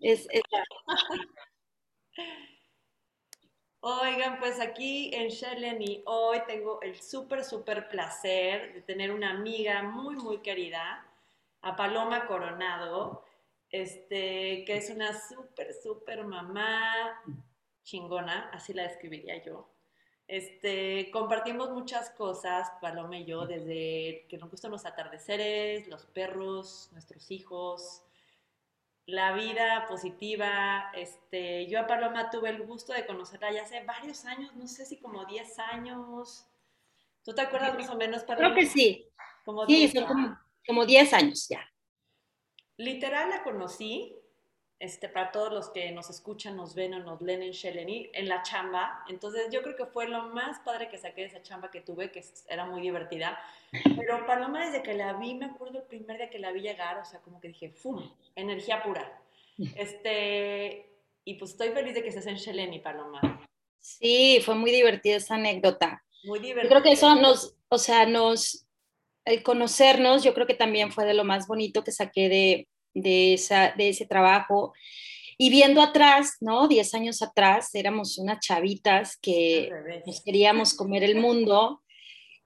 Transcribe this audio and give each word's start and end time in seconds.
Es, 0.00 0.26
es 0.30 0.42
Oigan, 3.82 4.38
pues 4.38 4.60
aquí 4.60 5.10
en 5.14 5.30
y 5.80 6.02
hoy 6.06 6.38
tengo 6.46 6.82
el 6.82 7.00
súper, 7.00 7.44
súper 7.44 7.88
placer 7.88 8.74
de 8.74 8.82
tener 8.82 9.10
una 9.10 9.30
amiga 9.30 9.82
muy, 9.82 10.16
muy 10.16 10.38
querida, 10.38 11.06
a 11.62 11.76
Paloma 11.76 12.26
Coronado, 12.26 13.24
este, 13.70 14.64
que 14.66 14.76
es 14.76 14.90
una 14.90 15.18
súper, 15.18 15.72
súper 15.74 16.24
mamá 16.24 17.22
chingona, 17.82 18.50
así 18.52 18.74
la 18.74 18.82
describiría 18.84 19.42
yo. 19.42 19.70
Este, 20.26 21.10
compartimos 21.10 21.70
muchas 21.70 22.10
cosas, 22.10 22.70
Paloma 22.80 23.18
y 23.18 23.24
yo, 23.24 23.46
desde 23.46 24.26
que 24.28 24.38
nos 24.38 24.50
gustan 24.50 24.70
los 24.70 24.84
atardeceres, 24.86 25.88
los 25.88 26.04
perros, 26.06 26.90
nuestros 26.92 27.30
hijos, 27.30 28.02
la 29.06 29.32
vida 29.32 29.86
positiva. 29.88 30.90
Este, 30.94 31.66
yo 31.66 31.80
a 31.80 31.86
Paloma 31.86 32.30
tuve 32.30 32.50
el 32.50 32.62
gusto 32.62 32.92
de 32.92 33.06
conocerla 33.06 33.52
ya 33.52 33.62
hace 33.62 33.82
varios 33.84 34.24
años, 34.24 34.54
no 34.56 34.66
sé 34.66 34.84
si 34.86 34.98
como 34.98 35.24
10 35.24 35.58
años. 35.58 36.46
¿Tú 37.24 37.34
te 37.34 37.42
acuerdas 37.42 37.74
más 37.74 37.90
o 37.90 37.96
menos, 37.96 38.24
Paloma? 38.24 38.54
Creo 38.54 38.64
que 38.64 38.70
sí. 38.70 39.06
Como 39.44 39.66
sí, 39.66 39.88
son 39.88 40.04
como, 40.04 40.38
como 40.66 40.86
10 40.86 41.12
años 41.14 41.48
ya. 41.48 41.66
Literal 42.76 43.30
la 43.30 43.42
conocí 43.42 44.19
este, 44.80 45.10
para 45.10 45.30
todos 45.30 45.52
los 45.52 45.68
que 45.68 45.92
nos 45.92 46.08
escuchan, 46.08 46.56
nos 46.56 46.74
ven 46.74 46.94
o 46.94 47.00
nos 47.00 47.20
leen 47.20 47.42
en 47.42 47.52
Sheleni, 47.52 48.08
en 48.14 48.28
la 48.30 48.42
chamba. 48.42 49.04
Entonces 49.10 49.48
yo 49.52 49.60
creo 49.62 49.76
que 49.76 49.84
fue 49.84 50.08
lo 50.08 50.30
más 50.30 50.58
padre 50.60 50.88
que 50.88 50.96
saqué 50.96 51.20
de 51.20 51.26
esa 51.26 51.42
chamba 51.42 51.70
que 51.70 51.82
tuve, 51.82 52.10
que 52.10 52.24
era 52.48 52.64
muy 52.64 52.80
divertida. 52.80 53.38
Pero 53.70 54.26
Paloma, 54.26 54.64
desde 54.64 54.82
que 54.82 54.94
la 54.94 55.12
vi, 55.12 55.34
me 55.34 55.44
acuerdo 55.44 55.80
el 55.80 55.84
primer 55.84 56.16
día 56.16 56.30
que 56.30 56.38
la 56.38 56.50
vi 56.50 56.62
llegar, 56.62 56.96
o 56.96 57.04
sea, 57.04 57.20
como 57.20 57.38
que 57.40 57.48
dije, 57.48 57.68
¡fum! 57.68 58.10
Energía 58.34 58.82
pura. 58.82 59.22
Este, 59.76 60.90
y 61.26 61.34
pues 61.34 61.50
estoy 61.50 61.68
feliz 61.68 61.92
de 61.92 62.02
que 62.02 62.08
estés 62.08 62.26
en 62.26 62.36
Sheleni, 62.36 62.78
Paloma. 62.78 63.46
Sí, 63.80 64.40
fue 64.42 64.54
muy 64.54 64.70
divertida 64.70 65.16
esa 65.16 65.34
anécdota. 65.34 66.02
Muy 66.24 66.38
divertida. 66.38 66.62
Yo 66.62 66.68
creo 66.70 66.82
que 66.82 66.92
eso 66.92 67.14
nos, 67.16 67.54
o 67.68 67.76
sea, 67.76 68.06
nos, 68.06 68.66
el 69.26 69.42
conocernos, 69.42 70.24
yo 70.24 70.32
creo 70.32 70.46
que 70.46 70.54
también 70.54 70.90
fue 70.90 71.04
de 71.04 71.12
lo 71.12 71.24
más 71.24 71.46
bonito 71.46 71.84
que 71.84 71.92
saqué 71.92 72.30
de, 72.30 72.68
de, 72.94 73.34
esa, 73.34 73.72
de 73.76 73.90
ese 73.90 74.06
trabajo. 74.06 74.72
Y 75.38 75.50
viendo 75.50 75.80
atrás, 75.80 76.36
¿no? 76.40 76.68
Diez 76.68 76.94
años 76.94 77.22
atrás, 77.22 77.74
éramos 77.74 78.18
unas 78.18 78.40
chavitas 78.40 79.16
que 79.16 79.70
nos 80.06 80.20
queríamos 80.22 80.74
comer 80.74 81.02
el 81.02 81.16
mundo 81.16 81.82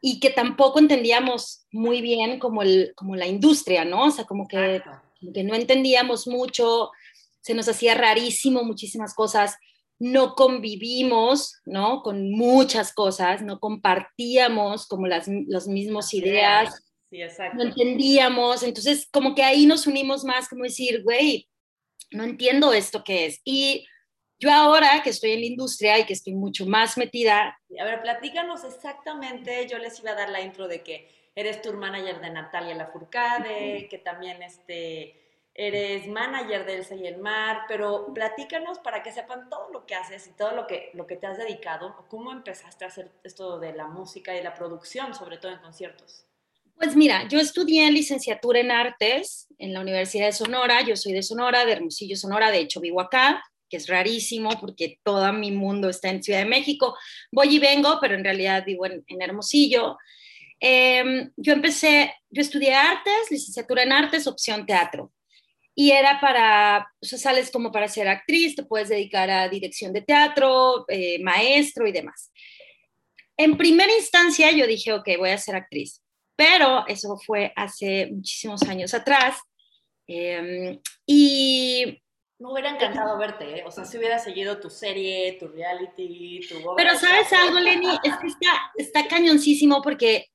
y 0.01 0.21
que 0.21 0.31
tampoco 0.31 0.79
entendíamos 0.79 1.67
muy 1.73 2.03
bien 2.03 2.39
como, 2.39 2.63
el, 2.63 2.93
como 2.95 3.17
la 3.17 3.27
industria, 3.27 3.85
¿no? 3.85 4.05
O 4.05 4.11
sea, 4.11 4.27
como 4.27 4.47
que, 4.47 4.83
que 5.33 5.43
no 5.43 5.55
entendíamos 5.55 6.29
mucho, 6.29 6.91
se 7.41 7.55
nos 7.55 7.69
hacía 7.69 7.95
rarísimo 7.95 8.63
muchísimas 8.63 9.15
cosas, 9.15 9.57
no 9.99 10.35
convivimos, 10.35 11.61
¿no? 11.65 12.03
Con 12.03 12.31
muchas 12.31 12.93
cosas, 12.93 13.43
no 13.43 13.61
compartíamos 13.61 14.87
como 14.87 15.07
las, 15.07 15.27
las 15.47 15.67
mismas 15.67 16.13
ideas, 16.13 16.84
no 17.55 17.63
entendíamos, 17.63 18.63
entonces 18.63 19.09
como 19.13 19.35
que 19.35 19.43
ahí 19.43 19.67
nos 19.67 19.87
unimos 19.87 20.25
más, 20.25 20.49
como 20.49 20.65
decir, 20.65 21.03
güey, 21.03 21.49
no 22.11 22.25
entiendo 22.25 22.73
esto 22.73 23.05
que 23.05 23.27
es. 23.27 23.41
Y 23.45 23.87
yo 24.39 24.53
ahora 24.53 25.03
que 25.03 25.11
estoy 25.11 25.33
en 25.33 25.41
la 25.41 25.47
industria 25.47 25.99
y 25.99 26.05
que 26.05 26.13
estoy 26.13 26.35
mucho 26.35 26.67
más 26.67 26.97
metida. 26.97 27.59
A 27.79 27.85
ver, 27.85 28.03
platícanos 28.03 28.65
exactamente, 28.65 29.67
yo 29.69 29.79
les 29.79 29.99
iba 30.01 30.11
a 30.11 30.15
dar 30.15 30.31
la 30.31 30.41
intro 30.41 30.69
de 30.69 30.83
que 30.83 31.09
eres 31.35 31.63
tour 31.63 31.77
manager 31.77 32.21
de 32.21 32.31
Natalia 32.31 32.75
Lafourcade, 32.75 33.89
que 33.89 33.99
también 33.99 34.43
este, 34.43 35.25
eres 35.55 36.07
manager 36.09 36.67
de 36.67 36.75
Elsa 36.77 36.95
y 36.95 37.07
el 37.07 37.19
Mar, 37.19 37.63
pero 37.69 38.13
platícanos 38.13 38.79
para 38.81 39.03
que 39.03 39.13
sepan 39.13 39.49
todo 39.49 39.71
lo 39.71 39.87
que 39.87 39.95
haces 39.95 40.27
y 40.27 40.33
todo 40.33 40.53
lo 40.53 40.67
que, 40.67 40.91
lo 40.95 41.07
que 41.07 41.17
te 41.17 41.27
has 41.27 41.39
dedicado, 41.39 42.07
cómo 42.09 42.33
empezaste 42.33 42.85
a 42.85 42.89
hacer 42.89 43.11
esto 43.23 43.59
de 43.59 43.73
la 43.73 43.87
música 43.87 44.37
y 44.37 44.43
la 44.43 44.55
producción, 44.55 45.15
sobre 45.15 45.39
todo 45.39 45.53
en 45.53 45.59
conciertos. 45.59 46.27
Pues 46.77 46.97
mira, 46.97 47.29
yo 47.29 47.39
estudié 47.39 47.91
licenciatura 47.91 48.61
en 48.61 48.71
artes 48.71 49.47
en 49.59 49.73
la 49.73 49.81
Universidad 49.81 50.27
de 50.27 50.33
Sonora, 50.33 50.83
yo 50.83 50.97
soy 50.97 51.13
de 51.13 51.23
Sonora, 51.23 51.65
de 51.65 51.73
Hermosillo, 51.73 52.17
Sonora, 52.17 52.51
de 52.51 52.59
hecho 52.59 52.81
vivo 52.81 53.01
acá, 53.01 53.43
que 53.71 53.77
es 53.77 53.89
rarísimo 53.89 54.51
porque 54.61 54.99
todo 55.03 55.33
mi 55.33 55.51
mundo 55.53 55.89
está 55.89 56.11
en 56.11 56.23
Ciudad 56.23 56.41
de 56.41 56.45
México. 56.47 56.97
Voy 57.31 57.57
y 57.57 57.59
vengo, 57.59 57.99
pero 58.01 58.15
en 58.15 58.25
realidad 58.25 58.65
vivo 58.67 58.87
en, 58.87 59.05
Hermosillo. 59.23 59.97
Em, 60.61 61.31
yo 61.37 61.53
empecé, 61.53 62.15
yo 62.31 62.43
estudié 62.43 62.75
artes, 62.75 63.31
licenciatura 63.31 63.85
en 63.85 63.93
artes, 63.93 64.27
opción 64.27 64.67
teatro. 64.67 65.13
Y 65.77 65.93
era 65.93 66.21
para, 66.21 66.89
o 67.01 67.07
sea, 67.07 67.19
sales 67.19 67.51
como 67.51 67.73
para 67.73 67.89
ser 67.89 68.09
actriz, 68.09 68.57
te 68.57 68.65
puedes 68.65 68.89
dedicar 68.89 69.31
a 69.31 69.49
dirección 69.49 69.93
de 69.93 70.03
teatro, 70.03 70.85
eh, 70.89 71.19
maestro 71.23 71.87
y 71.87 71.93
demás. 71.93 72.31
En 73.37 73.57
primera 73.57 73.93
instancia 73.97 74.53
yo 74.53 74.67
dije, 74.67 74.93
ok, 74.93 75.09
voy 75.19 75.31
a 75.31 75.39
ser 75.39 75.57
actriz 75.57 76.04
pero 76.37 76.87
eso 76.87 77.17
fue 77.19 77.53
hace 77.57 78.09
muchísimos 78.13 78.63
años 78.63 78.95
atrás. 78.95 79.39
Em, 80.07 80.81
y 81.07 82.03
me 82.39 82.53
hubiera 82.53 82.71
encantado 82.71 83.17
verte, 83.17 83.61
¿eh? 83.61 83.65
o 83.67 83.71
sea, 83.71 83.85
si 83.85 83.97
hubiera 83.97 84.19
seguido 84.19 84.61
tu 84.61 84.69
serie, 84.69 85.37
tu 85.39 85.49
reality, 85.49 86.41
tu... 86.49 86.57
Pero 86.77 86.99
sabes 86.99 87.33
algo, 87.33 87.59
Lenny, 87.59 87.99
es 88.03 88.17
que 88.17 88.27
está, 88.27 88.73
está 88.77 89.09
cañoncísimo 89.09 89.81
porque 89.81 90.27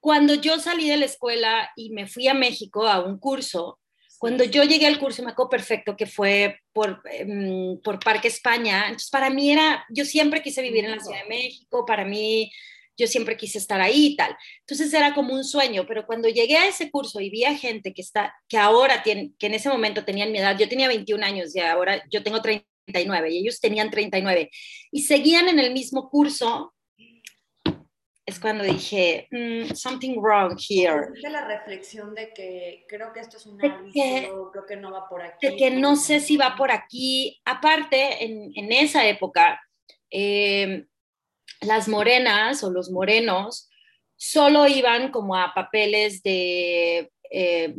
cuando 0.00 0.34
yo 0.34 0.58
salí 0.58 0.88
de 0.88 0.96
la 0.96 1.06
escuela 1.06 1.70
y 1.74 1.90
me 1.90 2.06
fui 2.06 2.28
a 2.28 2.34
México 2.34 2.86
a 2.86 3.00
un 3.00 3.18
curso, 3.18 3.78
cuando 4.18 4.44
yo 4.44 4.64
llegué 4.64 4.86
al 4.86 4.98
curso, 4.98 5.22
me 5.22 5.30
acuerdo 5.30 5.50
perfecto 5.50 5.96
que 5.96 6.06
fue 6.06 6.60
por, 6.72 7.02
em, 7.10 7.80
por 7.82 7.98
Parque 8.00 8.28
España, 8.28 8.84
entonces 8.86 9.10
para 9.10 9.30
mí 9.30 9.52
era, 9.52 9.86
yo 9.90 10.04
siempre 10.04 10.42
quise 10.42 10.62
vivir 10.62 10.84
en 10.84 10.92
la 10.92 11.00
Ciudad 11.00 11.22
de 11.22 11.28
México, 11.28 11.84
para 11.86 12.04
mí 12.04 12.50
yo 12.96 13.06
siempre 13.06 13.36
quise 13.36 13.58
estar 13.58 13.80
ahí 13.80 14.06
y 14.06 14.16
tal. 14.16 14.36
Entonces 14.60 14.92
era 14.92 15.14
como 15.14 15.34
un 15.34 15.44
sueño, 15.44 15.84
pero 15.86 16.06
cuando 16.06 16.28
llegué 16.28 16.56
a 16.56 16.68
ese 16.68 16.90
curso 16.90 17.20
y 17.20 17.30
vi 17.30 17.44
a 17.44 17.56
gente 17.56 17.92
que 17.92 18.02
está, 18.02 18.34
que 18.48 18.58
ahora 18.58 19.02
tiene, 19.02 19.32
que 19.38 19.46
en 19.46 19.54
ese 19.54 19.68
momento 19.68 20.04
tenían 20.04 20.32
mi 20.32 20.38
edad, 20.38 20.58
yo 20.58 20.68
tenía 20.68 20.88
21 20.88 21.24
años 21.24 21.54
y 21.54 21.60
ahora 21.60 22.02
yo 22.10 22.22
tengo 22.22 22.40
39 22.40 23.30
y 23.30 23.38
ellos 23.38 23.60
tenían 23.60 23.90
39 23.90 24.50
y 24.90 25.02
seguían 25.02 25.48
en 25.48 25.58
el 25.58 25.72
mismo 25.72 26.08
curso, 26.08 26.72
es 28.24 28.40
cuando 28.40 28.64
dije, 28.64 29.28
mm, 29.30 29.72
something 29.74 30.16
wrong 30.16 30.58
here. 30.58 31.06
la 31.30 31.46
reflexión 31.46 32.12
de 32.12 32.32
que 32.34 32.84
creo 32.88 33.12
que 33.12 33.20
esto 33.20 33.36
es 33.36 33.46
un 33.46 33.64
hábito, 33.64 34.50
creo 34.50 34.66
que 34.66 34.76
no 34.76 34.90
va 34.90 35.08
por 35.08 35.22
aquí. 35.22 35.46
De 35.46 35.56
que 35.56 35.70
no 35.70 35.94
sé 35.94 36.18
si 36.18 36.36
va 36.36 36.56
por 36.56 36.72
aquí. 36.72 37.40
Aparte, 37.44 38.24
en, 38.24 38.50
en 38.56 38.72
esa 38.72 39.06
época, 39.06 39.60
eh, 40.10 40.86
las 41.66 41.88
morenas 41.88 42.62
o 42.64 42.70
los 42.70 42.90
morenos 42.90 43.68
solo 44.16 44.66
iban 44.66 45.10
como 45.10 45.36
a 45.36 45.52
papeles 45.54 46.22
de 46.22 47.10
eh, 47.30 47.74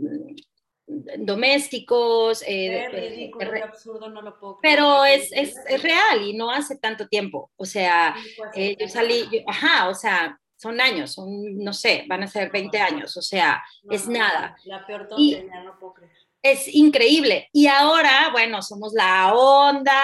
domésticos. 1.18 2.44
Eh, 2.48 3.32
absurdo, 3.64 4.10
no 4.10 4.22
lo 4.22 4.40
puedo 4.40 4.60
Pero 4.62 5.06
es, 5.06 5.32
es, 5.32 5.56
es, 5.68 5.84
real 5.84 6.24
y 6.24 6.34
no 6.36 6.52
hace 6.52 6.78
tanto 6.78 7.08
tiempo. 7.08 7.52
O 7.56 7.66
sea, 7.66 8.16
eh, 8.54 8.76
yo 8.80 8.88
salí, 8.88 9.44
ajá, 9.48 9.90
o 9.90 9.94
sea, 9.94 10.40
son 10.56 10.82
años, 10.82 11.14
son, 11.14 11.58
no 11.58 11.74
sé, 11.74 12.06
van 12.08 12.24
a 12.24 12.28
ser 12.28 12.52
20 12.52 12.80
años, 12.80 13.16
o 13.16 13.22
sea, 13.22 13.64
es 13.92 14.08
nada. 14.08 14.56
La 14.66 14.86
peor 14.86 15.08
tontería, 15.08 15.64
no 15.64 15.78
puedo 15.80 15.94
creer. 15.94 16.12
Es 16.42 16.68
increíble. 16.74 17.50
Y 17.52 17.68
ahora, 17.68 18.30
bueno, 18.32 18.62
somos 18.62 18.94
la 18.94 19.34
onda, 19.34 20.02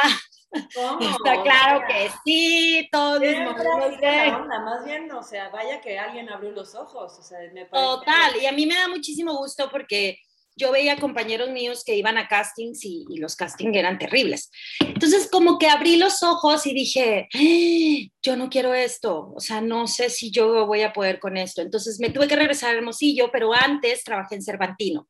Está 0.53 1.41
claro 1.41 1.85
que 1.87 2.09
sí, 2.23 2.87
todos 2.91 3.21
es 3.21 3.37
onda, 3.39 4.59
más 4.59 4.85
bien, 4.85 5.11
o 5.11 5.23
sea, 5.23 5.49
vaya 5.49 5.81
que 5.81 5.97
alguien 5.97 6.29
abrió 6.29 6.51
los 6.51 6.75
ojos, 6.75 7.17
o 7.17 7.23
sea, 7.23 7.39
me 7.53 7.65
parece 7.65 7.87
Total, 7.87 8.41
y 8.41 8.45
a 8.45 8.51
mí 8.51 8.65
me 8.65 8.75
da 8.75 8.87
muchísimo 8.87 9.35
gusto 9.35 9.69
porque 9.71 10.19
yo 10.55 10.71
veía 10.71 10.97
compañeros 10.97 11.49
míos 11.49 11.83
que 11.85 11.95
iban 11.95 12.17
a 12.17 12.27
castings 12.27 12.85
y, 12.85 13.05
los 13.17 13.35
castings 13.35 13.75
eran 13.75 13.97
terribles. 13.97 14.51
Entonces, 14.79 15.29
como 15.31 15.57
que 15.57 15.67
abrí 15.67 15.97
los 15.97 16.23
ojos 16.23 16.65
y 16.67 16.73
dije, 16.73 17.27
¡Ah! 17.33 18.11
yo 18.21 18.35
no 18.35 18.49
quiero 18.49 18.73
esto, 18.73 19.33
o 19.35 19.39
sea, 19.39 19.61
no 19.61 19.87
sé 19.87 20.09
si 20.09 20.31
yo 20.31 20.65
voy 20.65 20.81
a 20.81 20.93
poder 20.93 21.19
con 21.19 21.37
esto. 21.37 21.61
Entonces, 21.61 21.99
me 21.99 22.09
tuve 22.09 22.27
que 22.27 22.35
regresar 22.35 22.73
a 22.73 22.77
Hermosillo, 22.77 23.29
pero 23.31 23.53
antes 23.53 24.03
trabajé 24.03 24.35
en 24.35 24.43
Cervantino. 24.43 25.07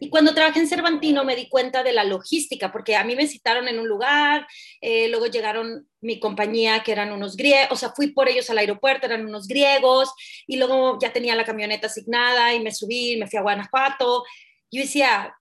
Y 0.00 0.08
cuando 0.08 0.34
trabajé 0.34 0.60
en 0.60 0.68
Cervantino 0.68 1.24
me 1.24 1.36
di 1.36 1.48
cuenta 1.48 1.82
de 1.82 1.92
la 1.92 2.04
logística, 2.04 2.70
porque 2.72 2.96
a 2.96 3.04
mí 3.04 3.16
me 3.16 3.26
citaron 3.26 3.68
en 3.68 3.78
un 3.78 3.88
lugar, 3.88 4.46
eh, 4.80 5.08
luego 5.08 5.26
llegaron 5.26 5.88
mi 6.00 6.18
compañía, 6.18 6.82
que 6.82 6.92
eran 6.92 7.12
unos 7.12 7.36
griegos, 7.36 7.72
o 7.72 7.76
sea, 7.76 7.90
fui 7.90 8.08
por 8.08 8.28
ellos 8.28 8.50
al 8.50 8.58
aeropuerto, 8.58 9.06
eran 9.06 9.24
unos 9.24 9.46
griegos, 9.46 10.12
y 10.46 10.56
luego 10.56 10.98
ya 11.00 11.12
tenía 11.12 11.36
la 11.36 11.44
camioneta 11.44 11.86
asignada 11.86 12.54
y 12.54 12.60
me 12.60 12.72
subí, 12.72 13.16
me 13.16 13.28
fui 13.28 13.38
a 13.38 13.42
Guanajuato 13.42 14.24
yo 14.72 14.82
decía, 14.82 15.36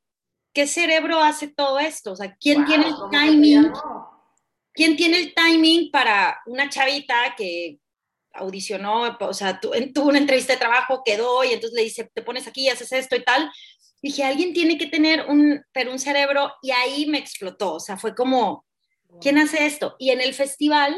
¿qué 0.53 0.67
cerebro 0.67 1.19
hace 1.19 1.47
todo 1.47 1.79
esto? 1.79 2.11
O 2.11 2.15
sea, 2.15 2.35
¿quién 2.39 2.65
tiene 2.65 2.87
el 2.87 2.95
timing? 3.09 3.71
¿Quién 4.73 4.95
tiene 4.95 5.17
el 5.19 5.33
timing 5.33 5.91
para 5.91 6.39
una 6.45 6.69
chavita 6.69 7.35
que 7.37 7.79
audicionó, 8.33 9.17
o 9.19 9.33
sea, 9.33 9.59
tuvo 9.59 10.07
una 10.07 10.17
entrevista 10.17 10.53
de 10.53 10.59
trabajo, 10.59 11.01
quedó 11.03 11.43
y 11.43 11.51
entonces 11.51 11.75
le 11.75 11.83
dice, 11.83 12.09
te 12.13 12.21
pones 12.21 12.47
aquí, 12.47 12.69
haces 12.69 12.91
esto 12.93 13.15
y 13.15 13.23
tal? 13.23 13.51
dije, 14.01 14.23
alguien 14.23 14.53
tiene 14.53 14.77
que 14.77 14.87
tener 14.87 15.25
un, 15.27 15.63
pero 15.71 15.91
un 15.91 15.99
cerebro 15.99 16.51
y 16.61 16.71
ahí 16.71 17.05
me 17.05 17.19
explotó, 17.19 17.75
o 17.75 17.79
sea, 17.79 17.97
fue 17.97 18.15
como, 18.15 18.65
¿quién 19.21 19.37
hace 19.37 19.65
esto? 19.65 19.95
Y 19.99 20.09
en 20.09 20.21
el 20.21 20.33
festival 20.33 20.95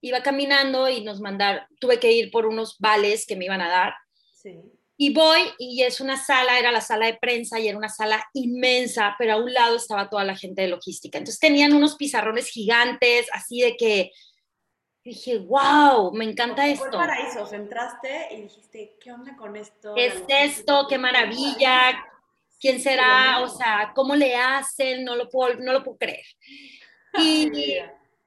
iba 0.00 0.22
caminando 0.22 0.88
y 0.88 1.02
nos 1.02 1.20
mandaron, 1.20 1.64
tuve 1.80 1.98
que 1.98 2.12
ir 2.12 2.30
por 2.30 2.46
unos 2.46 2.76
vales 2.78 3.26
que 3.26 3.36
me 3.36 3.44
iban 3.44 3.60
a 3.60 3.68
dar. 3.68 3.94
Sí. 4.34 4.58
Y 4.98 5.12
voy 5.12 5.40
y 5.58 5.82
es 5.82 6.00
una 6.00 6.16
sala, 6.16 6.58
era 6.58 6.72
la 6.72 6.80
sala 6.80 7.06
de 7.06 7.18
prensa 7.18 7.60
y 7.60 7.68
era 7.68 7.76
una 7.76 7.90
sala 7.90 8.24
inmensa, 8.32 9.14
pero 9.18 9.34
a 9.34 9.36
un 9.36 9.52
lado 9.52 9.76
estaba 9.76 10.08
toda 10.08 10.24
la 10.24 10.36
gente 10.36 10.62
de 10.62 10.68
logística. 10.68 11.18
Entonces 11.18 11.38
tenían 11.38 11.74
unos 11.74 11.96
pizarrones 11.96 12.48
gigantes, 12.48 13.28
así 13.32 13.60
de 13.60 13.76
que 13.76 14.10
dije, 15.04 15.38
wow, 15.38 16.12
me 16.12 16.24
encanta 16.24 16.66
esto. 16.66 16.86
Fue 16.88 16.98
paraíso, 16.98 17.54
entraste 17.54 18.28
y 18.32 18.42
dijiste, 18.42 18.96
¿qué 19.00 19.12
onda 19.12 19.36
con 19.36 19.54
esto? 19.56 19.94
¿Qué 19.94 20.06
es 20.06 20.22
esto? 20.28 20.86
¡Qué 20.88 20.98
maravilla! 20.98 22.04
¿Quién 22.58 22.80
será? 22.80 23.40
O 23.40 23.48
sea, 23.48 23.92
¿cómo 23.94 24.16
le 24.16 24.34
hacen? 24.34 25.04
No 25.04 25.14
lo 25.14 25.28
puedo, 25.28 25.54
no 25.60 25.72
lo 25.72 25.84
puedo 25.84 25.98
creer. 25.98 26.24
Y 27.18 27.78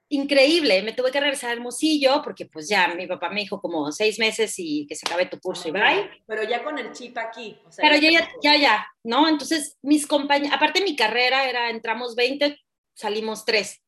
increíble, 0.10 0.82
me 0.82 0.94
tuve 0.94 1.12
que 1.12 1.20
regresar 1.20 1.52
a 1.52 1.54
Hermosillo 1.54 2.22
porque 2.24 2.46
pues 2.46 2.68
ya 2.68 2.88
mi 2.96 3.08
papá 3.08 3.30
me 3.30 3.42
dijo 3.42 3.62
como 3.62 3.92
seis 3.92 4.20
meses 4.20 4.54
y 4.58 4.86
que 4.88 4.96
se 4.96 5.08
acabe 5.08 5.28
tu 5.28 5.40
curso 5.40 5.68
y 5.68 5.72
bye. 5.72 6.10
Pero 6.28 6.44
ya 6.44 6.64
con 6.64 6.78
el 6.78 6.92
chip 6.92 7.18
aquí. 7.18 7.58
Pero 7.78 7.96
ya, 7.96 8.12
ya, 8.12 8.30
ya, 8.42 8.56
ya, 8.58 8.88
¿no? 9.04 9.28
Entonces 9.28 9.78
mis 9.82 10.08
compañeros, 10.08 10.56
aparte 10.56 10.84
mi 10.84 10.96
carrera 10.96 11.48
era, 11.48 11.70
entramos 11.70 12.16
20, 12.16 12.60
salimos 12.94 13.46
3. 13.46 13.82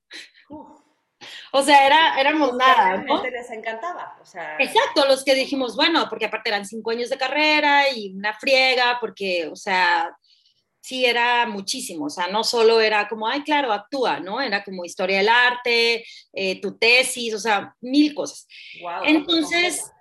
O 1.52 1.62
sea, 1.62 1.86
era, 1.86 2.20
éramos 2.20 2.56
nada, 2.56 2.98
¿no? 2.98 3.24
les 3.24 3.52
encantaba, 3.52 4.18
o 4.22 4.26
sea... 4.26 4.56
Exacto, 4.58 5.06
los 5.06 5.24
que 5.24 5.36
dijimos, 5.36 5.76
bueno, 5.76 6.08
porque 6.10 6.26
aparte 6.26 6.50
eran 6.50 6.66
cinco 6.66 6.92
años 6.92 7.10
de 7.10 7.18
carrera 7.18 7.90
y 7.90 8.16
una 8.16 8.34
friega, 8.34 8.98
porque, 9.00 9.48
o 9.48 9.56
sea, 9.56 10.10
sí 10.82 11.06
era 11.06 11.46
muchísimo, 11.46 12.06
o 12.06 12.10
sea, 12.10 12.28
no 12.28 12.44
solo 12.44 12.82
era 12.82 13.08
como, 13.08 13.28
ay, 13.28 13.44
claro, 13.44 13.72
actúa, 13.72 14.20
¿no? 14.20 14.42
Era 14.42 14.64
como 14.64 14.84
historia 14.84 15.20
del 15.20 15.30
arte, 15.30 16.04
eh, 16.34 16.60
tu 16.60 16.78
tesis, 16.78 17.34
o 17.36 17.40
sea, 17.40 17.76
mil 17.82 18.14
cosas. 18.16 18.48
Entonces, 19.06 19.92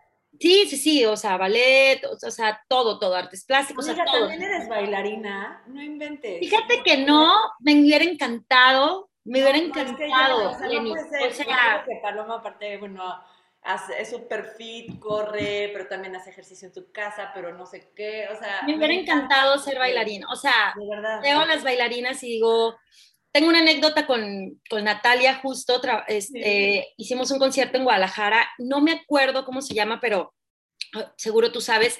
sí, 0.41 0.67
sí, 0.69 0.77
sí, 0.77 1.05
o 1.05 1.17
sea, 1.17 1.37
ballet, 1.37 2.03
o 2.05 2.31
sea, 2.31 2.61
todo, 2.67 2.99
todo, 2.99 3.15
artes 3.15 3.45
plásticos, 3.45 3.87
o 3.89 3.95
sea, 3.95 4.05
todo. 4.05 4.29
también 4.29 4.43
eres 4.43 4.69
bailarina, 4.69 5.63
no 5.67 5.83
inventes. 5.83 6.41
Fíjate 6.41 6.83
que 6.83 6.97
no, 6.97 7.31
me 7.61 7.79
hubiera 7.79 8.05
encantado, 8.05 9.11
me 9.25 9.43
hubiera 9.43 9.59
encantado, 9.59 10.59
Lenny. 10.67 10.93
o 10.93 11.35
sea, 11.35 11.85
que 11.87 11.97
Paloma 12.03 12.37
aparte, 12.37 12.79
bueno, 12.79 13.03
hace, 13.63 14.01
es 14.01 14.11
súper 14.11 14.55
fit, 14.57 14.99
corre, 14.99 15.71
pero 15.73 15.87
también 15.87 16.17
hace 16.17 16.31
ejercicio 16.31 16.69
en 16.69 16.75
tu 16.75 16.91
casa, 16.93 17.31
pero 17.35 17.57
no 17.57 17.67
sé 17.67 17.93
qué, 17.95 18.29
o 18.33 18.39
sea... 18.39 18.63
Me 18.67 18.77
hubiera 18.77 18.95
encantado 18.95 19.59
ser 19.59 19.79
bailarina, 19.79 20.27
o 20.31 20.37
sea, 20.37 20.75
veo 21.23 21.41
a 21.41 21.47
las 21.47 21.63
bailarinas 21.63 22.23
y 22.23 22.29
digo, 22.29 22.77
tengo 23.33 23.49
una 23.49 23.61
anécdota 23.61 24.07
con, 24.07 24.61
con 24.69 24.85
Natalia 24.85 25.37
justo, 25.37 25.81
este, 26.09 26.89
hicimos 26.97 27.31
un 27.31 27.39
concierto 27.39 27.77
en 27.77 27.85
Guadalajara, 27.85 28.49
no 28.59 28.81
me 28.81 28.93
acuerdo 28.93 29.45
cómo 29.45 29.61
se 29.63 29.75
llama, 29.75 30.01
pero 30.01 30.35
ah, 30.95 31.13
seguro 31.17 31.53
tú 31.53 31.61
sabes, 31.61 31.99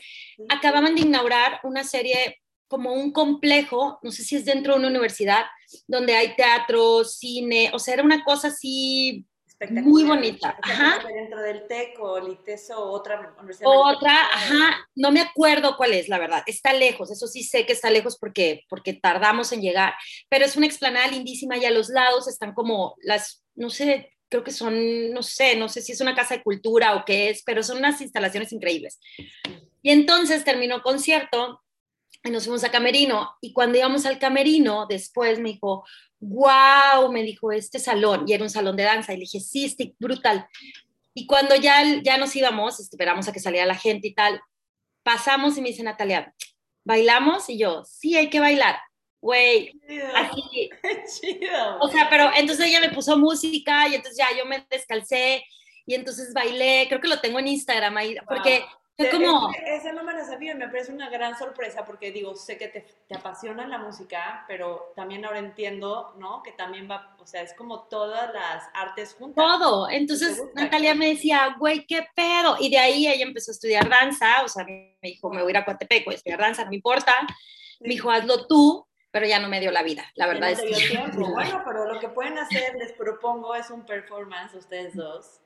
acababan 0.49 0.95
de 0.95 1.03
inaugurar 1.03 1.61
una 1.63 1.85
serie 1.85 2.41
como 2.69 2.95
un 2.95 3.13
complejo, 3.13 3.99
no 4.03 4.13
sé 4.13 4.23
si 4.23 4.37
es 4.37 4.45
dentro 4.45 4.73
de 4.73 4.79
una 4.79 4.89
universidad, 4.89 5.45
donde 5.87 6.15
hay 6.15 6.37
teatro, 6.37 7.05
cine, 7.05 7.71
o 7.75 7.79
sea, 7.79 7.95
era 7.95 8.05
una 8.05 8.25
cosa 8.25 8.49
así 8.49 9.27
muy 9.69 10.05
bonita. 10.05 10.59
Ajá. 10.63 11.07
Dentro 11.07 11.41
del 11.41 11.67
TEC 11.67 12.01
o 12.01 12.19
el 12.19 12.33
ITESO 12.33 12.79
o 12.79 12.93
otra 12.93 13.35
universidad. 13.39 13.71
Otra, 13.71 14.13
ajá, 14.33 14.89
no 14.95 15.11
me 15.11 15.21
acuerdo 15.21 15.77
cuál 15.77 15.93
es, 15.93 16.09
la 16.09 16.19
verdad. 16.19 16.43
Está 16.47 16.73
lejos, 16.73 17.11
eso 17.11 17.27
sí 17.27 17.43
sé 17.43 17.67
que 17.67 17.73
está 17.73 17.91
lejos 17.91 18.19
porque, 18.19 18.65
porque 18.69 18.95
tardamos 18.95 19.53
en 19.53 19.61
llegar, 19.61 19.95
pero 20.29 20.45
es 20.45 20.57
una 20.57 20.67
explanada 20.67 21.09
lindísima 21.09 21.59
y 21.59 21.65
a 21.65 21.71
los 21.71 21.91
lados 21.91 22.29
están 22.29 22.55
como 22.55 22.95
las, 23.03 23.45
no 23.55 23.69
sé, 23.69 24.17
creo 24.31 24.45
que 24.45 24.53
son, 24.53 25.11
no 25.13 25.23
sé, 25.23 25.57
no 25.57 25.69
sé 25.69 25.83
si 25.83 25.93
es 25.93 26.01
una 26.01 26.15
casa 26.15 26.37
de 26.37 26.43
cultura 26.43 26.95
o 26.95 27.05
qué 27.05 27.31
es, 27.31 27.43
pero 27.45 27.63
son 27.63 27.79
unas 27.79 28.01
instalaciones 28.01 28.53
increíbles. 28.53 28.99
Y 29.83 29.91
entonces 29.91 30.45
terminó 30.45 30.83
concierto 30.83 31.61
y 32.23 32.31
nos 32.31 32.45
fuimos 32.45 32.65
a 32.65 32.71
Camerino 32.71 33.37
y 33.41 33.53
cuando 33.53 33.79
íbamos 33.79 34.05
al 34.07 34.19
Camerino, 34.19 34.87
después 34.87 35.39
me 35.39 35.51
dijo, 35.51 35.85
wow, 36.21 37.11
me 37.11 37.23
dijo, 37.23 37.51
este 37.51 37.79
salón, 37.79 38.25
y 38.27 38.35
era 38.35 38.45
un 38.45 38.51
salón 38.51 38.77
de 38.77 38.83
danza, 38.83 39.13
y 39.13 39.17
le 39.17 39.23
dije, 39.23 39.41
sí, 39.41 39.65
estoy 39.65 39.95
brutal. 39.99 40.47
Y 41.15 41.27
cuando 41.27 41.57
ya, 41.57 41.83
ya 42.03 42.19
nos 42.19 42.37
íbamos, 42.37 42.79
esperamos 42.79 43.27
a 43.27 43.33
que 43.33 43.41
saliera 43.41 43.67
la 43.67 43.75
gente 43.75 44.09
y 44.09 44.15
tal, 44.15 44.41
pasamos 45.03 45.57
y 45.57 45.63
me 45.63 45.71
dice 45.71 45.83
Natalia, 45.83 46.35
¿bailamos? 46.85 47.49
Y 47.49 47.59
yo, 47.59 47.85
sí, 47.85 48.17
hay 48.17 48.29
que 48.29 48.41
bailar. 48.41 48.79
Güey, 49.23 49.73
así. 50.15 50.71
Chido. 51.21 51.79
O 51.81 51.89
sea, 51.89 52.09
pero 52.09 52.31
entonces 52.37 52.67
ella 52.67 52.81
me 52.81 52.91
puso 52.91 53.19
música 53.19 53.89
y 53.89 53.95
entonces 53.95 54.19
ya 54.19 54.29
yo 54.37 54.47
me 54.47 54.67
descalcé 54.71 55.45
y 55.87 55.95
entonces 55.95 56.33
bailé, 56.33 56.87
creo 56.89 57.01
que 57.01 57.09
lo 57.09 57.21
tengo 57.21 57.39
en 57.39 57.49
Instagram 57.49 57.97
ahí, 57.97 58.17
porque 58.27 58.65
como... 59.09 59.51
Esa 59.67 59.93
no 59.93 60.05
me 60.05 60.13
la 60.13 60.25
sabía, 60.25 60.55
me 60.55 60.69
parece 60.69 60.93
una 60.93 61.09
gran 61.09 61.39
sorpresa 61.39 61.85
porque 61.85 62.11
digo, 62.11 62.35
sé 62.35 62.59
que 62.59 62.69
te, 62.69 62.87
te, 63.07 63.15
apasiona 63.15 63.67
la 63.67 63.79
música, 63.79 64.45
pero 64.49 64.93
también 64.97 65.25
ahora 65.25 65.39
entiendo, 65.39 66.15
¿no? 66.19 66.43
Que 66.43 66.53
también 66.53 66.91
va, 66.91 67.17
o 67.19 67.27
sea, 67.27 67.43
es 67.43 67.55
como 67.55 67.85
todas 67.85 68.33
las 68.35 68.65
artes 68.75 69.15
juntas. 69.15 69.45
Todo. 69.45 69.89
Entonces 69.89 70.43
Natalia 70.55 70.95
me 70.95 71.11
decía, 71.11 71.55
güey, 71.59 71.87
qué 71.87 72.07
pedo. 72.15 72.57
Y 72.59 72.71
de 72.71 72.79
ahí 72.79 73.07
ella 73.07 73.25
empezó 73.25 73.51
a 73.51 73.55
estudiar 73.55 73.89
danza, 73.89 74.43
o 74.45 74.49
sea, 74.49 74.65
me 74.65 74.97
dijo, 75.03 75.31
me 75.31 75.43
voy 75.43 75.51
a 75.51 75.51
ir 75.51 75.57
a 75.59 75.65
Coatepec, 75.65 76.05
voy 76.05 76.15
a 76.15 76.17
estudiar 76.17 76.41
danza, 76.41 76.65
no 76.65 76.71
me 76.71 76.77
importa. 76.77 77.15
Me 77.81 77.89
dijo, 77.89 78.11
hazlo 78.11 78.47
tú, 78.47 78.87
pero 79.11 79.27
ya 79.27 79.39
no 79.39 79.49
me 79.49 79.61
dio 79.61 79.71
la 79.71 79.83
vida, 79.83 80.05
la 80.15 80.27
verdad 80.27 80.51
es 80.51 80.61
que... 80.61 80.99
Bueno, 81.17 81.63
pero 81.65 81.93
lo 81.93 81.99
que 81.99 82.09
pueden 82.09 82.39
hacer, 82.39 82.75
les 82.77 82.93
propongo, 82.93 83.55
es 83.55 83.71
un 83.71 83.85
performance 83.85 84.55
ustedes 84.55 84.95
dos 84.95 85.41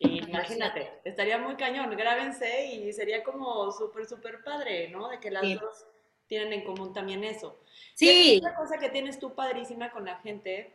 Imagínate, 0.00 0.90
estaría 1.04 1.36
muy 1.36 1.56
cañón, 1.56 1.90
grábense 1.90 2.66
y 2.66 2.92
sería 2.92 3.22
como 3.22 3.70
súper, 3.70 4.06
súper 4.06 4.42
padre, 4.42 4.88
¿no? 4.88 5.08
De 5.08 5.20
que 5.20 5.30
las 5.30 5.42
dos 5.60 5.86
tienen 6.26 6.54
en 6.54 6.64
común 6.64 6.94
también 6.94 7.22
eso. 7.22 7.60
Sí. 7.94 8.38
Otra 8.38 8.56
cosa 8.56 8.78
que 8.78 8.88
tienes 8.88 9.18
tú 9.18 9.34
padrísima 9.34 9.90
con 9.90 10.06
la 10.06 10.16
gente, 10.16 10.74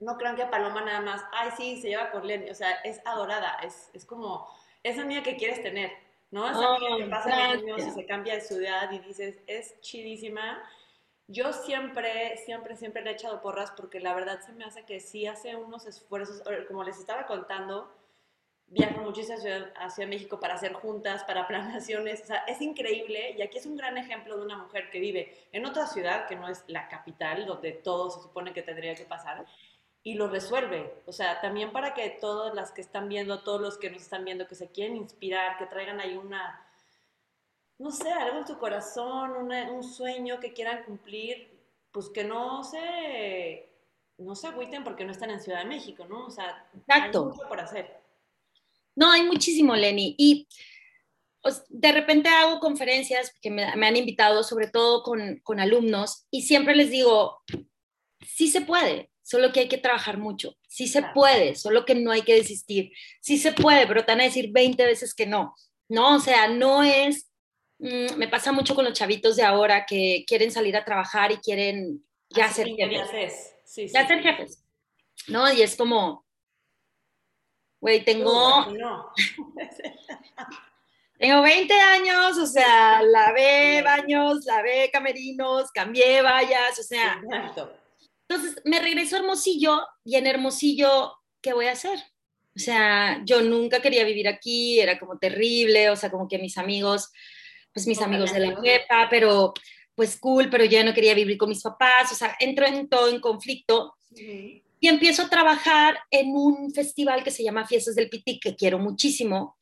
no 0.00 0.18
crean 0.18 0.36
que 0.36 0.44
Paloma 0.44 0.82
nada 0.82 1.00
más, 1.00 1.24
ay, 1.32 1.50
sí, 1.56 1.80
se 1.80 1.88
lleva 1.88 2.10
con 2.10 2.26
Lenny, 2.26 2.50
o 2.50 2.54
sea, 2.54 2.72
es 2.84 3.00
adorada, 3.06 3.58
es, 3.62 3.90
es 3.94 4.04
como 4.04 4.46
esa 4.82 5.02
niña 5.04 5.22
que 5.22 5.36
quieres 5.36 5.62
tener, 5.62 5.90
¿no? 6.30 6.46
Esa 6.50 6.78
niña 6.78 6.96
que 6.98 7.10
pasa 7.10 7.50
años 7.52 7.86
y 7.86 7.90
se 7.90 8.04
cambia 8.04 8.34
de 8.34 8.42
ciudad 8.42 8.90
y 8.92 8.98
dices, 8.98 9.38
es 9.46 9.80
chidísima. 9.80 10.62
Yo 11.26 11.54
siempre, 11.54 12.36
siempre, 12.44 12.76
siempre 12.76 13.02
le 13.02 13.10
he 13.10 13.14
echado 13.14 13.40
porras 13.40 13.70
porque 13.70 13.98
la 14.00 14.12
verdad 14.12 14.40
se 14.44 14.52
me 14.52 14.64
hace 14.64 14.84
que 14.84 15.00
sí 15.00 15.26
hace 15.26 15.56
unos 15.56 15.86
esfuerzos, 15.86 16.42
como 16.68 16.84
les 16.84 16.98
estaba 16.98 17.26
contando, 17.26 17.90
viaja 18.72 19.00
muchísimo 19.00 19.38
hacia, 19.76 20.06
México 20.06 20.40
para 20.40 20.54
hacer 20.54 20.72
juntas, 20.72 21.24
para 21.24 21.46
planaciones, 21.48 22.22
o 22.22 22.26
sea, 22.26 22.38
es 22.48 22.60
increíble 22.60 23.34
y 23.36 23.42
aquí 23.42 23.58
es 23.58 23.66
un 23.66 23.76
gran 23.76 23.98
ejemplo 23.98 24.36
de 24.36 24.44
una 24.44 24.56
mujer 24.56 24.90
que 24.90 24.98
vive 24.98 25.46
en 25.52 25.66
otra 25.66 25.86
ciudad 25.86 26.26
que 26.26 26.36
no 26.36 26.48
es 26.48 26.64
la 26.66 26.88
capital, 26.88 27.46
donde 27.46 27.72
todo 27.72 28.10
se 28.10 28.22
supone 28.22 28.52
que 28.52 28.62
tendría 28.62 28.94
que 28.94 29.04
pasar, 29.04 29.44
y 30.02 30.14
lo 30.14 30.26
resuelve. 30.28 31.02
O 31.06 31.12
sea, 31.12 31.40
también 31.40 31.70
para 31.70 31.94
que 31.94 32.10
todas 32.10 32.54
las 32.54 32.72
que 32.72 32.80
están 32.80 33.08
viendo, 33.08 33.42
todos 33.42 33.60
los 33.60 33.78
que 33.78 33.90
nos 33.90 34.02
están 34.02 34.24
viendo, 34.24 34.48
que 34.48 34.54
se 34.54 34.72
quieren 34.72 34.96
inspirar, 34.96 35.58
que 35.58 35.66
traigan 35.66 36.00
ahí 36.00 36.16
una, 36.16 36.66
no 37.78 37.90
sé, 37.92 38.10
algo 38.10 38.38
en 38.38 38.46
su 38.46 38.58
corazón, 38.58 39.52
un 39.52 39.84
sueño 39.84 40.40
que 40.40 40.52
quieran 40.52 40.82
cumplir, 40.84 41.52
pues 41.92 42.08
que 42.08 42.24
no 42.24 42.64
se, 42.64 43.70
no 44.18 44.34
se 44.34 44.48
agüiten 44.48 44.82
porque 44.82 45.04
no 45.04 45.12
están 45.12 45.30
en 45.30 45.40
Ciudad 45.40 45.60
de 45.60 45.66
México, 45.66 46.04
¿no? 46.06 46.26
O 46.26 46.30
sea, 46.30 46.66
hay 46.88 47.10
mucho 47.10 47.46
por 47.48 47.60
hacer. 47.60 48.01
No, 48.94 49.10
hay 49.10 49.22
muchísimo, 49.22 49.74
Lenny. 49.74 50.14
Y 50.18 50.48
de 51.68 51.92
repente 51.92 52.28
hago 52.28 52.60
conferencias 52.60 53.34
que 53.40 53.50
me, 53.50 53.64
han 53.64 53.96
invitado, 53.96 54.42
sobre 54.42 54.68
todo 54.68 55.02
con, 55.02 55.40
con, 55.42 55.60
alumnos, 55.60 56.26
y 56.30 56.42
siempre 56.42 56.76
les 56.76 56.90
digo, 56.90 57.42
sí 58.26 58.48
se 58.48 58.60
puede, 58.60 59.10
solo 59.22 59.52
que 59.52 59.60
hay 59.60 59.68
que 59.68 59.78
trabajar 59.78 60.18
mucho. 60.18 60.56
Sí 60.68 60.86
se 60.86 61.02
puede, 61.14 61.54
solo 61.54 61.84
que 61.84 61.94
no 61.94 62.12
hay 62.12 62.22
que 62.22 62.34
desistir. 62.34 62.92
Sí 63.20 63.38
se 63.38 63.52
puede, 63.52 63.86
pero 63.86 64.04
te 64.04 64.12
van 64.12 64.20
a 64.20 64.24
decir 64.24 64.50
20 64.52 64.84
veces 64.84 65.14
que 65.14 65.26
no. 65.26 65.54
No, 65.88 66.16
o 66.16 66.20
sea, 66.20 66.48
no 66.48 66.82
es... 66.82 67.30
Mm, 67.78 68.16
me 68.16 68.28
pasa 68.28 68.52
mucho 68.52 68.74
con 68.74 68.84
los 68.84 68.94
chavitos 68.94 69.36
de 69.36 69.42
ahora 69.42 69.84
que 69.86 70.24
quieren 70.26 70.52
salir 70.52 70.76
a 70.76 70.84
trabajar 70.84 71.32
y 71.32 71.38
quieren 71.38 72.04
ya 72.30 72.48
ser 72.50 72.68
jefes. 72.68 73.54
Sí, 73.64 73.88
ya 73.88 74.06
ser 74.06 74.22
jefes. 74.22 74.64
¿No? 75.28 75.52
Y 75.52 75.62
es 75.62 75.76
como, 75.76 76.24
Güey, 77.82 78.04
tengo... 78.04 78.64
tengo 81.18 81.42
20 81.42 81.74
años, 81.74 82.38
o 82.38 82.46
sea, 82.46 83.02
lavé 83.02 83.82
baños, 83.82 84.44
lavé 84.44 84.88
camerinos, 84.92 85.72
cambié 85.72 86.22
vallas, 86.22 86.78
o 86.78 86.82
sea... 86.84 87.20
Entonces, 88.28 88.62
me 88.64 88.78
regreso 88.78 89.16
a 89.16 89.18
Hermosillo 89.18 89.84
y 90.04 90.14
en 90.14 90.28
Hermosillo, 90.28 91.12
¿qué 91.42 91.54
voy 91.54 91.66
a 91.66 91.72
hacer? 91.72 91.98
O 92.54 92.60
sea, 92.60 93.20
yo 93.24 93.42
nunca 93.42 93.82
quería 93.82 94.04
vivir 94.04 94.28
aquí, 94.28 94.78
era 94.78 94.96
como 94.96 95.18
terrible, 95.18 95.90
o 95.90 95.96
sea, 95.96 96.08
como 96.08 96.28
que 96.28 96.38
mis 96.38 96.58
amigos, 96.58 97.10
pues 97.74 97.88
mis 97.88 98.00
amigos 98.00 98.32
de 98.32 98.46
la 98.46 98.60
prepa, 98.60 99.08
pero 99.10 99.52
pues 99.96 100.20
cool, 100.20 100.48
pero 100.50 100.64
ya 100.64 100.84
no 100.84 100.94
quería 100.94 101.14
vivir 101.14 101.36
con 101.36 101.48
mis 101.48 101.62
papás, 101.62 102.12
o 102.12 102.14
sea, 102.14 102.36
entro 102.38 102.64
en 102.64 102.88
todo 102.88 103.08
en 103.08 103.20
conflicto. 103.20 103.96
Y 104.82 104.88
empiezo 104.88 105.22
a 105.22 105.28
trabajar 105.30 105.96
en 106.10 106.34
un 106.34 106.74
festival 106.74 107.22
que 107.22 107.30
se 107.30 107.44
llama 107.44 107.68
Fiestas 107.68 107.94
del 107.94 108.08
Pitic, 108.08 108.42
que 108.42 108.56
quiero 108.56 108.80
muchísimo, 108.80 109.56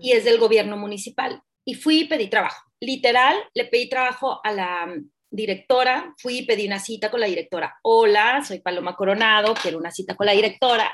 y 0.00 0.10
es 0.10 0.24
del 0.24 0.36
gobierno 0.40 0.76
municipal. 0.76 1.40
Y 1.64 1.74
fui 1.74 2.00
y 2.00 2.04
pedí 2.06 2.26
trabajo. 2.26 2.60
Literal, 2.80 3.36
le 3.54 3.66
pedí 3.66 3.88
trabajo 3.88 4.40
a 4.42 4.50
la 4.50 4.92
directora, 5.30 6.12
fui 6.18 6.38
y 6.38 6.42
pedí 6.44 6.66
una 6.66 6.80
cita 6.80 7.08
con 7.08 7.20
la 7.20 7.28
directora. 7.28 7.78
Hola, 7.82 8.42
soy 8.44 8.58
Paloma 8.58 8.96
Coronado, 8.96 9.54
quiero 9.54 9.78
una 9.78 9.92
cita 9.92 10.16
con 10.16 10.26
la 10.26 10.32
directora. 10.32 10.92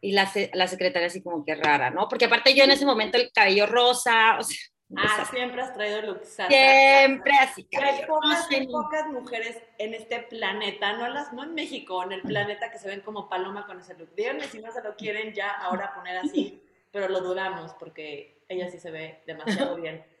Y 0.00 0.10
la, 0.10 0.28
la 0.54 0.66
secretaria 0.66 1.06
así 1.06 1.22
como 1.22 1.44
que 1.44 1.54
rara, 1.54 1.90
¿no? 1.90 2.08
Porque 2.08 2.24
aparte 2.24 2.56
yo 2.56 2.64
en 2.64 2.72
ese 2.72 2.84
momento 2.84 3.18
el 3.18 3.30
cabello 3.32 3.66
rosa, 3.66 4.36
o 4.40 4.42
sea, 4.42 4.56
Ah, 4.96 5.26
siempre 5.30 5.62
has 5.62 5.74
traído 5.74 6.02
look. 6.02 6.24
Siempre 6.24 7.32
así. 7.38 7.66
Hay 7.80 8.06
pocas, 8.06 8.48
pocas, 8.70 9.06
mujeres 9.08 9.62
en 9.78 9.94
este 9.94 10.20
planeta, 10.20 10.92
no, 10.94 11.08
las, 11.08 11.32
no 11.32 11.44
en 11.44 11.54
México, 11.54 12.02
en 12.02 12.12
el 12.12 12.22
planeta 12.22 12.70
que 12.70 12.78
se 12.78 12.88
ven 12.88 13.00
como 13.00 13.28
paloma 13.28 13.66
con 13.66 13.80
ese 13.80 13.94
look. 13.96 14.14
Díganme 14.14 14.44
si 14.44 14.60
no 14.60 14.70
se 14.72 14.82
lo 14.82 14.94
quieren 14.96 15.32
ya 15.32 15.50
ahora 15.50 15.94
poner 15.94 16.18
así, 16.18 16.62
pero 16.90 17.08
lo 17.08 17.20
dudamos 17.20 17.72
porque 17.74 18.42
ella 18.48 18.70
sí 18.70 18.78
se 18.78 18.90
ve 18.90 19.22
demasiado 19.26 19.76
bien. 19.76 20.04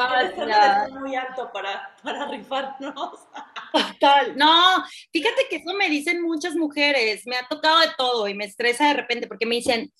Ah, 0.00 0.84
es 0.86 0.92
muy 0.92 1.16
alto 1.16 1.50
para, 1.52 1.96
para 2.02 2.26
rifarnos. 2.26 3.18
Total. 3.72 4.36
No, 4.36 4.84
fíjate 5.12 5.46
que 5.48 5.56
eso 5.56 5.74
me 5.74 5.88
dicen 5.88 6.22
muchas 6.22 6.54
mujeres. 6.54 7.26
Me 7.26 7.36
ha 7.36 7.48
tocado 7.48 7.80
de 7.80 7.88
todo 7.96 8.28
y 8.28 8.34
me 8.34 8.44
estresa 8.44 8.88
de 8.88 8.94
repente 8.94 9.26
porque 9.26 9.46
me 9.46 9.56
dicen, 9.56 9.92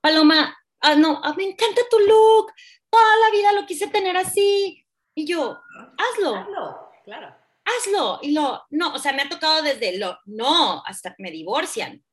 Paloma, 0.00 0.56
ah, 0.80 0.94
no, 0.94 1.20
ah, 1.22 1.34
me 1.36 1.44
encanta 1.44 1.82
tu 1.90 1.98
look 1.98 2.52
toda 2.94 3.16
la 3.16 3.30
vida 3.30 3.52
lo 3.52 3.66
quise 3.66 3.88
tener 3.88 4.16
así. 4.16 4.86
Y 5.14 5.26
yo, 5.26 5.60
hazlo. 5.98 6.36
Hazlo, 6.36 6.90
claro. 7.04 7.34
Hazlo. 7.64 8.20
Y 8.22 8.32
lo, 8.32 8.64
no, 8.70 8.94
o 8.94 8.98
sea, 8.98 9.12
me 9.12 9.22
ha 9.22 9.28
tocado 9.28 9.62
desde 9.62 9.98
lo, 9.98 10.18
no, 10.26 10.82
hasta 10.86 11.14
me 11.18 11.30
divorcian. 11.30 12.04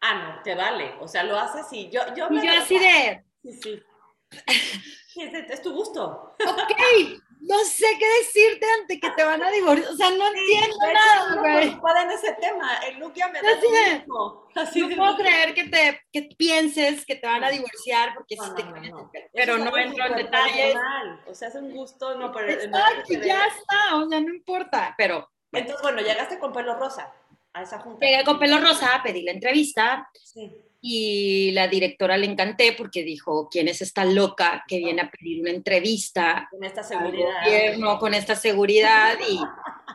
Ah, 0.00 0.14
no, 0.14 0.42
te 0.42 0.54
vale. 0.54 0.94
O 1.00 1.08
sea, 1.08 1.24
lo 1.24 1.36
haces 1.38 1.66
y 1.72 1.90
yo, 1.90 2.02
yo 2.14 2.28
Y 2.30 2.46
yo 2.46 2.52
así 2.52 2.78
de... 2.78 3.24
Sí, 3.42 3.52
sí. 3.62 3.82
es, 5.16 5.50
es 5.50 5.62
tu 5.62 5.72
gusto. 5.72 6.36
Ok, 6.38 6.72
no 7.40 7.58
sé 7.64 7.86
qué 7.98 8.06
decirte 8.20 8.66
ante 8.80 9.00
que 9.00 9.10
te 9.10 9.24
van 9.24 9.42
a 9.42 9.50
divorciar. 9.50 9.92
O 9.92 9.96
sea, 9.96 10.10
no 10.10 10.28
entiendo 10.28 10.76
nada, 10.92 11.40
güey. 11.40 11.74
No 11.74 12.00
en 12.02 12.10
ese 12.10 12.32
tema. 12.34 12.74
El 12.86 12.98
look 12.98 13.14
ya 13.14 13.28
me 13.28 13.40
da 13.40 13.48
lo 14.06 14.48
Así 14.54 14.80
no 14.80 14.96
puedo 14.96 15.16
creer 15.16 15.54
que 15.54 15.64
te 15.64 16.00
que 16.12 16.28
pienses 16.36 17.06
que 17.06 17.16
te 17.16 17.26
van 17.26 17.44
a 17.44 17.50
divorciar 17.50 18.14
porque 18.14 18.36
no, 18.36 18.44
sí 18.44 18.50
te 18.56 18.90
no, 18.90 19.10
pero 19.32 19.58
no 19.58 19.76
entro 19.76 20.06
en 20.06 20.16
detalles. 20.16 20.76
O 21.26 21.34
sea, 21.34 21.48
es 21.48 21.54
un 21.54 21.72
gusto, 21.72 22.14
no, 22.16 22.32
pero 22.32 22.50
Exacto, 22.50 23.12
ya 23.14 23.46
está, 23.46 23.96
o 23.96 24.08
sea, 24.08 24.20
no 24.20 24.34
importa, 24.34 24.94
pero 24.96 25.28
entonces, 25.52 25.80
bueno, 25.82 26.02
llegaste 26.02 26.38
con 26.38 26.52
pelo 26.52 26.74
rosa 26.74 27.12
a 27.52 27.62
esa 27.62 27.78
junta. 27.78 28.04
Llegué 28.04 28.24
con 28.24 28.38
pelo 28.38 28.58
rosa, 28.58 29.00
pedí 29.02 29.22
la 29.22 29.32
entrevista. 29.32 30.10
Sí 30.12 30.67
y 30.80 31.50
la 31.52 31.66
directora 31.66 32.16
le 32.16 32.26
encanté 32.26 32.72
porque 32.72 33.02
dijo, 33.02 33.48
¿quién 33.50 33.68
es 33.68 33.82
esta 33.82 34.04
loca 34.04 34.64
que 34.68 34.78
viene 34.78 35.02
a 35.02 35.10
pedir 35.10 35.40
una 35.40 35.50
entrevista? 35.50 36.48
Con 36.50 36.64
esta 36.64 36.82
seguridad. 36.82 37.44
Gobierno, 37.44 37.98
con 37.98 38.14
esta 38.14 38.36
seguridad 38.36 39.18
y 39.28 39.40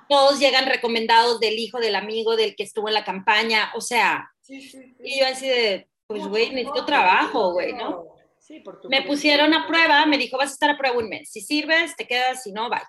todos 0.09 0.39
llegan 0.39 0.65
recomendados 0.65 1.39
del 1.39 1.57
hijo, 1.57 1.79
del 1.79 1.95
amigo, 1.95 2.35
del 2.35 2.55
que 2.55 2.63
estuvo 2.63 2.89
en 2.89 2.95
la 2.95 3.05
campaña, 3.05 3.71
o 3.75 3.81
sea, 3.81 4.29
y 4.47 5.19
yo 5.19 5.25
así 5.25 5.47
de, 5.47 5.87
pues 6.05 6.27
güey, 6.27 6.49
necesito 6.49 6.85
trabajo, 6.85 7.53
güey, 7.53 7.73
¿no? 7.73 8.05
Sí, 8.37 8.59
por 8.59 8.81
tu 8.81 8.89
me 8.89 9.03
pusieron 9.03 9.53
a 9.53 9.65
prueba, 9.65 10.05
me 10.05 10.17
dijo, 10.17 10.37
vas 10.37 10.49
a 10.49 10.53
estar 10.53 10.69
a 10.69 10.77
prueba 10.77 10.97
un 10.97 11.07
mes, 11.07 11.31
si 11.31 11.39
sirves, 11.39 11.95
te 11.95 12.05
quedas, 12.05 12.43
si 12.43 12.51
no, 12.51 12.69
bye, 12.69 12.81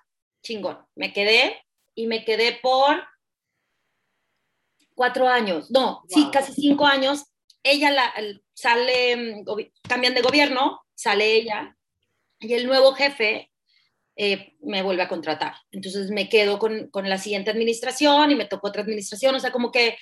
chingón. 0.43 0.79
Me 0.97 1.13
quedé 1.13 1.63
y 1.95 2.09
me 2.09 2.25
quedé 2.25 2.59
por 2.61 3.05
cuatro 4.97 5.29
años, 5.29 5.71
no, 5.71 6.03
sí, 6.09 6.29
casi 6.33 6.53
cinco 6.53 6.87
años 6.87 7.25
ella 7.65 7.91
la, 7.91 8.15
sale, 8.53 9.17
mm, 9.17 9.45
cambian 9.89 10.15
de 10.15 10.23
gobierno, 10.23 10.83
sale 10.95 11.35
ella, 11.35 11.77
y 12.39 12.55
el 12.55 12.67
nuevo 12.67 12.93
jefe 12.93 13.51
eh, 14.17 14.55
me 14.61 14.83
vuelve 14.83 15.03
a 15.03 15.09
contratar. 15.09 15.55
Entonces 15.73 16.11
me 16.11 16.29
quedo 16.29 16.59
con, 16.61 16.89
con, 16.91 17.09
la 17.09 17.19
siguiente 17.19 17.51
administración 17.51 18.31
y 18.31 18.37
me 18.37 18.45
tocó 18.45 18.69
otra 18.69 18.83
administración, 18.83 19.35
o 19.35 19.41
sea, 19.41 19.51
como 19.51 19.73
que 19.73 19.97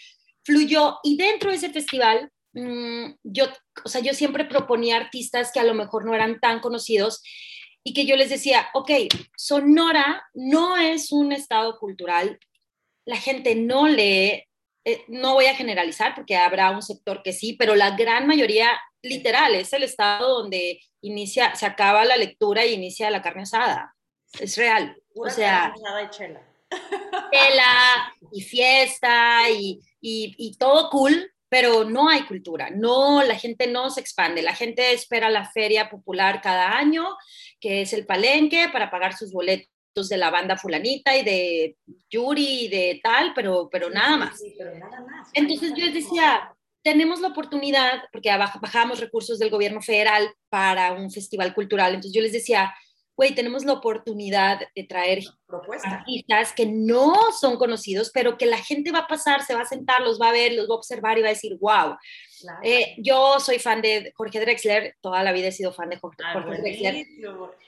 fluyó. 0.45 0.99
Y 1.03 1.17
dentro 1.17 1.51
de 1.51 1.57
ese 1.57 1.71
festival, 1.71 2.31
mmm, 2.53 3.13
yo, 3.23 3.47
o 3.85 3.89
sea, 3.89 4.01
yo 4.03 4.13
siempre 4.13 4.45
proponía 4.45 4.97
artistas 4.97 5.51
que 5.53 5.61
a 5.61 5.65
lo 5.65 5.75
mejor 5.75 6.05
no 6.05 6.15
eran 6.15 6.41
tan 6.41 6.61
conocidos 6.61 7.23
y 7.85 7.95
que 7.95 8.07
yo 8.07 8.17
les 8.17 8.31
decía, 8.31 8.69
ok, 8.75 8.91
Sonora 9.37 10.25
no 10.35 10.77
es 10.77 11.11
un 11.13 11.33
estado 11.33 11.79
cultural, 11.79 12.39
la 13.05 13.17
gente 13.17 13.55
no 13.55 13.89
lee, 13.89 14.45
eh, 14.85 15.05
no 15.09 15.35
voy 15.35 15.47
a 15.47 15.55
generalizar 15.55 16.15
porque 16.15 16.37
habrá 16.37 16.71
un 16.71 16.83
sector 16.83 17.23
que 17.23 17.33
sí, 17.33 17.55
pero 17.55 17.75
la 17.75 17.97
gran 17.97 18.27
mayoría, 18.27 18.71
literal, 19.03 19.55
es 19.55 19.73
el 19.73 19.85
estado 19.85 20.41
donde 20.41 20.81
inicia, 21.01 21.55
se 21.55 21.67
acaba 21.67 22.05
la 22.05 22.17
lectura 22.17 22.65
y 22.67 22.75
inicia 22.75 23.11
la 23.11 23.23
carne 23.23 23.43
asada. 23.43 23.95
Es 24.39 24.57
real. 24.57 24.97
o 25.15 25.31
sea, 25.31 25.73
y 26.05 26.11
chela. 26.11 26.43
Chela 27.33 28.15
y 28.33 28.41
fiesta 28.41 29.51
y, 29.51 29.79
y, 30.01 30.35
y 30.39 30.57
todo 30.57 30.89
cool, 30.91 31.31
pero 31.51 31.85
no 31.85 32.09
hay 32.09 32.23
cultura, 32.23 32.71
no, 32.71 33.23
la 33.23 33.39
gente 33.39 33.67
no 33.67 33.91
se 33.91 34.01
expande, 34.01 34.41
la 34.41 34.55
gente 34.55 34.93
espera 34.95 35.29
la 35.29 35.51
feria 35.51 35.91
popular 35.91 36.41
cada 36.41 36.79
año, 36.79 37.15
que 37.61 37.83
es 37.83 37.93
el 37.93 38.07
palenque, 38.07 38.71
para 38.73 38.91
pagar 38.91 39.15
sus 39.15 39.33
boletos 39.33 39.72
de 39.95 40.17
la 40.17 40.31
banda 40.31 40.57
fulanita 40.57 41.17
y 41.17 41.23
de 41.23 41.77
Yuri 42.11 42.65
y 42.65 42.69
de 42.69 43.01
tal, 43.03 43.33
pero, 43.35 43.69
pero 43.71 43.91
nada 43.91 44.17
más. 44.17 44.39
Sí, 44.39 44.55
pero 44.57 44.77
nada 44.79 45.01
más. 45.01 45.29
Entonces 45.35 45.73
yo 45.77 45.93
decía, 45.93 46.55
tenemos 46.83 47.21
la 47.21 47.29
oportunidad, 47.29 48.03
porque 48.11 48.31
bajamos 48.61 49.01
recursos 49.01 49.39
del 49.39 49.51
gobierno 49.51 49.83
federal 49.83 50.29
para 50.49 50.93
un 50.93 51.11
festival 51.11 51.55
cultural, 51.55 51.95
entonces 51.95 52.15
yo 52.15 52.23
les 52.23 52.33
decía, 52.33 52.75
güey, 53.17 53.35
tenemos 53.35 53.65
la 53.65 53.75
oportunidad 53.75 54.61
de 54.75 54.85
traer 54.85 55.23
artistas 55.85 56.53
que 56.53 56.67
no 56.67 57.15
son 57.39 57.57
conocidos, 57.57 58.11
pero 58.13 58.39
que 58.39 58.47
la 58.47 58.59
gente 58.59 58.93
va 58.93 59.01
a 59.01 59.07
pasar, 59.07 59.43
se 59.45 59.55
va 59.55 59.63
a 59.63 59.67
sentar, 59.67 60.01
los 60.01 60.21
va 60.21 60.29
a 60.29 60.33
ver, 60.33 60.53
los 60.53 60.69
va 60.69 60.75
a 60.75 60.79
observar 60.79 61.19
y 61.19 61.23
va 61.23 61.29
a 61.29 61.33
decir, 61.33 61.57
wow, 61.61 61.97
eh, 62.63 62.95
yo 62.99 63.39
soy 63.39 63.59
fan 63.59 63.81
de 63.81 64.13
Jorge 64.17 64.41
Drexler, 64.41 64.97
toda 65.01 65.23
la 65.23 65.33
vida 65.33 65.49
he 65.49 65.53
sido 65.53 65.73
fan 65.73 65.91
de 65.91 65.99
Jorge, 65.99 66.23
ah, 66.25 66.41
Drexler. 66.41 67.07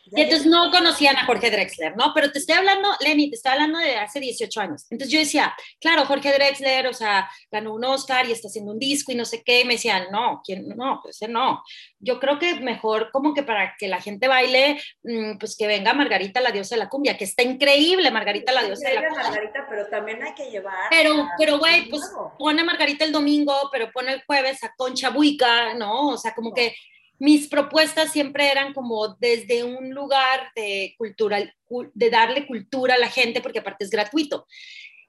Y 0.06 0.20
entonces 0.20 0.46
no 0.46 0.70
conocían 0.70 1.16
a 1.16 1.24
Jorge 1.24 1.50
Drexler, 1.50 1.96
¿no? 1.96 2.12
Pero 2.14 2.30
te 2.30 2.38
estoy 2.38 2.56
hablando, 2.56 2.88
Lenny, 3.00 3.30
te 3.30 3.36
estoy 3.36 3.52
hablando 3.52 3.78
de 3.78 3.96
hace 3.96 4.20
18 4.20 4.60
años. 4.60 4.86
Entonces 4.90 5.12
yo 5.12 5.18
decía, 5.18 5.54
claro, 5.80 6.04
Jorge 6.04 6.32
Drexler, 6.32 6.86
o 6.86 6.92
sea, 6.92 7.28
ganó 7.50 7.74
un 7.74 7.84
Oscar 7.84 8.28
y 8.28 8.32
está 8.32 8.48
haciendo 8.48 8.72
un 8.72 8.78
disco 8.78 9.12
y 9.12 9.14
no 9.14 9.24
sé 9.24 9.42
qué. 9.42 9.60
Y 9.60 9.64
me 9.64 9.74
decían, 9.74 10.06
no, 10.10 10.42
¿quién? 10.44 10.68
No, 10.76 11.00
pues 11.02 11.20
no. 11.28 11.62
Yo 11.98 12.20
creo 12.20 12.38
que 12.38 12.60
mejor 12.60 13.10
como 13.12 13.32
que 13.32 13.42
para 13.42 13.76
que 13.78 13.88
la 13.88 14.00
gente 14.00 14.28
baile, 14.28 14.80
mm, 15.02 15.38
pues 15.38 15.56
que 15.56 15.66
venga 15.66 15.94
Margarita, 15.94 16.40
la 16.40 16.50
diosa 16.50 16.74
de 16.74 16.80
la 16.80 16.88
cumbia, 16.88 17.16
que 17.16 17.24
está 17.24 17.42
increíble 17.42 17.73
Margarita, 18.10 18.52
la 18.52 18.64
diosa 18.64 18.88
de 18.88 18.94
la. 18.94 19.10
Margarita, 19.10 19.66
pero 19.68 19.86
también 19.86 20.22
hay 20.22 20.34
que 20.34 20.50
llevar. 20.50 20.88
Pero, 20.90 21.28
pero 21.38 21.58
güey, 21.58 21.88
pues 21.88 22.02
pone 22.38 22.64
Margarita 22.64 23.04
el 23.04 23.12
domingo, 23.12 23.54
pero 23.72 23.90
pone 23.92 24.12
el 24.12 24.22
jueves 24.24 24.60
Concha 24.76 25.10
Buica, 25.10 25.74
¿no? 25.74 26.08
O 26.08 26.18
sea, 26.18 26.34
como 26.34 26.52
que 26.52 26.74
mis 27.18 27.48
propuestas 27.48 28.12
siempre 28.12 28.50
eran 28.50 28.72
como 28.72 29.14
desde 29.16 29.64
un 29.64 29.90
lugar 29.90 30.50
de 30.54 30.94
cultural, 30.98 31.54
de 31.94 32.10
darle 32.10 32.46
cultura 32.46 32.94
a 32.94 32.98
la 32.98 33.08
gente, 33.08 33.40
porque 33.40 33.60
aparte 33.60 33.84
es 33.84 33.90
gratuito. 33.90 34.46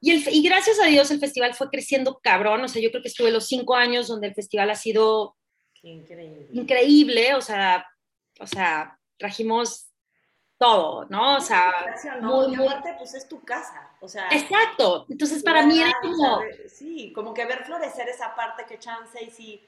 Y, 0.02 0.12
el, 0.12 0.34
y 0.34 0.44
gracias 0.44 0.80
a 0.80 0.86
Dios 0.86 1.10
el 1.12 1.20
festival 1.20 1.56
fue 1.56 1.70
creciendo 1.70 2.20
cabrón, 2.22 2.64
o 2.64 2.68
sea, 2.68 2.82
yo 2.82 2.92
creo 2.92 3.02
que 3.02 3.08
estuve 3.08 3.32
los 3.32 3.48
cinco 3.48 3.76
años 3.76 4.08
donde 4.08 4.28
el 4.28 4.36
festival 4.36 4.70
ha 4.70 4.76
sido 4.76 5.36
increíble, 5.82 6.48
increíble 6.52 7.36
o 7.36 7.42
sea, 7.42 7.88
o 8.40 8.48
sea, 8.48 9.00
trajimos 9.18 9.85
todo, 10.58 11.06
¿no? 11.10 11.38
O 11.38 11.42
sea, 11.42 11.72
muy, 12.22 12.56
muy... 12.56 12.68
aparte, 12.68 12.96
pues 12.98 13.14
es 13.14 13.28
tu 13.28 13.42
casa, 13.44 13.92
o 14.00 14.08
sea. 14.08 14.28
Exacto, 14.32 15.06
entonces 15.10 15.44
para 15.44 15.66
mí 15.66 15.80
era 15.80 15.94
como... 16.02 16.40
sí, 16.68 17.12
como 17.14 17.34
que 17.34 17.46
ver 17.46 17.66
florecer 17.66 18.10
esa 18.10 18.36
parte 18.36 18.66
que 18.66 18.80
chance 18.80 19.24
y 19.24 19.30
si 19.30 19.62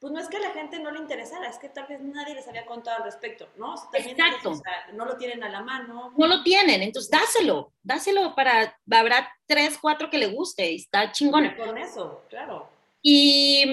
pues 0.00 0.12
no 0.12 0.20
es 0.20 0.28
que 0.28 0.36
a 0.36 0.40
la 0.40 0.50
gente 0.50 0.78
no 0.78 0.92
le 0.92 1.00
interesara, 1.00 1.48
es 1.48 1.58
que 1.58 1.68
tal 1.68 1.86
vez 1.88 2.00
nadie 2.00 2.34
les 2.34 2.46
había 2.46 2.64
contado 2.64 2.98
al 2.98 3.04
respecto, 3.04 3.48
¿no? 3.56 3.74
Exacto. 3.92 4.52
no 4.92 5.04
lo 5.04 5.16
tienen 5.16 5.42
a 5.42 5.48
la 5.48 5.60
mano. 5.60 6.12
No 6.16 6.26
lo 6.28 6.42
tienen, 6.44 6.82
entonces 6.82 7.10
dáselo, 7.10 7.72
dáselo 7.82 8.34
para, 8.36 8.78
habrá 8.92 9.28
tres, 9.46 9.76
cuatro 9.80 10.08
que 10.08 10.18
le 10.18 10.28
guste 10.28 10.70
y 10.70 10.76
está 10.76 11.10
chingón. 11.10 11.52
Con 11.56 11.76
eso, 11.78 12.22
claro. 12.28 12.70
Y 13.02 13.64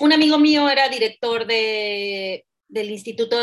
un 0.00 0.12
amigo 0.12 0.38
mío 0.38 0.68
era 0.68 0.88
director 0.88 1.46
de, 1.46 2.44
del 2.68 2.90
Instituto 2.90 3.36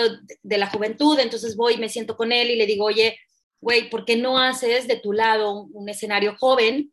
de 0.43 0.57
la 0.57 0.67
Juventud, 0.67 1.19
entonces 1.19 1.55
voy, 1.55 1.77
me 1.77 1.89
siento 1.89 2.15
con 2.15 2.31
él 2.31 2.51
y 2.51 2.55
le 2.55 2.65
digo, 2.65 2.85
oye, 2.85 3.17
güey, 3.59 3.89
¿por 3.89 4.05
qué 4.05 4.15
no 4.15 4.37
haces 4.37 4.87
de 4.87 4.97
tu 4.97 5.11
lado 5.11 5.67
un, 5.71 5.89
escenario 5.89 6.35
joven 6.37 6.91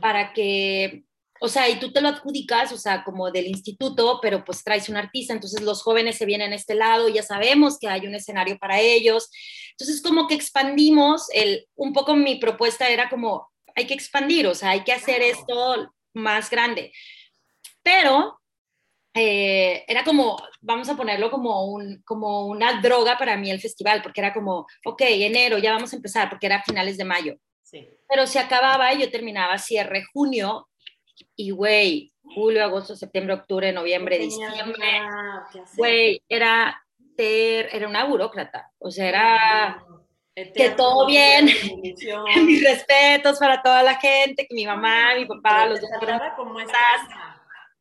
para 0.00 0.32
que 0.32 1.04
o 1.44 1.48
sea, 1.48 1.68
y 1.68 1.80
tú 1.80 1.92
te 1.92 2.00
lo 2.00 2.08
adjudicas, 2.08 2.70
o 2.70 2.78
sea, 2.78 3.02
como 3.02 3.32
del 3.32 3.48
instituto, 3.48 4.20
pero 4.22 4.44
pues 4.44 4.62
traes 4.62 4.88
un 4.88 4.96
artista, 4.96 5.32
entonces 5.32 5.60
los 5.60 5.82
jóvenes 5.82 6.16
se 6.16 6.24
vienen 6.24 6.52
a 6.52 6.54
este 6.54 6.76
lado 6.76 7.08
ya 7.08 7.24
sabemos 7.24 7.80
que 7.80 7.88
hay 7.88 8.06
un 8.06 8.14
escenario 8.14 8.56
para 8.58 8.78
ellos. 8.78 9.28
Entonces, 9.72 10.00
como 10.00 10.28
que 10.28 10.34
expandimos, 10.34 11.26
el, 11.34 11.66
un 11.74 11.92
poco 11.92 12.14
mi 12.14 12.36
propuesta 12.36 12.88
era 12.88 13.10
como, 13.10 13.50
hay 13.74 13.88
que 13.88 13.94
expandir, 13.94 14.46
o 14.46 14.54
sea, 14.54 14.70
hay 14.70 14.84
que 14.84 14.92
hacer 14.92 15.20
esto 15.20 15.92
más 16.14 16.48
grande. 16.48 16.92
Pero 17.82 18.38
eh, 19.14 19.84
era 19.86 20.04
como, 20.04 20.38
vamos 20.60 20.88
a 20.88 20.96
ponerlo 20.96 21.30
como, 21.30 21.66
un, 21.66 22.02
como 22.02 22.46
una 22.46 22.80
droga 22.80 23.18
para 23.18 23.36
mí 23.36 23.50
el 23.50 23.60
festival, 23.60 24.00
porque 24.02 24.20
era 24.20 24.32
como, 24.32 24.66
ok, 24.84 25.02
enero, 25.02 25.58
ya 25.58 25.72
vamos 25.72 25.92
a 25.92 25.96
empezar, 25.96 26.30
porque 26.30 26.46
era 26.46 26.62
finales 26.62 26.96
de 26.96 27.04
mayo. 27.04 27.36
Sí. 27.62 27.88
Pero 28.08 28.26
se 28.26 28.38
acababa 28.38 28.92
y 28.94 29.00
yo 29.00 29.10
terminaba 29.10 29.58
cierre 29.58 30.04
junio 30.12 30.68
y, 31.36 31.50
güey, 31.50 32.12
julio, 32.22 32.64
agosto, 32.64 32.96
septiembre, 32.96 33.34
octubre, 33.34 33.72
noviembre, 33.72 34.18
diciembre, 34.18 35.02
güey, 35.76 36.22
era, 36.28 36.82
era 37.16 37.88
una 37.88 38.04
burócrata, 38.04 38.70
o 38.78 38.90
sea, 38.90 39.08
era... 39.08 39.84
que 40.34 40.70
todo 40.70 41.06
bien, 41.06 41.46
mis 42.46 42.64
respetos 42.64 43.38
para 43.38 43.60
toda 43.60 43.82
la 43.82 43.96
gente, 43.96 44.46
que 44.46 44.54
mi 44.54 44.66
mamá, 44.66 45.14
mi 45.16 45.26
papá, 45.26 45.66
los 45.66 45.80
dos 45.80 45.90
como 46.36 46.58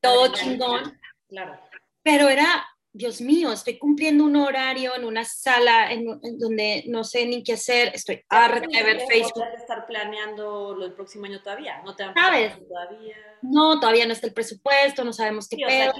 todo 0.02 0.34
chingón. 0.34 1.00
Claro. 1.32 1.58
Pero 2.04 2.28
era, 2.28 2.68
Dios 2.92 3.22
mío, 3.22 3.54
estoy 3.54 3.78
cumpliendo 3.78 4.26
un 4.26 4.36
horario 4.36 4.94
en 4.98 5.06
una 5.06 5.24
sala 5.24 5.90
en, 5.94 6.06
donde 6.38 6.84
no 6.88 7.06
sé 7.06 7.26
ni 7.26 7.42
qué 7.42 7.54
hacer, 7.54 7.92
estoy 7.94 8.22
harta 8.28 8.68
de 8.68 8.84
ver 8.84 9.00
Facebook. 9.08 9.46
estar 9.58 9.88
planeando 9.88 10.76
lo 10.76 10.84
del 10.84 10.94
próximo 10.94 11.26
año 11.26 11.42
todavía? 11.42 11.82
¿No 11.86 11.96
te 11.96 12.04
¿Sabes? 12.14 12.54
todavía? 12.68 13.16
No, 13.42 13.80
todavía 13.80 14.06
no 14.06 14.12
está 14.12 14.28
el 14.28 14.34
presupuesto, 14.34 15.06
no 15.06 15.14
sabemos 15.14 15.48
qué 15.48 15.56
pedo. 15.66 15.94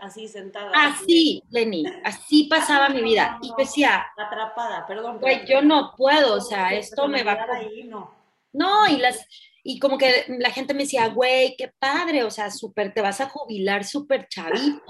así 0.00 0.28
sentada. 0.28 0.70
Así, 0.74 1.42
Lenny, 1.50 1.84
así 2.04 2.44
pasaba 2.44 2.88
mi 2.88 3.02
vida. 3.02 3.38
y 3.42 3.52
decía... 3.58 4.06
Atrapada, 4.16 4.86
perdón. 4.86 5.18
Güey, 5.20 5.46
yo 5.46 5.60
no 5.60 5.92
puedo, 5.94 6.36
o 6.36 6.40
sea, 6.40 6.72
esto 6.72 7.06
me 7.06 7.22
va... 7.22 7.32
a... 7.32 7.56
Ahí, 7.56 7.84
no. 7.84 8.14
no, 8.54 8.88
y 8.88 8.96
las... 8.96 9.26
Y 9.66 9.78
como 9.78 9.96
que 9.96 10.26
la 10.28 10.50
gente 10.50 10.74
me 10.74 10.82
decía, 10.82 11.08
güey, 11.08 11.56
qué 11.56 11.72
padre, 11.78 12.22
o 12.22 12.30
sea, 12.30 12.50
súper, 12.50 12.92
te 12.92 13.00
vas 13.00 13.20
a 13.20 13.28
jubilar 13.30 13.84
súper 13.84 14.28
chavita. 14.28 14.82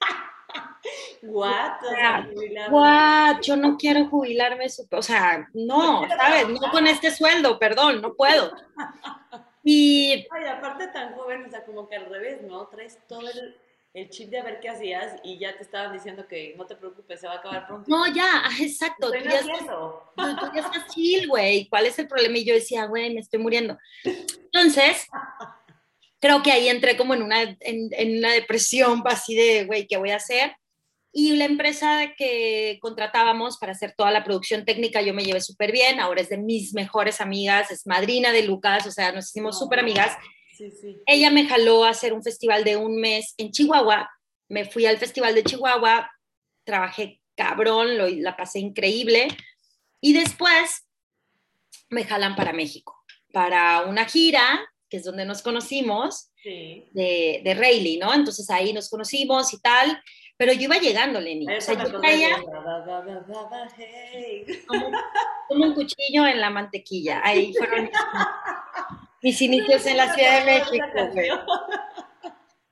What? 1.22 1.72
what? 2.70 3.40
Yo 3.42 3.56
no 3.56 3.76
quiero 3.76 4.08
jubilarme, 4.08 4.66
o 4.90 5.02
sea, 5.02 5.46
no, 5.52 6.08
¿sabes? 6.08 6.48
No 6.48 6.70
con 6.70 6.86
este 6.86 7.10
sueldo, 7.10 7.58
perdón, 7.58 8.00
no 8.00 8.14
puedo. 8.14 8.52
Y... 9.62 10.26
Ay, 10.30 10.46
aparte 10.46 10.86
tan 10.88 11.14
joven, 11.14 11.44
o 11.44 11.50
sea, 11.50 11.66
como 11.66 11.86
que 11.86 11.94
al 11.96 12.06
revés, 12.06 12.40
¿no? 12.40 12.66
Traes 12.68 12.98
todo 13.06 13.28
el, 13.28 13.60
chip 14.08 14.30
de 14.30 14.42
ver 14.42 14.60
qué 14.60 14.68
hacías 14.68 15.20
y 15.24 15.38
ya 15.38 15.56
te 15.56 15.62
estaban 15.62 15.92
diciendo 15.92 16.26
que 16.28 16.54
no 16.56 16.66
te 16.66 16.76
preocupes, 16.76 17.20
se 17.20 17.26
va 17.26 17.34
a 17.34 17.36
acabar 17.38 17.66
pronto. 17.66 17.90
No, 17.90 18.06
ya, 18.12 18.44
exacto. 18.60 19.10
Tú 19.10 19.18
ya, 19.18 19.40
estás, 19.40 19.66
tú, 20.16 20.50
ya, 20.54 20.60
estás, 20.60 20.94
chill, 20.94 21.28
güey. 21.28 21.68
¿Cuál 21.68 21.86
es 21.86 21.98
el 21.98 22.06
problema? 22.06 22.38
Y 22.38 22.44
yo 22.44 22.54
decía, 22.54 22.84
güey, 22.86 23.12
me 23.12 23.20
estoy 23.20 23.40
muriendo. 23.40 23.76
Entonces, 24.04 25.08
creo 26.20 26.42
que 26.42 26.52
ahí 26.52 26.68
entré 26.68 26.96
como 26.96 27.14
en 27.14 27.22
una, 27.22 27.42
en, 27.42 28.18
una 28.18 28.32
depresión 28.32 29.02
así 29.06 29.34
de, 29.34 29.64
güey, 29.64 29.86
¿qué 29.88 29.96
voy 29.96 30.10
a 30.10 30.16
hacer? 30.16 30.54
Y 31.12 31.34
la 31.34 31.46
empresa 31.46 32.12
que 32.16 32.78
contratábamos 32.80 33.58
para 33.58 33.72
hacer 33.72 33.94
toda 33.96 34.12
la 34.12 34.22
producción 34.22 34.64
técnica, 34.64 35.02
yo 35.02 35.12
me 35.12 35.24
llevé 35.24 35.40
súper 35.40 35.72
bien, 35.72 35.98
ahora 35.98 36.20
es 36.20 36.28
de 36.28 36.38
mis 36.38 36.72
mejores 36.72 37.20
amigas, 37.20 37.72
es 37.72 37.84
madrina 37.88 38.30
de 38.30 38.44
Lucas, 38.44 38.86
o 38.86 38.92
sea, 38.92 39.10
nos 39.10 39.30
hicimos 39.30 39.58
súper 39.58 39.80
amigas. 39.80 40.16
Sí, 40.60 40.70
sí. 40.70 41.02
Ella 41.06 41.30
me 41.30 41.46
jaló 41.46 41.84
a 41.84 41.90
hacer 41.90 42.12
un 42.12 42.22
festival 42.22 42.64
de 42.64 42.76
un 42.76 43.00
mes 43.00 43.32
en 43.38 43.50
Chihuahua, 43.50 44.10
me 44.50 44.66
fui 44.66 44.84
al 44.84 44.98
festival 44.98 45.34
de 45.34 45.42
Chihuahua, 45.42 46.10
trabajé 46.64 47.22
cabrón, 47.34 47.96
lo, 47.96 48.06
la 48.08 48.36
pasé 48.36 48.58
increíble, 48.58 49.28
y 50.02 50.12
después 50.12 50.86
me 51.88 52.04
jalan 52.04 52.36
para 52.36 52.52
México, 52.52 52.94
para 53.32 53.86
una 53.86 54.04
gira 54.04 54.60
que 54.90 54.98
es 54.98 55.04
donde 55.04 55.24
nos 55.24 55.40
conocimos, 55.40 56.30
de, 56.44 57.40
de 57.42 57.54
Rayleigh, 57.54 57.98
¿no? 57.98 58.12
Entonces 58.12 58.50
ahí 58.50 58.74
nos 58.74 58.90
conocimos 58.90 59.54
y 59.54 59.60
tal, 59.60 60.02
pero 60.36 60.52
yo 60.52 60.62
iba 60.62 60.76
llegando, 60.76 61.20
Lenny. 61.20 61.46
O 61.46 61.60
sea, 61.60 61.74
yo 61.74 62.00
traía 62.00 62.36
como, 64.66 64.90
un 65.48 65.74
cuchillo 65.74 66.26
en 66.26 66.40
la 66.40 66.50
mantequilla. 66.50 67.20
Ahí 67.24 67.54
fueron 67.54 67.90
mis, 69.22 69.40
inicios 69.42 69.86
en 69.86 69.96
la 69.96 70.14
Ciudad 70.14 70.40
de 70.40 70.52
México, 70.52 70.86
güey. 71.12 71.30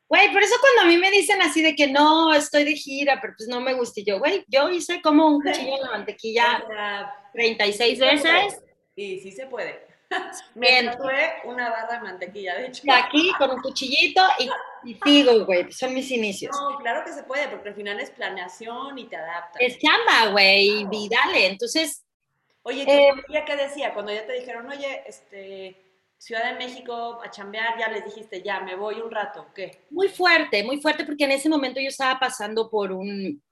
Güey, 0.09 0.33
por 0.33 0.43
eso 0.43 0.55
cuando 0.59 0.83
a 0.83 0.85
mí 0.87 0.97
me 0.97 1.11
dicen 1.11 1.43
así 1.43 1.63
de 1.63 1.77
que 1.77 1.87
no, 1.87 2.33
estoy 2.33 2.65
de 2.65 2.75
gira, 2.75 3.19
pero 3.21 3.35
pues 3.37 3.47
no 3.49 3.61
me 3.61 3.75
gusta, 3.75 4.01
y 4.01 4.05
yo, 4.05 4.19
güey, 4.19 4.43
yo 4.49 4.71
hice 4.71 5.03
como 5.03 5.27
un 5.27 5.43
cuchillo 5.43 5.77
en 5.77 5.83
la 5.83 5.91
mantequilla 5.91 6.65
36 7.35 7.99
veces. 7.99 8.63
Y 8.97 9.21
sí 9.21 9.31
se 9.33 9.47
puede. 9.47 9.87
Me 10.55 10.91
fue 10.97 11.35
una 11.45 11.69
barra 11.69 11.99
de 11.99 12.01
mantequilla, 12.01 12.57
de 12.57 12.69
hecho. 12.69 12.83
aquí 12.91 13.31
con 13.39 13.51
un 13.51 13.61
cuchillito 13.61 14.23
y, 14.85 14.95
sigo, 15.05 15.45
güey. 15.45 15.71
Son 15.71 15.93
mis 15.93 16.11
inicios. 16.11 16.57
No, 16.59 16.79
claro 16.79 17.05
que 17.05 17.13
se 17.13 17.25
puede, 17.25 17.49
porque 17.49 17.69
al 17.69 17.75
final 17.75 18.01
es 18.01 18.11
planeación 18.11 18.99
y 18.99 19.05
te 19.05 19.17
adaptas. 19.17 19.61
Es 19.61 19.79
chamba, 19.79 20.33
güey, 20.33 20.87
y 20.91 21.09
dale. 21.09 21.47
Entonces. 21.47 22.05
Oye, 22.63 22.85
¿qué, 22.87 23.09
eh, 23.09 23.45
¿qué 23.47 23.57
decía? 23.57 23.93
Cuando 23.93 24.13
ya 24.13 24.27
te 24.27 24.33
dijeron, 24.33 24.69
oye, 24.69 25.03
este, 25.07 25.77
Ciudad 26.19 26.53
de 26.53 26.59
México 26.59 27.21
a 27.23 27.31
chambear, 27.31 27.79
ya 27.79 27.89
les 27.89 28.05
dijiste, 28.05 28.43
ya, 28.43 28.61
me 28.61 28.75
voy 28.75 28.97
un 28.97 29.11
rato, 29.11 29.47
¿qué? 29.55 29.87
Muy 29.91 30.09
fuerte, 30.09 30.65
muy 30.65 30.81
fuerte, 30.81 31.05
porque 31.05 31.25
en 31.25 31.33
ese 31.33 31.49
momento 31.49 31.81
yo 31.81 31.89
estaba 31.89 32.19
pasando 32.19 32.69
por 32.69 32.93
un 32.93 33.43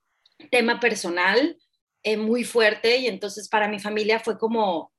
tema 0.51 0.81
personal 0.81 1.57
eh, 2.03 2.17
muy 2.17 2.45
fuerte 2.45 2.97
y 2.99 3.07
entonces 3.07 3.49
para 3.49 3.69
mi 3.69 3.79
familia 3.79 4.19
fue 4.19 4.37
como, 4.39 4.93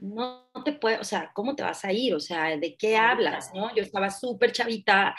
no 0.00 0.48
te 0.64 0.72
puede, 0.72 0.98
o 0.98 1.04
sea, 1.04 1.30
¿cómo 1.34 1.54
te 1.54 1.62
vas 1.62 1.84
a 1.84 1.92
ir? 1.92 2.14
O 2.14 2.20
sea, 2.20 2.56
¿de 2.56 2.76
qué 2.76 2.96
hablas? 2.96 3.52
¿no? 3.54 3.74
Yo 3.74 3.82
estaba 3.82 4.10
súper 4.10 4.52
chavita 4.52 5.14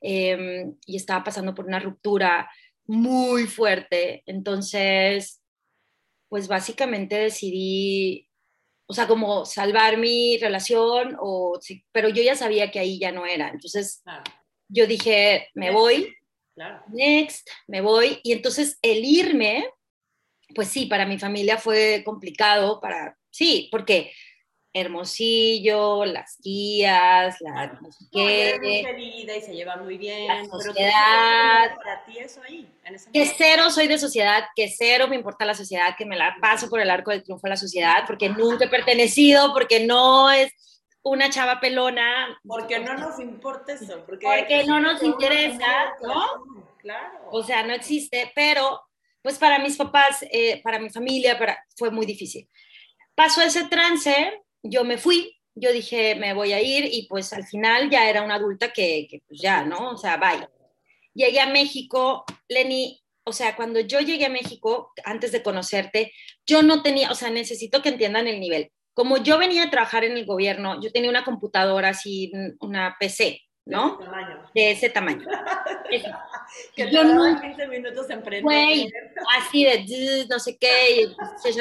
em, 0.00 0.74
y 0.86 0.96
estaba 0.96 1.24
pasando 1.24 1.54
por 1.54 1.66
una 1.66 1.80
ruptura 1.80 2.50
muy 2.86 3.46
fuerte. 3.46 4.22
Entonces, 4.26 5.42
pues 6.28 6.48
básicamente 6.48 7.16
decidí, 7.16 8.28
o 8.92 8.94
sea, 8.94 9.08
como 9.08 9.46
salvar 9.46 9.96
mi 9.96 10.36
relación, 10.38 11.16
o, 11.18 11.58
pero 11.90 12.10
yo 12.10 12.22
ya 12.22 12.36
sabía 12.36 12.70
que 12.70 12.78
ahí 12.78 12.98
ya 12.98 13.10
no 13.10 13.26
era. 13.26 13.48
Entonces, 13.48 14.02
yo 14.68 14.86
dije, 14.86 15.48
me 15.54 15.70
voy, 15.70 16.14
next, 16.92 17.48
me 17.66 17.80
voy. 17.80 18.20
Y 18.22 18.32
entonces 18.32 18.78
el 18.82 19.04
irme, 19.04 19.66
pues 20.54 20.68
sí, 20.68 20.86
para 20.86 21.06
mi 21.06 21.18
familia 21.18 21.56
fue 21.56 22.02
complicado, 22.04 22.80
para 22.80 23.16
Sí, 23.32 23.68
porque 23.72 24.12
Hermosillo, 24.74 26.04
las 26.06 26.38
guías, 26.42 27.36
la 27.40 27.78
no 27.80 27.92
sé 27.92 28.06
qué. 28.10 28.94
y 28.98 29.40
se 29.42 29.54
lleva 29.54 29.76
muy 29.76 29.98
bien. 29.98 30.28
La 30.28 30.44
sociedad. 30.46 31.76
para 31.76 32.04
ti 32.06 32.18
eso 32.18 32.40
ahí. 32.42 32.66
que 33.12 33.26
cero 33.26 33.70
soy 33.70 33.86
de 33.86 33.98
sociedad, 33.98 34.44
que 34.56 34.68
cero 34.68 35.08
me 35.08 35.16
importa 35.16 35.44
la 35.44 35.54
sociedad, 35.54 35.94
que 35.96 36.06
me 36.06 36.16
la 36.16 36.36
paso 36.40 36.70
por 36.70 36.80
el 36.80 36.90
arco 36.90 37.10
del 37.10 37.22
triunfo 37.22 37.46
a 37.46 37.50
la 37.50 37.56
sociedad, 37.56 38.04
porque 38.06 38.30
nunca 38.30 38.64
he 38.64 38.68
pertenecido, 38.68 39.52
porque 39.52 39.86
no 39.86 40.30
es 40.30 40.50
una 41.02 41.28
chava 41.28 41.60
pelona. 41.60 42.38
Porque 42.42 42.78
no 42.78 42.94
nos 42.94 43.20
importa 43.20 43.74
eso. 43.74 44.02
Porque, 44.06 44.64
no 44.66 44.80
nos 44.80 45.02
interesa, 45.02 45.92
¿no? 46.02 46.44
Claro. 46.78 47.28
O 47.30 47.42
sea, 47.42 47.62
no 47.62 47.74
existe, 47.74 48.32
pero 48.34 48.80
pues 49.20 49.38
para 49.38 49.58
mis 49.58 49.76
papás, 49.76 50.24
eh, 50.32 50.60
para 50.62 50.78
mi 50.78 50.88
familia, 50.88 51.38
para, 51.38 51.62
fue 51.76 51.90
muy 51.90 52.06
difícil 52.06 52.48
pasó 53.14 53.42
ese 53.42 53.64
trance, 53.68 54.41
yo 54.62 54.84
me 54.84 54.98
fui, 54.98 55.38
yo 55.54 55.72
dije, 55.72 56.14
me 56.14 56.34
voy 56.34 56.52
a 56.52 56.60
ir 56.60 56.88
y 56.90 57.06
pues 57.08 57.32
al 57.32 57.44
final 57.44 57.90
ya 57.90 58.08
era 58.08 58.22
una 58.22 58.36
adulta 58.36 58.72
que, 58.72 59.06
que 59.10 59.22
pues 59.26 59.40
ya, 59.40 59.64
¿no? 59.64 59.90
O 59.90 59.96
sea, 59.96 60.16
vaya. 60.16 60.48
Llegué 61.14 61.40
a 61.40 61.46
México, 61.46 62.24
Lenny, 62.48 63.02
o 63.24 63.32
sea, 63.32 63.54
cuando 63.54 63.80
yo 63.80 64.00
llegué 64.00 64.26
a 64.26 64.30
México, 64.30 64.92
antes 65.04 65.32
de 65.32 65.42
conocerte, 65.42 66.12
yo 66.46 66.62
no 66.62 66.82
tenía, 66.82 67.10
o 67.10 67.14
sea, 67.14 67.30
necesito 67.30 67.82
que 67.82 67.90
entiendan 67.90 68.26
el 68.26 68.40
nivel. 68.40 68.72
Como 68.94 69.16
yo 69.18 69.38
venía 69.38 69.64
a 69.64 69.70
trabajar 69.70 70.04
en 70.04 70.16
el 70.16 70.26
gobierno, 70.26 70.80
yo 70.80 70.90
tenía 70.90 71.10
una 71.10 71.24
computadora 71.24 71.90
así, 71.90 72.32
una 72.60 72.96
PC, 72.98 73.40
¿no? 73.64 73.98
De 74.54 74.72
ese 74.72 74.90
tamaño. 74.90 75.26
De 75.88 75.96
ese 75.96 76.08
tamaño. 76.08 76.28
que 76.76 76.90
yo 76.90 77.04
no 77.04 77.40
15 77.40 77.68
minutos 77.68 78.10
en 78.10 78.42
Güey, 78.42 78.90
así 79.38 79.64
de 79.64 80.26
no 80.28 80.38
sé 80.38 80.58
qué, 80.58 81.02
y 81.02 81.06
pues, 81.14 81.56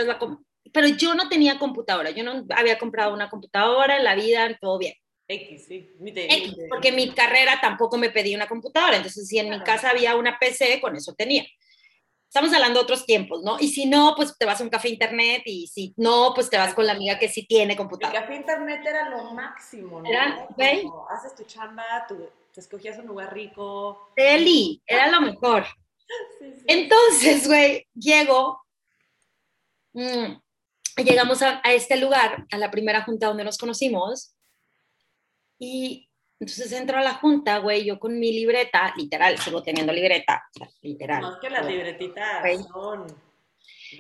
pero 0.74 0.88
yo 0.88 1.16
no 1.16 1.30
tenía 1.30 1.60
computadora, 1.60 2.12
yo 2.12 2.24
no 2.24 2.46
había 2.56 2.78
comprado 2.78 3.14
una 3.14 3.30
computadora 3.30 3.98
en 3.98 4.04
la 4.04 4.16
vida, 4.16 4.58
todo 4.60 4.78
bien. 4.78 4.94
X, 5.28 5.66
sí. 5.68 5.90
X, 6.04 6.56
porque 6.70 6.92
mi 6.92 7.12
carrera 7.12 7.60
tampoco 7.62 7.98
me 7.98 8.10
pedía 8.10 8.36
una 8.36 8.48
computadora, 8.48 8.98
entonces 8.98 9.28
si 9.28 9.40
en 9.40 9.50
mi 9.50 9.62
casa 9.62 9.90
había 9.90 10.16
una 10.16 10.38
PC, 10.38 10.82
con 10.82 10.96
eso 10.96 11.14
tenía. 11.14 11.46
Estamos 12.28 12.54
hablando 12.54 12.80
de 12.80 12.84
otros 12.84 13.06
tiempos, 13.06 13.42
¿no? 13.44 13.58
Y 13.60 13.68
si 13.70 13.86
no, 13.86 14.14
pues 14.16 14.38
te 14.38 14.46
vas 14.46 14.60
a 14.62 14.64
un 14.64 14.70
café 14.70 14.88
internet 14.88 15.42
y 15.46 15.68
si 15.68 15.94
no, 15.98 16.32
pues 16.34 16.50
te 16.50 16.58
vas 16.58 16.74
con 16.74 16.86
la 16.86 16.94
amiga 16.94 17.20
que 17.20 17.28
sí 17.28 17.46
tiene 17.46 17.76
computadora. 17.76 18.20
El 18.20 18.26
café 18.26 18.36
internet 18.38 18.82
era 18.86 19.10
lo 19.10 19.32
máximo, 19.32 20.02
¿no? 20.02 20.10
Era, 20.10 20.48
haces 21.10 21.36
tu 21.36 21.44
chamba, 21.44 22.06
tu 22.08 22.30
te 22.54 22.60
escogías 22.60 22.98
un 23.00 23.08
lugar 23.08 23.34
rico. 23.34 24.12
Delhi, 24.16 24.82
era 24.86 25.10
lo 25.10 25.22
mejor. 25.22 25.66
Entonces, 26.68 27.48
güey, 27.48 27.88
llego, 27.94 28.62
mm, 29.94 30.34
llegamos 30.98 31.42
a, 31.42 31.62
este 31.66 31.98
lugar, 31.98 32.46
a 32.52 32.58
la 32.58 32.72
primera 32.72 33.04
junta 33.04 33.28
donde 33.28 33.44
nos 33.44 33.58
conocimos, 33.58 34.36
y 35.60 36.10
entonces 36.40 36.72
entro 36.72 36.98
a 36.98 37.04
la 37.04 37.14
junta, 37.14 37.60
güey, 37.60 37.86
yo 37.86 38.00
con 38.00 38.20
mi 38.20 38.32
libreta, 38.34 38.94
literal, 38.98 39.38
sigo 39.38 39.62
teniendo 39.62 39.94
libreta, 39.94 40.44
literal. 40.82 41.22
No 41.22 41.34
es 41.34 41.40
que 41.40 41.50
las 41.50 41.66
libretitas 41.66 42.44
son... 42.68 43.06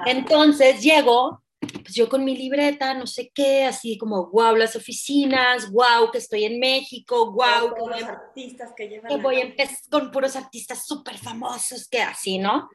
Entonces 0.05 0.81
llego, 0.81 1.43
pues 1.59 1.93
yo 1.93 2.09
con 2.09 2.25
mi 2.25 2.35
libreta, 2.35 2.93
no 2.95 3.05
sé 3.05 3.31
qué, 3.33 3.65
así 3.65 3.97
como, 3.97 4.27
wow, 4.31 4.55
las 4.55 4.75
oficinas, 4.75 5.69
wow, 5.71 6.09
que 6.11 6.17
estoy 6.17 6.45
en 6.45 6.59
México, 6.59 7.31
wow. 7.31 7.75
Con 7.77 7.91
los 7.91 8.03
artistas 8.03 8.71
que 8.75 8.87
llevan. 8.87 9.09
Que 9.09 9.21
voy 9.21 9.35
a 9.35 9.41
empezar 9.41 9.77
con 9.91 10.11
puros 10.11 10.35
artistas 10.35 10.87
súper 10.87 11.17
famosos, 11.17 11.87
que 11.87 12.01
así, 12.01 12.39
¿no? 12.39 12.69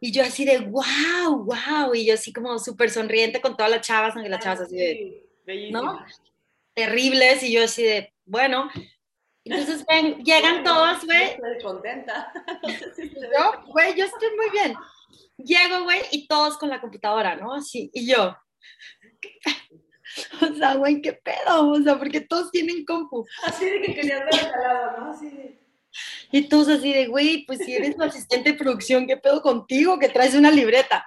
Y 0.00 0.12
yo 0.12 0.22
así 0.22 0.46
de, 0.46 0.58
wow, 0.58 1.44
wow, 1.44 1.94
y 1.94 2.06
yo 2.06 2.14
así 2.14 2.32
como 2.32 2.58
súper 2.58 2.90
sonriente 2.90 3.40
con 3.40 3.56
todas 3.56 3.70
las 3.70 3.86
chavas, 3.86 4.14
aunque 4.14 4.30
las 4.30 4.42
chavas 4.42 4.62
así 4.62 4.76
de, 4.76 5.70
¿no? 5.70 6.04
Terribles, 6.74 7.42
y 7.42 7.52
yo 7.52 7.64
así 7.64 7.82
de, 7.82 8.12
bueno, 8.24 8.70
entonces 9.44 9.84
ven, 9.86 10.22
llegan 10.24 10.62
todos, 10.62 11.04
güey. 11.04 11.30
Estoy 11.30 11.62
contenta. 11.62 12.32
yo, 12.98 13.64
güey, 13.72 13.94
yo 13.96 14.04
estoy 14.04 14.28
muy 14.36 14.50
bien. 14.50 14.74
Llego, 15.38 15.84
güey, 15.84 16.00
y 16.12 16.26
todos 16.26 16.58
con 16.58 16.68
la 16.68 16.80
computadora, 16.80 17.36
¿no? 17.36 17.54
Así, 17.54 17.90
y 17.92 18.06
yo. 18.06 18.36
O 20.42 20.54
sea, 20.54 20.74
güey, 20.74 21.00
¿qué 21.00 21.12
pedo? 21.12 21.70
O 21.70 21.80
sea, 21.80 21.96
porque 21.96 22.20
todos 22.20 22.50
tienen 22.50 22.84
compu. 22.84 23.24
Así 23.44 23.64
de 23.64 23.80
que 23.80 23.94
querías 23.94 24.24
ver 24.24 24.40
al 24.40 24.60
lado, 24.60 24.98
¿no? 24.98 25.10
Así 25.12 25.30
de... 25.30 25.59
Y 26.32 26.48
todos 26.48 26.68
así 26.68 26.92
de, 26.92 27.06
güey, 27.06 27.44
pues 27.46 27.60
si 27.60 27.74
eres 27.74 27.96
tu 27.96 28.02
asistente 28.02 28.52
de 28.52 28.58
producción, 28.58 29.06
¿qué 29.06 29.16
pedo 29.16 29.42
contigo? 29.42 29.98
Que 29.98 30.08
traes 30.08 30.34
una 30.34 30.50
libreta. 30.50 31.04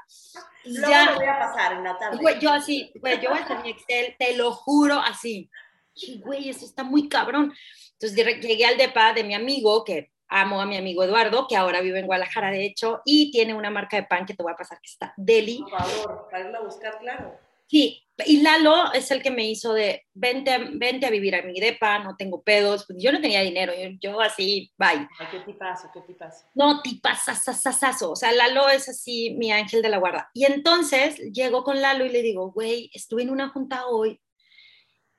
Luego 0.66 0.90
ya, 0.90 1.16
voy 1.16 1.26
a 1.26 1.40
pasar 1.40 2.00
tarde. 2.00 2.18
Güey, 2.18 2.40
yo 2.40 2.50
así, 2.50 2.92
güey, 2.96 3.22
yo 3.22 3.30
voy 3.30 3.40
a 3.40 3.62
mi 3.62 3.70
Excel, 3.70 4.16
te 4.18 4.36
lo 4.36 4.52
juro, 4.52 5.00
así. 5.00 5.50
Y, 5.96 6.20
güey, 6.22 6.50
eso 6.50 6.66
está 6.66 6.84
muy 6.84 7.10
cabrón. 7.10 7.54
Entonces 7.94 8.42
llegué 8.42 8.66
al 8.66 8.78
depa 8.78 9.14
de 9.14 9.24
mi 9.24 9.34
amigo, 9.34 9.84
que 9.84 10.12
amo 10.28 10.60
a 10.60 10.66
mi 10.66 10.78
amigo 10.78 11.04
Eduardo, 11.04 11.48
que 11.48 11.56
ahora 11.56 11.82
vive 11.82 12.00
en 12.00 12.08
Guadalajara, 12.08 12.50
de 12.50 12.66
hecho, 12.66 13.02
y 13.06 13.32
tiene 13.32 13.54
una 13.54 13.70
marca 13.70 13.98
de 13.98 14.04
pan 14.04 14.26
que 14.26 14.34
te 14.34 14.44
voy 14.44 14.52
a 14.52 14.56
pasar 14.56 14.80
que 14.82 14.90
está 14.90 15.14
Deli. 15.16 15.60
Por 15.60 15.80
favor, 15.80 16.28
para 16.32 16.58
a 16.58 16.62
buscar, 16.62 16.98
claro. 17.00 17.40
Sí, 17.68 18.04
y 18.26 18.42
Lalo 18.42 18.94
es 18.94 19.10
el 19.10 19.24
que 19.24 19.32
me 19.32 19.50
hizo 19.50 19.74
de, 19.74 20.06
vente, 20.14 20.56
vente 20.74 21.08
a 21.08 21.10
vivir 21.10 21.36
a 21.36 21.42
mi 21.42 21.60
depa, 21.60 22.00
no 22.00 22.16
tengo 22.16 22.44
pedos, 22.44 22.86
pues 22.86 23.02
yo 23.02 23.12
no 23.12 23.20
tenía 23.20 23.42
dinero, 23.42 23.74
yo, 24.00 24.22
así, 24.22 24.72
bye. 24.78 25.08
¿Qué 25.32 25.40
tipazo, 25.40 25.90
qué 25.92 26.02
tipazo? 26.02 26.46
No, 26.54 26.82
tipazazazazo, 26.82 28.12
o 28.12 28.16
sea, 28.16 28.32
Lalo 28.32 28.70
es 28.70 28.88
así 28.88 29.32
mi 29.32 29.52
ángel 29.52 29.82
de 29.82 29.90
la 29.90 29.98
guarda. 29.98 30.30
Y 30.34 30.46
entonces 30.46 31.18
llego 31.32 31.64
con 31.64 31.82
Lalo 31.82 32.06
y 32.06 32.10
le 32.10 32.22
digo, 32.22 32.52
güey, 32.52 32.92
estuve 32.94 33.24
en 33.24 33.32
una 33.32 33.50
junta 33.50 33.88
hoy 33.88 34.22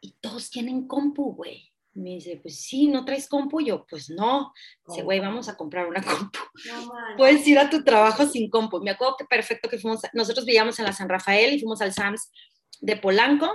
y 0.01 0.13
todos 0.21 0.51
tienen 0.51 0.87
compu, 0.87 1.35
güey. 1.35 1.74
Me 1.95 2.11
dice, 2.11 2.39
pues 2.43 2.61
sí, 2.61 2.89
¿no 2.89 3.05
traes 3.05 3.29
compu? 3.29 3.61
Yo, 3.61 3.87
pues 3.87 4.11
no. 4.11 4.53
Dice, 4.87 5.03
güey, 5.03 5.21
vamos 5.21 5.49
a 5.49 5.57
comprar 5.57 5.87
una 5.87 6.03
compu. 6.03 6.39
No, 6.67 6.93
Puedes 7.17 7.47
ir 7.47 7.59
a 7.59 7.71
tu 7.71 7.85
trabajo 7.85 8.27
sin 8.27 8.51
compu. 8.51 8.81
Me 8.81 8.91
acuerdo 8.91 9.17
que 9.19 9.25
perfecto 9.25 9.69
que 9.69 9.79
fuimos, 9.79 10.01
nosotros 10.13 10.45
vivíamos 10.45 10.79
en 10.79 10.87
la 10.87 10.93
San 10.93 11.09
Rafael 11.09 11.55
y 11.55 11.61
fuimos 11.61 11.81
al 11.81 11.93
Sams 11.93 12.31
de 12.81 12.97
Polanco. 12.97 13.49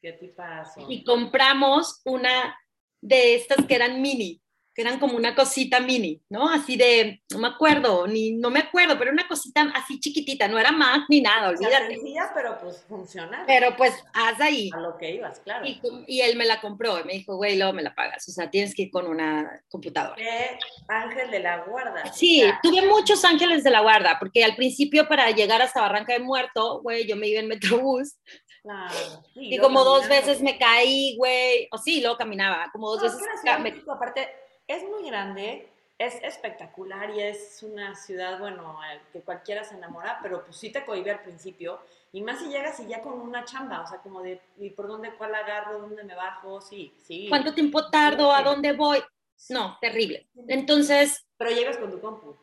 ¿Qué 0.00 0.12
tipazo? 0.12 0.86
Y 0.88 1.04
compramos 1.04 2.02
una 2.04 2.56
de 3.00 3.36
estas 3.36 3.64
que 3.66 3.74
eran 3.74 4.02
mini 4.02 4.42
que 4.76 4.82
eran 4.82 4.98
como 4.98 5.16
una 5.16 5.34
cosita 5.34 5.80
mini, 5.80 6.20
¿no? 6.28 6.50
Así 6.50 6.76
de, 6.76 7.22
no 7.32 7.38
me 7.38 7.48
acuerdo, 7.48 8.06
ni 8.06 8.32
no 8.32 8.50
me 8.50 8.58
acuerdo, 8.58 8.98
pero 8.98 9.10
una 9.10 9.26
cosita 9.26 9.72
así 9.74 9.98
chiquitita, 9.98 10.48
no 10.48 10.58
era 10.58 10.70
más 10.70 11.06
ni 11.08 11.22
nada, 11.22 11.48
olvídate. 11.48 11.94
sencilla, 11.94 12.30
pero 12.34 12.58
pues 12.60 12.84
funciona. 12.86 13.44
Pero 13.46 13.74
pues 13.74 13.94
haz 14.12 14.38
ahí. 14.38 14.68
A 14.74 14.80
lo 14.80 14.98
que 14.98 15.12
ibas, 15.12 15.40
claro. 15.40 15.64
Y, 15.64 16.20
él 16.20 16.36
me 16.36 16.44
la 16.44 16.60
compró, 16.60 17.00
y 17.00 17.04
me 17.04 17.14
dijo, 17.14 17.36
güey, 17.36 17.56
luego 17.56 17.72
me 17.72 17.82
la 17.82 17.94
pagas, 17.94 18.28
o 18.28 18.32
sea, 18.32 18.50
tienes 18.50 18.74
que 18.74 18.82
ir 18.82 18.90
con 18.90 19.06
una 19.06 19.62
computadora. 19.70 20.16
Qué 20.16 20.58
ángel 20.88 21.30
de 21.30 21.40
la 21.40 21.64
guarda. 21.64 22.12
Sí, 22.12 22.44
tuve 22.62 22.86
muchos 22.86 23.24
ángeles 23.24 23.64
de 23.64 23.70
la 23.70 23.80
guarda, 23.80 24.18
porque 24.18 24.44
al 24.44 24.56
principio 24.56 25.08
para 25.08 25.30
llegar 25.30 25.62
hasta 25.62 25.80
Barranca 25.80 26.12
de 26.12 26.18
Muerto, 26.18 26.82
güey, 26.82 27.06
yo 27.06 27.16
me 27.16 27.28
iba 27.28 27.40
en 27.40 27.48
Metrobús. 27.48 28.18
Claro. 28.62 29.22
y 29.36 29.56
como 29.58 29.84
dos 29.84 30.08
veces 30.08 30.42
me 30.42 30.58
caí, 30.58 31.16
güey, 31.16 31.68
o 31.70 31.78
sí, 31.78 32.00
luego 32.00 32.18
caminaba, 32.18 32.68
como 32.72 32.90
dos 32.90 33.00
veces. 33.00 33.20
Me... 33.60 33.80
Aparte, 33.88 34.28
es 34.66 34.82
muy 34.84 35.08
grande, 35.08 35.68
es 35.98 36.14
espectacular 36.22 37.10
y 37.10 37.20
es 37.20 37.62
una 37.62 37.94
ciudad, 37.94 38.38
bueno, 38.38 38.78
que 39.12 39.20
cualquiera 39.20 39.64
se 39.64 39.74
enamora, 39.74 40.18
pero 40.22 40.44
pues 40.44 40.56
sí 40.56 40.70
te 40.70 40.84
cohibe 40.84 41.10
al 41.10 41.22
principio. 41.22 41.80
Y 42.12 42.22
más 42.22 42.40
si 42.40 42.48
llegas 42.48 42.80
y 42.80 42.86
ya 42.86 43.02
con 43.02 43.20
una 43.20 43.44
chamba, 43.44 43.82
o 43.82 43.86
sea, 43.86 43.98
como 43.98 44.22
de, 44.22 44.40
¿y 44.58 44.70
por 44.70 44.88
dónde, 44.88 45.14
cuál 45.14 45.34
agarro, 45.34 45.80
dónde 45.80 46.04
me 46.04 46.14
bajo? 46.14 46.60
Sí, 46.60 46.92
sí. 47.02 47.26
¿Cuánto 47.28 47.54
tiempo 47.54 47.90
tardo? 47.90 48.32
¿A 48.32 48.42
dónde 48.42 48.72
voy? 48.72 49.02
No, 49.50 49.78
terrible. 49.80 50.28
Entonces... 50.48 51.26
Pero 51.36 51.50
llegas 51.50 51.76
con 51.76 51.90
tu 51.90 52.00
compu. 52.00 52.36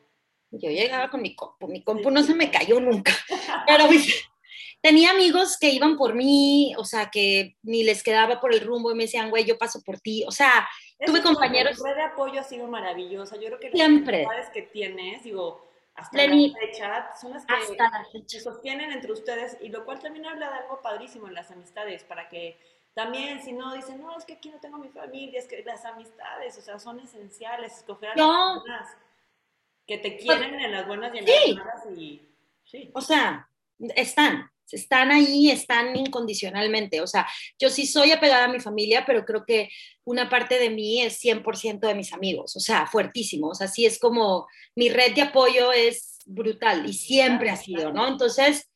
Yo 0.51 0.69
llegaba 0.69 1.09
con 1.09 1.21
mi 1.21 1.35
compu, 1.35 1.67
mi 1.67 1.83
compu 1.83 2.11
no 2.11 2.21
se 2.21 2.35
me 2.35 2.51
cayó 2.51 2.79
nunca. 2.79 3.11
Pero 3.67 3.85
tenía 4.81 5.11
amigos 5.11 5.57
que 5.57 5.71
iban 5.71 5.97
por 5.97 6.13
mí, 6.13 6.75
o 6.77 6.85
sea, 6.85 7.09
que 7.09 7.55
ni 7.63 7.83
les 7.83 8.03
quedaba 8.03 8.39
por 8.39 8.53
el 8.53 8.61
rumbo 8.61 8.91
y 8.91 8.95
me 8.95 9.05
decían, 9.05 9.31
güey, 9.31 9.45
yo 9.45 9.57
paso 9.57 9.81
por 9.81 9.99
ti. 9.99 10.23
O 10.27 10.31
sea, 10.31 10.67
tuve 11.05 11.21
compañeros. 11.21 11.79
La 11.79 11.89
red 11.89 11.95
de 11.95 12.03
apoyo 12.03 12.39
ha 12.39 12.43
sido 12.43 12.67
maravillosa. 12.67 13.35
Yo 13.35 13.47
creo 13.47 13.59
que 13.59 13.71
Siempre. 13.71 14.23
las 14.23 14.49
que 14.49 14.63
tienes, 14.63 15.23
digo, 15.23 15.67
hasta 15.95 16.25
la 16.25 16.53
fecha, 16.59 17.15
son 17.19 17.33
las 17.33 17.45
que 17.45 18.23
se 18.25 18.39
sostienen 18.39 18.91
entre 18.91 19.11
ustedes 19.11 19.57
y 19.61 19.69
lo 19.69 19.85
cual 19.85 19.99
también 19.99 20.25
habla 20.25 20.49
de 20.49 20.57
algo 20.57 20.81
padrísimo 20.81 21.27
en 21.27 21.35
las 21.35 21.51
amistades, 21.51 22.03
para 22.03 22.29
que 22.29 22.57
también, 22.93 23.41
si 23.41 23.53
no 23.53 23.73
dicen, 23.73 24.01
no, 24.01 24.17
es 24.17 24.25
que 24.25 24.33
aquí 24.33 24.49
no 24.49 24.59
tengo 24.59 24.77
mi 24.77 24.89
familia, 24.89 25.39
es 25.39 25.47
que 25.47 25.63
las 25.63 25.83
amistades, 25.85 26.57
o 26.57 26.61
sea, 26.61 26.79
son 26.79 26.99
esenciales, 26.99 27.77
escoger 27.77 28.09
a 28.11 28.15
las 28.15 28.53
personas 28.53 28.97
que 29.85 29.97
te 29.97 30.17
quieren 30.17 30.59
en 30.59 30.71
las 30.71 30.87
buenas 30.87 31.13
y 31.13 31.17
en 31.19 31.25
las 31.25 31.65
malas 31.65 31.85
y 31.97 32.21
sí. 32.63 32.91
O 32.93 33.01
sea, 33.01 33.49
están, 33.95 34.51
están 34.71 35.11
ahí, 35.11 35.51
están 35.51 35.95
incondicionalmente. 35.95 37.01
O 37.01 37.07
sea, 37.07 37.27
yo 37.59 37.69
sí 37.69 37.85
soy 37.85 38.11
apegada 38.11 38.45
a 38.45 38.51
mi 38.51 38.59
familia, 38.59 39.05
pero 39.05 39.25
creo 39.25 39.45
que 39.45 39.69
una 40.05 40.29
parte 40.29 40.59
de 40.59 40.69
mí 40.69 41.01
es 41.01 41.23
100% 41.23 41.79
de 41.79 41.95
mis 41.95 42.13
amigos, 42.13 42.55
o 42.55 42.59
sea, 42.59 42.87
fuertísimo. 42.87 43.49
O 43.49 43.55
sea, 43.55 43.67
sí 43.67 43.85
es 43.85 43.99
como 43.99 44.47
mi 44.75 44.89
red 44.89 45.13
de 45.13 45.21
apoyo 45.21 45.71
es 45.71 46.19
brutal 46.25 46.85
y 46.87 46.93
siempre 46.93 47.49
ha 47.49 47.55
sido, 47.55 47.91
¿no? 47.91 48.07
Entonces, 48.07 48.69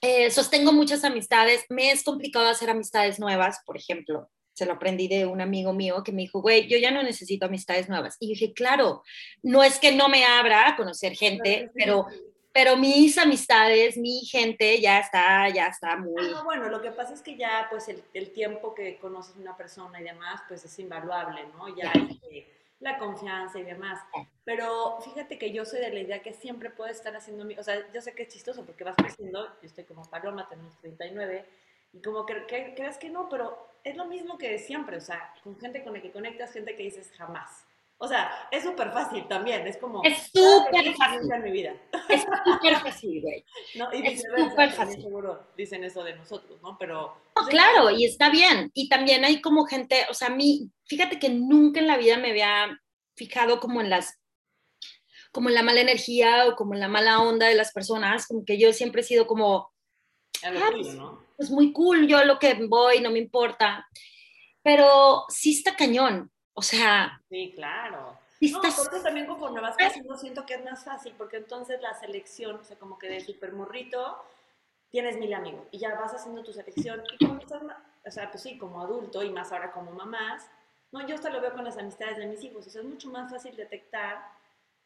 eh, 0.00 0.30
sostengo 0.30 0.72
muchas 0.72 1.04
amistades. 1.04 1.64
Me 1.68 1.90
es 1.90 2.02
complicado 2.02 2.48
hacer 2.48 2.70
amistades 2.70 3.18
nuevas, 3.18 3.60
por 3.66 3.76
ejemplo. 3.76 4.30
Se 4.52 4.66
lo 4.66 4.72
aprendí 4.72 5.08
de 5.08 5.26
un 5.26 5.40
amigo 5.40 5.72
mío 5.72 6.02
que 6.04 6.12
me 6.12 6.22
dijo, 6.22 6.42
güey, 6.42 6.68
yo 6.68 6.76
ya 6.76 6.90
no 6.90 7.02
necesito 7.02 7.46
amistades 7.46 7.88
nuevas. 7.88 8.16
Y 8.18 8.28
dije, 8.28 8.52
claro, 8.52 9.02
no 9.42 9.62
es 9.62 9.78
que 9.78 9.92
no 9.92 10.08
me 10.08 10.24
abra 10.24 10.68
a 10.68 10.76
conocer 10.76 11.14
gente, 11.14 11.70
pero 11.74 12.06
pero 12.52 12.76
mis 12.76 13.16
amistades, 13.16 13.96
mi 13.96 14.20
gente 14.24 14.80
ya 14.80 14.98
está, 14.98 15.48
ya 15.48 15.68
está 15.68 15.96
muy... 15.96 16.32
Ah, 16.34 16.42
bueno, 16.42 16.68
lo 16.68 16.82
que 16.82 16.90
pasa 16.90 17.14
es 17.14 17.22
que 17.22 17.36
ya, 17.36 17.68
pues, 17.70 17.88
el, 17.88 18.02
el 18.12 18.32
tiempo 18.32 18.74
que 18.74 18.98
conoces 18.98 19.36
una 19.36 19.56
persona 19.56 20.00
y 20.00 20.04
demás, 20.04 20.42
pues, 20.48 20.64
es 20.64 20.78
invaluable, 20.78 21.46
¿no? 21.56 21.74
Ya 21.76 21.92
este, 21.92 22.46
la 22.80 22.98
confianza 22.98 23.58
y 23.58 23.62
demás. 23.62 24.00
Pero 24.44 24.98
fíjate 25.00 25.38
que 25.38 25.52
yo 25.52 25.64
soy 25.64 25.80
de 25.80 25.90
la 25.90 26.00
idea 26.00 26.22
que 26.22 26.32
siempre 26.32 26.70
puedes 26.70 26.96
estar 26.96 27.14
haciendo... 27.14 27.46
O 27.58 27.62
sea, 27.62 27.90
yo 27.92 28.00
sé 28.00 28.14
que 28.14 28.24
es 28.24 28.28
chistoso 28.28 28.64
porque 28.64 28.82
vas 28.82 28.96
creciendo, 28.96 29.46
yo 29.46 29.66
estoy 29.66 29.84
como 29.84 30.02
Paloma, 30.10 30.48
tenemos 30.48 30.76
39, 30.80 31.46
y 31.92 32.02
como 32.02 32.26
que, 32.26 32.46
que 32.46 32.74
crees 32.74 32.98
que 32.98 33.10
no, 33.10 33.28
pero 33.28 33.70
es 33.84 33.96
lo 33.96 34.06
mismo 34.06 34.38
que 34.38 34.58
siempre, 34.58 34.96
o 34.96 35.00
sea, 35.00 35.34
con 35.44 35.58
gente 35.58 35.84
con 35.84 35.92
la 35.92 36.02
que 36.02 36.10
conectas, 36.10 36.52
gente 36.52 36.74
que 36.74 36.82
dices 36.82 37.12
jamás. 37.16 37.64
O 38.02 38.08
sea, 38.08 38.48
es 38.50 38.64
súper 38.64 38.90
fácil 38.92 39.28
también, 39.28 39.66
es 39.66 39.76
como... 39.76 40.02
Es 40.02 40.30
súper 40.32 40.94
fácil. 40.94 41.30
En 41.30 41.42
mi 41.42 41.50
vida. 41.50 41.74
Es 42.08 42.22
súper 42.22 42.76
fácil, 42.76 43.20
güey. 43.20 43.44
¿No? 43.74 43.92
Y 43.92 44.06
es 44.06 44.22
súper 44.22 44.70
fácil. 44.70 45.02
Seguro 45.02 45.48
dicen 45.54 45.84
eso 45.84 46.02
de 46.02 46.16
nosotros, 46.16 46.62
¿no? 46.62 46.78
Pero... 46.78 47.14
No, 47.36 47.46
claro, 47.46 47.90
y 47.90 48.06
está 48.06 48.30
bien. 48.30 48.70
Y 48.72 48.88
también 48.88 49.26
hay 49.26 49.42
como 49.42 49.66
gente, 49.66 50.06
o 50.08 50.14
sea, 50.14 50.28
a 50.28 50.34
mí, 50.34 50.70
fíjate 50.86 51.18
que 51.18 51.28
nunca 51.28 51.78
en 51.78 51.88
la 51.88 51.98
vida 51.98 52.16
me 52.16 52.30
había 52.30 52.80
fijado 53.16 53.60
como 53.60 53.82
en 53.82 53.90
las 53.90 54.18
como 55.30 55.48
en 55.48 55.54
la 55.54 55.62
mala 55.62 55.80
energía 55.80 56.48
o 56.48 56.56
como 56.56 56.74
en 56.74 56.80
la 56.80 56.88
mala 56.88 57.20
onda 57.20 57.46
de 57.46 57.54
las 57.54 57.72
personas, 57.72 58.26
como 58.26 58.44
que 58.44 58.58
yo 58.58 58.72
siempre 58.72 59.02
he 59.02 59.04
sido 59.04 59.26
como, 59.26 59.72
ah, 60.42 60.70
pues, 60.72 60.94
¿no? 60.94 61.24
pues 61.36 61.50
muy 61.50 61.72
cool, 61.72 62.08
yo 62.08 62.24
lo 62.24 62.38
que 62.38 62.54
voy, 62.66 63.00
no 63.00 63.10
me 63.10 63.20
importa, 63.20 63.86
pero 64.62 65.24
sí 65.28 65.52
está 65.52 65.76
cañón, 65.76 66.32
o 66.60 66.62
sea... 66.62 67.18
Sí, 67.30 67.52
claro. 67.54 68.18
No, 68.38 68.60
porque 68.60 69.00
también 69.00 69.26
conforme 69.26 69.60
vas 69.60 69.76
creciendo 69.76 70.14
siento 70.16 70.44
que 70.44 70.54
es 70.54 70.64
más 70.64 70.84
fácil, 70.84 71.14
porque 71.16 71.38
entonces 71.38 71.80
la 71.80 71.94
selección, 71.94 72.56
o 72.56 72.64
sea, 72.64 72.78
como 72.78 72.98
que 72.98 73.08
de 73.08 73.20
súper 73.20 73.52
morrito, 73.52 74.22
tienes 74.90 75.16
mil 75.18 75.32
amigos 75.32 75.66
y 75.70 75.78
ya 75.78 75.94
vas 75.94 76.12
haciendo 76.14 76.42
tu 76.42 76.52
selección 76.52 77.02
y 77.12 77.24
como 77.24 77.40
estás, 77.40 77.62
o 77.62 78.10
sea, 78.10 78.30
pues 78.30 78.42
sí, 78.42 78.58
como 78.58 78.82
adulto 78.82 79.22
y 79.22 79.30
más 79.30 79.52
ahora 79.52 79.72
como 79.72 79.92
mamás, 79.92 80.48
No, 80.92 81.06
yo 81.06 81.14
hasta 81.14 81.30
lo 81.30 81.40
veo 81.40 81.52
con 81.52 81.64
las 81.64 81.78
amistades 81.78 82.18
de 82.18 82.26
mis 82.26 82.42
hijos, 82.44 82.66
o 82.66 82.70
sea, 82.70 82.82
es 82.82 82.88
mucho 82.88 83.08
más 83.10 83.30
fácil 83.30 83.54
detectar, 83.56 84.22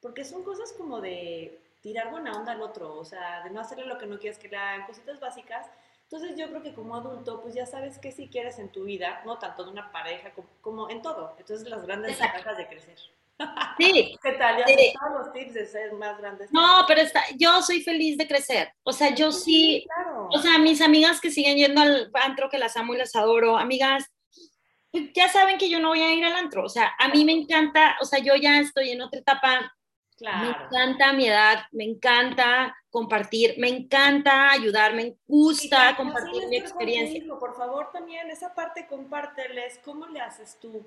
porque 0.01 0.23
son 0.25 0.45
cosas 0.45 0.73
como 0.73 1.01
de 1.01 1.61
tirar 1.81 2.11
buena 2.11 2.37
onda 2.39 2.53
al 2.53 2.63
otro, 2.63 2.95
o 2.95 3.05
sea, 3.05 3.43
de 3.43 3.51
no 3.51 3.61
hacerle 3.61 3.87
lo 3.87 3.99
que 3.99 4.07
no 4.07 4.19
quieres 4.19 4.39
que 4.39 4.49
le 4.49 4.57
hagan, 4.57 4.87
cositas 4.87 5.19
básicas. 5.19 5.67
Entonces 6.11 6.39
yo 6.39 6.49
creo 6.49 6.63
que 6.63 6.75
como 6.75 6.95
adulto, 6.97 7.41
pues 7.43 7.55
ya 7.55 7.67
sabes 7.67 7.99
qué 7.99 8.13
si 8.13 8.29
quieres 8.29 8.59
en 8.59 8.71
tu 8.71 8.85
vida, 8.85 9.23
no 9.25 9.39
tanto 9.39 9.65
de 9.65 9.71
una 9.71 9.91
pareja 9.91 10.33
como, 10.61 10.91
en 10.91 11.03
todo. 11.03 11.35
Entonces 11.39 11.69
las 11.69 11.85
grandes 11.85 12.19
ventajas 12.19 12.57
de 12.57 12.69
crecer. 12.69 12.97
Sí. 13.79 14.17
¿Qué 14.23 14.33
tal? 14.33 14.59
Ya 14.59 14.67
sí. 14.69 14.93
todos 14.97 15.27
los 15.27 15.33
tips 15.33 15.55
de 15.55 15.67
ser 15.67 15.93
más 15.95 16.17
grandes. 16.19 16.53
No, 16.53 16.85
pero 16.87 17.01
está, 17.01 17.25
yo 17.37 17.61
soy 17.63 17.83
feliz 17.83 18.17
de 18.17 18.29
crecer. 18.29 18.73
O 18.85 18.93
sea, 18.93 19.13
yo 19.13 19.33
sí, 19.33 19.85
claro. 19.93 20.29
o 20.31 20.39
sea, 20.39 20.59
mis 20.59 20.81
amigas 20.81 21.21
que 21.21 21.33
siguen 21.33 21.57
yendo 21.57 21.81
al 21.81 22.13
antro, 22.15 22.49
que 22.49 22.59
las 22.59 22.77
amo 22.77 22.95
y 22.95 22.99
las 22.99 23.17
adoro, 23.17 23.57
amigas, 23.57 24.05
pues 24.93 25.11
ya 25.13 25.29
saben 25.29 25.59
que 25.59 25.69
yo 25.69 25.81
no 25.81 25.89
voy 25.89 26.03
a 26.03 26.15
ir 26.15 26.25
al 26.25 26.37
antro. 26.37 26.63
O 26.65 26.69
sea, 26.69 26.93
a 26.97 27.09
mí 27.09 27.25
me 27.25 27.33
encanta, 27.33 27.97
o 28.01 28.05
sea, 28.05 28.21
yo 28.21 28.37
ya 28.37 28.61
estoy 28.61 28.91
en 28.91 29.03
otra 29.03 29.19
etapa. 29.19 29.75
Claro. 30.17 30.39
Me 30.39 30.65
encanta 30.67 31.13
mi 31.13 31.27
edad, 31.27 31.65
me 31.73 31.83
encanta 31.83 32.73
compartir, 32.95 33.57
me 33.59 33.67
encanta 33.67 34.53
ayudar, 34.53 34.95
me 34.95 35.17
gusta 35.27 35.97
compartir 35.97 36.47
mi 36.47 36.57
experiencia. 36.57 37.21
por 37.41 37.57
favor, 37.57 37.91
también 37.93 38.31
esa 38.31 38.55
parte 38.55 38.87
compárteles, 38.87 39.81
¿cómo 39.85 40.07
le 40.07 40.21
haces 40.21 40.59
tú? 40.61 40.87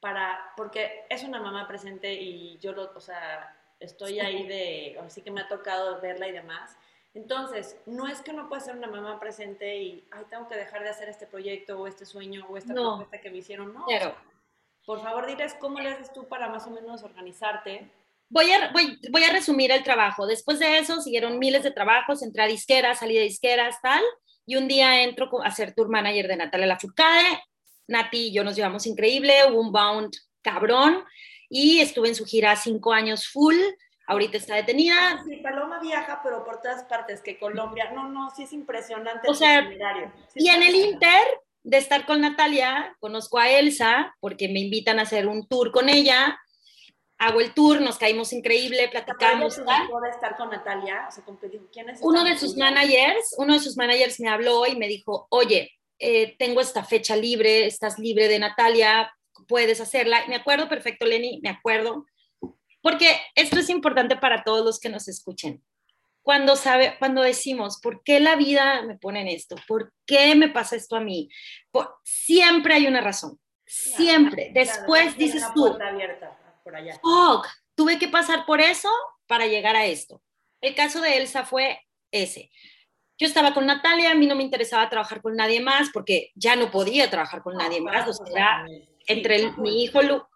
para, 0.00 0.52
porque 0.56 1.04
es 1.08 1.24
una 1.24 1.40
mamá 1.40 1.66
presente 1.66 2.14
y 2.14 2.58
yo 2.58 2.70
lo, 2.70 2.92
o 2.94 3.00
sea, 3.00 3.56
estoy 3.80 4.20
ahí 4.20 4.46
de, 4.46 5.00
así 5.04 5.22
que 5.22 5.32
me 5.32 5.40
ha 5.40 5.48
tocado 5.48 6.00
verla 6.00 6.28
y 6.28 6.32
demás. 6.32 6.76
Entonces, 7.14 7.80
no 7.86 8.06
es 8.06 8.20
que 8.20 8.32
no 8.32 8.48
pueda 8.48 8.60
ser 8.60 8.76
una 8.76 8.86
mamá 8.86 9.18
presente 9.18 9.78
y, 9.78 10.06
ay, 10.12 10.24
tengo 10.30 10.46
que 10.48 10.54
dejar 10.54 10.82
de 10.82 10.90
hacer 10.90 11.08
este 11.08 11.26
proyecto 11.26 11.80
o 11.80 11.86
este 11.86 12.04
sueño 12.04 12.46
o 12.48 12.56
esta 12.56 12.72
propuesta 12.72 13.20
que 13.20 13.30
me 13.30 13.38
hicieron, 13.38 13.74
no. 13.74 13.84
Claro. 13.86 14.14
por 14.84 15.00
favor, 15.00 15.26
diles 15.26 15.54
cómo 15.54 15.80
le 15.80 15.88
haces 15.88 16.12
tú 16.12 16.28
para 16.28 16.48
más 16.48 16.66
o 16.66 16.70
menos 16.70 17.02
organizarte. 17.02 17.90
Voy 18.28 18.50
a, 18.50 18.70
voy, 18.72 18.98
voy 19.10 19.24
a 19.24 19.32
resumir 19.32 19.70
el 19.70 19.82
trabajo. 19.82 20.26
Después 20.26 20.58
de 20.58 20.78
eso, 20.78 21.00
siguieron 21.00 21.38
miles 21.38 21.62
de 21.62 21.70
trabajos, 21.70 22.22
entré 22.22 22.42
a 22.42 22.46
disqueras, 22.46 22.98
salí 22.98 23.14
de 23.14 23.22
disqueras, 23.22 23.76
tal, 23.82 24.02
y 24.44 24.56
un 24.56 24.68
día 24.68 25.02
entro 25.02 25.28
a 25.42 25.50
ser 25.50 25.74
tour 25.74 25.88
manager 25.88 26.28
de 26.28 26.36
Natalia 26.36 26.66
Lafourcade, 26.66 27.40
Nati 27.88 28.28
y 28.28 28.32
yo 28.32 28.44
nos 28.44 28.56
llevamos 28.56 28.86
increíble, 28.86 29.32
hubo 29.48 29.60
un 29.60 29.72
bound 29.72 30.12
cabrón 30.42 31.04
y 31.48 31.80
estuve 31.80 32.08
en 32.08 32.14
su 32.14 32.24
gira 32.24 32.56
cinco 32.56 32.92
años 32.92 33.28
full. 33.28 33.56
Ahorita 34.08 34.36
está 34.36 34.54
detenida. 34.54 34.94
Ah, 34.96 35.22
sí, 35.26 35.36
Paloma 35.38 35.80
viaja, 35.80 36.20
pero 36.22 36.44
por 36.44 36.62
todas 36.62 36.84
partes, 36.84 37.20
que 37.22 37.38
Colombia. 37.38 37.90
No, 37.92 38.08
no, 38.08 38.30
sí 38.30 38.44
es 38.44 38.52
impresionante. 38.52 39.28
O 39.28 39.34
sea, 39.34 39.68
y 40.34 40.48
en 40.48 40.62
el 40.62 40.76
Inter 40.76 41.24
de 41.64 41.78
estar 41.78 42.06
con 42.06 42.20
Natalia, 42.20 42.96
conozco 43.00 43.38
a 43.38 43.50
Elsa, 43.50 44.14
porque 44.20 44.48
me 44.48 44.60
invitan 44.60 45.00
a 45.00 45.02
hacer 45.02 45.26
un 45.26 45.48
tour 45.48 45.72
con 45.72 45.88
ella. 45.88 46.38
Hago 47.18 47.40
el 47.40 47.54
tour, 47.54 47.80
nos 47.80 47.96
caímos 47.96 48.32
increíble, 48.32 48.88
platicamos. 48.88 49.56
de 49.56 50.10
estar 50.10 50.36
con 50.36 50.50
Natalia? 50.50 51.06
O 51.08 51.10
sea, 51.10 51.24
¿quién 51.72 51.88
es 51.88 51.98
uno 52.02 52.24
de 52.24 52.36
sus 52.36 52.56
managers, 52.56 53.34
uno 53.38 53.54
de 53.54 53.60
sus 53.60 53.76
managers 53.76 54.20
me 54.20 54.28
habló 54.28 54.66
y 54.66 54.76
me 54.76 54.86
dijo, 54.86 55.26
oye, 55.30 55.72
eh, 55.98 56.36
tengo 56.38 56.60
esta 56.60 56.84
fecha 56.84 57.16
libre, 57.16 57.66
estás 57.66 57.98
libre 57.98 58.28
de 58.28 58.38
Natalia, 58.38 59.10
puedes 59.48 59.80
hacerla. 59.80 60.26
Me 60.28 60.36
acuerdo 60.36 60.68
perfecto, 60.68 61.06
Lenny, 61.06 61.40
me 61.42 61.48
acuerdo, 61.48 62.06
porque 62.82 63.18
esto 63.34 63.58
es 63.58 63.70
importante 63.70 64.16
para 64.16 64.42
todos 64.44 64.64
los 64.64 64.78
que 64.78 64.88
nos 64.88 65.08
escuchen. 65.08 65.62
Cuando, 66.22 66.56
sabe, 66.56 66.96
cuando 66.98 67.22
decimos, 67.22 67.80
¿por 67.80 68.02
qué 68.02 68.20
la 68.20 68.36
vida 68.36 68.82
me 68.82 68.98
pone 68.98 69.22
en 69.22 69.28
esto? 69.28 69.56
¿Por 69.66 69.92
qué 70.04 70.34
me 70.34 70.48
pasa 70.48 70.76
esto 70.76 70.96
a 70.96 71.00
mí? 71.00 71.28
siempre 72.04 72.74
hay 72.74 72.86
una 72.86 73.00
razón. 73.00 73.38
Siempre. 73.64 74.50
Después 74.52 75.16
dices 75.16 75.42
tú, 75.54 75.76
oh, 77.02 77.42
tuve 77.74 77.98
que 77.98 78.08
pasar 78.08 78.46
por 78.46 78.60
eso 78.60 78.90
para 79.26 79.46
llegar 79.46 79.76
a 79.76 79.86
esto. 79.86 80.22
El 80.60 80.74
caso 80.74 81.00
de 81.00 81.18
Elsa 81.18 81.44
fue 81.44 81.80
ese 82.10 82.50
yo 83.18 83.26
estaba 83.26 83.54
con 83.54 83.66
Natalia, 83.66 84.10
a 84.10 84.14
mí 84.14 84.26
no 84.26 84.36
me 84.36 84.42
interesaba 84.42 84.88
trabajar 84.90 85.22
con 85.22 85.36
nadie 85.36 85.60
más 85.60 85.88
porque 85.92 86.30
ya 86.34 86.56
no 86.56 86.70
podía 86.70 87.10
trabajar 87.10 87.42
con 87.42 87.56
nadie 87.56 87.80
más, 87.80 88.08
o 88.08 88.12
sea, 88.12 88.66
entre 89.06 89.52
mi 89.52 89.82
hijo, 89.82 90.02
Lu, 90.02 90.16
o 90.16 90.28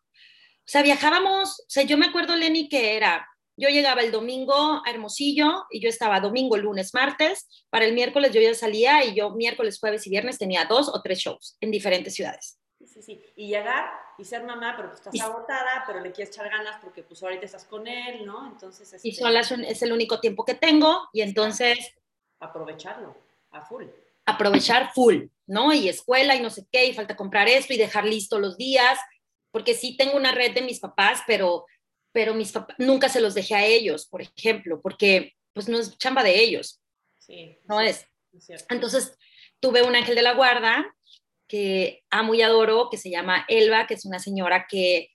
sea, 0.64 0.82
viajábamos, 0.82 1.60
o 1.60 1.64
sea, 1.68 1.82
yo 1.82 1.98
me 1.98 2.06
acuerdo, 2.06 2.36
Lenny, 2.36 2.68
que 2.68 2.96
era, 2.96 3.28
yo 3.56 3.68
llegaba 3.68 4.00
el 4.00 4.12
domingo 4.12 4.54
a 4.54 4.90
Hermosillo 4.90 5.64
y 5.70 5.80
yo 5.80 5.88
estaba 5.90 6.20
domingo, 6.20 6.56
lunes, 6.56 6.94
martes, 6.94 7.66
para 7.68 7.84
el 7.84 7.92
miércoles 7.92 8.32
yo 8.32 8.40
ya 8.40 8.54
salía 8.54 9.04
y 9.04 9.14
yo 9.14 9.30
miércoles, 9.30 9.78
jueves 9.78 10.06
y 10.06 10.10
viernes 10.10 10.38
tenía 10.38 10.64
dos 10.64 10.88
o 10.88 11.02
tres 11.02 11.18
shows 11.18 11.58
en 11.60 11.70
diferentes 11.70 12.14
ciudades. 12.14 12.59
Sí, 12.86 13.02
sí. 13.02 13.22
Y 13.36 13.48
llegar 13.48 13.90
y 14.18 14.24
ser 14.24 14.42
mamá, 14.44 14.74
pero 14.76 14.88
pues 14.88 15.00
estás 15.00 15.20
agotada, 15.20 15.84
pero 15.86 16.00
le 16.00 16.12
quieres 16.12 16.34
echar 16.34 16.48
ganas 16.48 16.78
porque 16.82 17.02
pues 17.02 17.22
ahorita 17.22 17.44
estás 17.44 17.64
con 17.64 17.86
él, 17.86 18.26
¿no? 18.26 18.46
Entonces... 18.46 18.92
Y 19.04 19.10
este 19.10 19.22
sola 19.22 19.40
es 19.40 19.82
el 19.82 19.92
único 19.92 20.20
tiempo 20.20 20.44
que 20.44 20.54
tengo 20.54 21.08
y 21.12 21.20
entonces 21.22 21.78
aprovecharlo 22.40 23.16
a 23.50 23.62
full. 23.62 23.84
Aprovechar 24.24 24.92
full, 24.92 25.26
¿no? 25.46 25.72
Y 25.72 25.88
escuela 25.88 26.34
y 26.34 26.40
no 26.40 26.50
sé 26.50 26.66
qué, 26.72 26.86
y 26.86 26.94
falta 26.94 27.16
comprar 27.16 27.48
esto 27.48 27.72
y 27.72 27.78
dejar 27.78 28.04
listo 28.04 28.38
los 28.38 28.56
días, 28.56 28.98
porque 29.50 29.74
sí 29.74 29.96
tengo 29.96 30.16
una 30.16 30.32
red 30.32 30.54
de 30.54 30.62
mis 30.62 30.80
papás, 30.80 31.22
pero, 31.26 31.66
pero 32.12 32.34
mis 32.34 32.52
papás, 32.52 32.76
nunca 32.78 33.08
se 33.08 33.20
los 33.20 33.34
dejé 33.34 33.54
a 33.54 33.64
ellos, 33.64 34.06
por 34.06 34.22
ejemplo, 34.22 34.80
porque 34.80 35.34
pues 35.52 35.68
no 35.68 35.78
es 35.78 35.96
chamba 35.98 36.22
de 36.22 36.40
ellos. 36.40 36.80
Sí. 37.18 37.58
No 37.68 37.80
es. 37.80 38.06
Entonces, 38.68 39.16
tuve 39.58 39.82
un 39.82 39.96
ángel 39.96 40.14
de 40.14 40.22
la 40.22 40.34
guarda 40.34 40.86
que 41.50 42.04
amo 42.10 42.32
y 42.34 42.42
adoro, 42.42 42.88
que 42.88 42.96
se 42.96 43.10
llama 43.10 43.44
Elba, 43.48 43.88
que 43.88 43.94
es 43.94 44.04
una 44.04 44.20
señora 44.20 44.66
que 44.68 45.10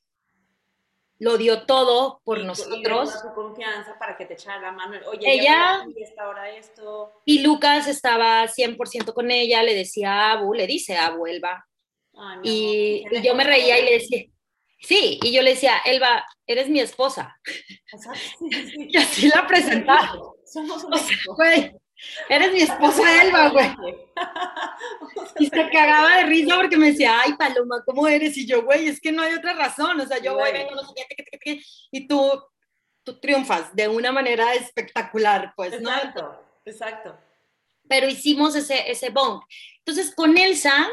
lo 1.17 1.37
dio 1.37 1.65
todo 1.65 2.19
por 2.25 2.43
nosotros. 2.43 3.15
Y 3.15 3.19
su 3.19 3.33
confianza 3.33 3.97
para 3.97 4.17
que 4.17 4.25
te 4.25 4.33
echara 4.33 4.59
la 4.61 4.71
mano. 4.73 4.99
Oye, 5.07 5.21
ella, 5.25 5.85
y 5.95 6.03
esta 6.03 6.27
hora 6.27 6.49
esto. 6.49 7.21
Y 7.23 7.39
Lucas 7.39 7.87
estaba 7.87 8.45
100% 8.49 9.13
con 9.13 9.31
ella, 9.31 9.63
le 9.63 9.75
decía 9.75 10.11
a 10.11 10.31
Abu, 10.33 10.53
le 10.53 10.67
dice 10.67 10.97
Abu, 10.97 11.25
Elba. 11.25 11.65
y, 12.43 13.05
y, 13.09 13.21
yo 13.21 13.33
me 13.33 13.45
reía 13.45 13.79
y 13.79 13.85
le 13.85 13.91
decía, 13.93 14.25
sí, 14.81 15.17
y 15.23 15.31
yo 15.31 15.41
le 15.41 15.51
decía, 15.51 15.77
Elba, 15.85 16.25
eres 16.45 16.67
mi 16.67 16.81
esposa. 16.81 17.39
y 18.75 18.97
así 18.97 19.29
la 19.33 19.47
presentaba. 19.47 20.19
Somos 20.43 20.83
un 20.83 20.93
Eres 22.29 22.51
mi 22.53 22.61
esposa 22.61 23.21
Elba, 23.21 23.49
güey. 23.49 23.75
Y 25.39 25.47
se 25.47 25.69
cagaba 25.69 26.17
de 26.17 26.23
risa 26.25 26.55
porque 26.55 26.77
me 26.77 26.91
decía, 26.91 27.19
ay, 27.21 27.33
Paloma, 27.33 27.83
¿cómo 27.85 28.07
eres? 28.07 28.37
Y 28.37 28.45
yo, 28.45 28.63
güey, 28.63 28.87
es 28.87 29.01
que 29.01 29.11
no 29.11 29.21
hay 29.21 29.33
otra 29.33 29.53
razón. 29.53 29.99
O 29.99 30.05
sea, 30.05 30.17
yo 30.21 30.33
voy, 30.35 30.51
vengo, 30.51 30.75
no 30.75 30.83
sé 30.83 30.93
qué, 31.41 31.61
y 31.91 32.07
tú, 32.07 32.41
tú 33.03 33.19
triunfas 33.19 33.75
de 33.75 33.87
una 33.87 34.11
manera 34.11 34.53
espectacular, 34.53 35.53
pues, 35.55 35.73
exacto, 35.73 36.21
¿no? 36.21 36.39
Exacto, 36.65 37.17
Pero 37.87 38.07
hicimos 38.07 38.55
ese, 38.55 38.89
ese 38.89 39.09
bond. 39.09 39.41
Entonces, 39.79 40.13
con 40.15 40.37
Elsa, 40.37 40.87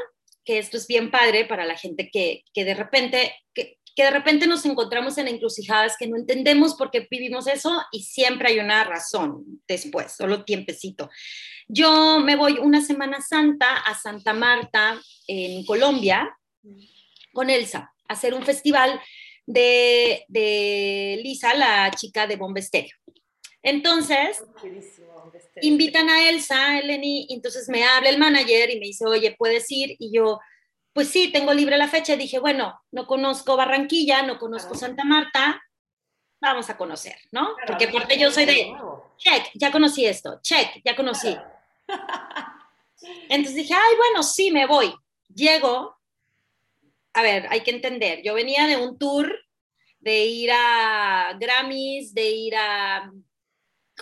que 0.45 0.59
esto 0.59 0.77
es 0.77 0.87
bien 0.87 1.11
padre 1.11 1.45
para 1.45 1.65
la 1.65 1.77
gente 1.77 2.11
que, 2.11 2.45
que 2.53 2.65
de 2.65 2.75
repente, 2.75 3.37
que, 3.55 3.79
que 3.95 4.05
de 4.05 4.11
repente 4.11 4.47
nos 4.47 4.65
encontramos 4.65 5.19
en 5.19 5.29
encrucijadas 5.29 5.97
que 5.99 6.07
no 6.07 6.17
entendemos 6.17 6.75
por 6.75 6.91
qué 6.91 7.07
vivimos 7.11 7.47
eso 7.47 7.83
y 7.93 8.03
siempre 8.03 8.49
hay 8.49 8.59
una 8.59 8.85
razón 8.85 9.63
después, 9.69 10.13
solo 10.13 10.45
tiempecito. 10.45 11.11
Yo 11.69 12.21
me 12.21 12.37
voy 12.37 12.59
una 12.59 12.83
Semana 12.83 13.21
Santa 13.21 13.77
a 13.79 13.95
Santa 13.95 14.33
Marta, 14.33 15.01
en 15.27 15.65
Colombia, 15.65 16.37
con 17.33 17.51
Elsa, 17.51 17.93
a 18.09 18.13
hacer 18.13 18.35
un 18.35 18.43
festival 18.43 19.01
de, 19.47 20.25
de 20.29 21.21
Lisa, 21.23 21.55
la 21.55 21.91
chica 21.91 22.27
de 22.27 22.37
Bombesterio. 22.37 22.95
Entonces, 23.63 24.43
invitan 25.61 26.09
a 26.09 26.29
Elsa, 26.29 26.81
Eleni, 26.81 27.27
y 27.29 27.35
entonces 27.35 27.69
me 27.69 27.85
habla 27.85 28.11
el 28.11 28.19
manager 28.19 28.71
y 28.71 28.81
me 28.81 28.87
dice, 28.87 29.07
oye, 29.07 29.37
¿puedes 29.39 29.71
ir? 29.71 29.95
Y 29.99 30.13
yo, 30.13 30.41
pues 30.93 31.09
sí, 31.09 31.33
tengo 31.33 31.53
libre 31.53 31.77
la 31.77 31.89
fecha. 31.89 32.17
Dije, 32.17 32.39
bueno, 32.39 32.81
no 32.91 33.07
conozco 33.07 33.57
Barranquilla, 33.57 34.23
no 34.23 34.39
conozco 34.39 34.75
Santa 34.75 35.05
Marta, 35.05 35.63
vamos 36.41 36.69
a 36.69 36.77
conocer, 36.77 37.17
¿no? 37.31 37.55
Porque 37.67 37.85
aparte 37.85 38.19
yo 38.19 38.31
soy 38.31 38.45
de, 38.45 38.75
check, 39.17 39.51
ya 39.55 39.71
conocí 39.71 40.05
esto, 40.05 40.41
check, 40.43 40.83
ya 40.85 40.97
conocí. 40.97 41.37
Entonces 43.29 43.55
dije, 43.55 43.75
ay, 43.75 43.97
bueno, 43.97 44.23
sí, 44.23 44.51
me 44.51 44.67
voy. 44.67 44.95
Llego, 45.35 45.97
a 47.15 47.23
ver, 47.23 47.47
hay 47.49 47.63
que 47.63 47.71
entender, 47.71 48.23
yo 48.23 48.35
venía 48.35 48.67
de 48.67 48.77
un 48.77 48.99
tour 48.99 49.33
de 50.01 50.25
ir 50.27 50.51
a 50.53 51.37
Grammys, 51.39 52.13
de 52.13 52.31
ir 52.31 52.57
a 52.57 53.11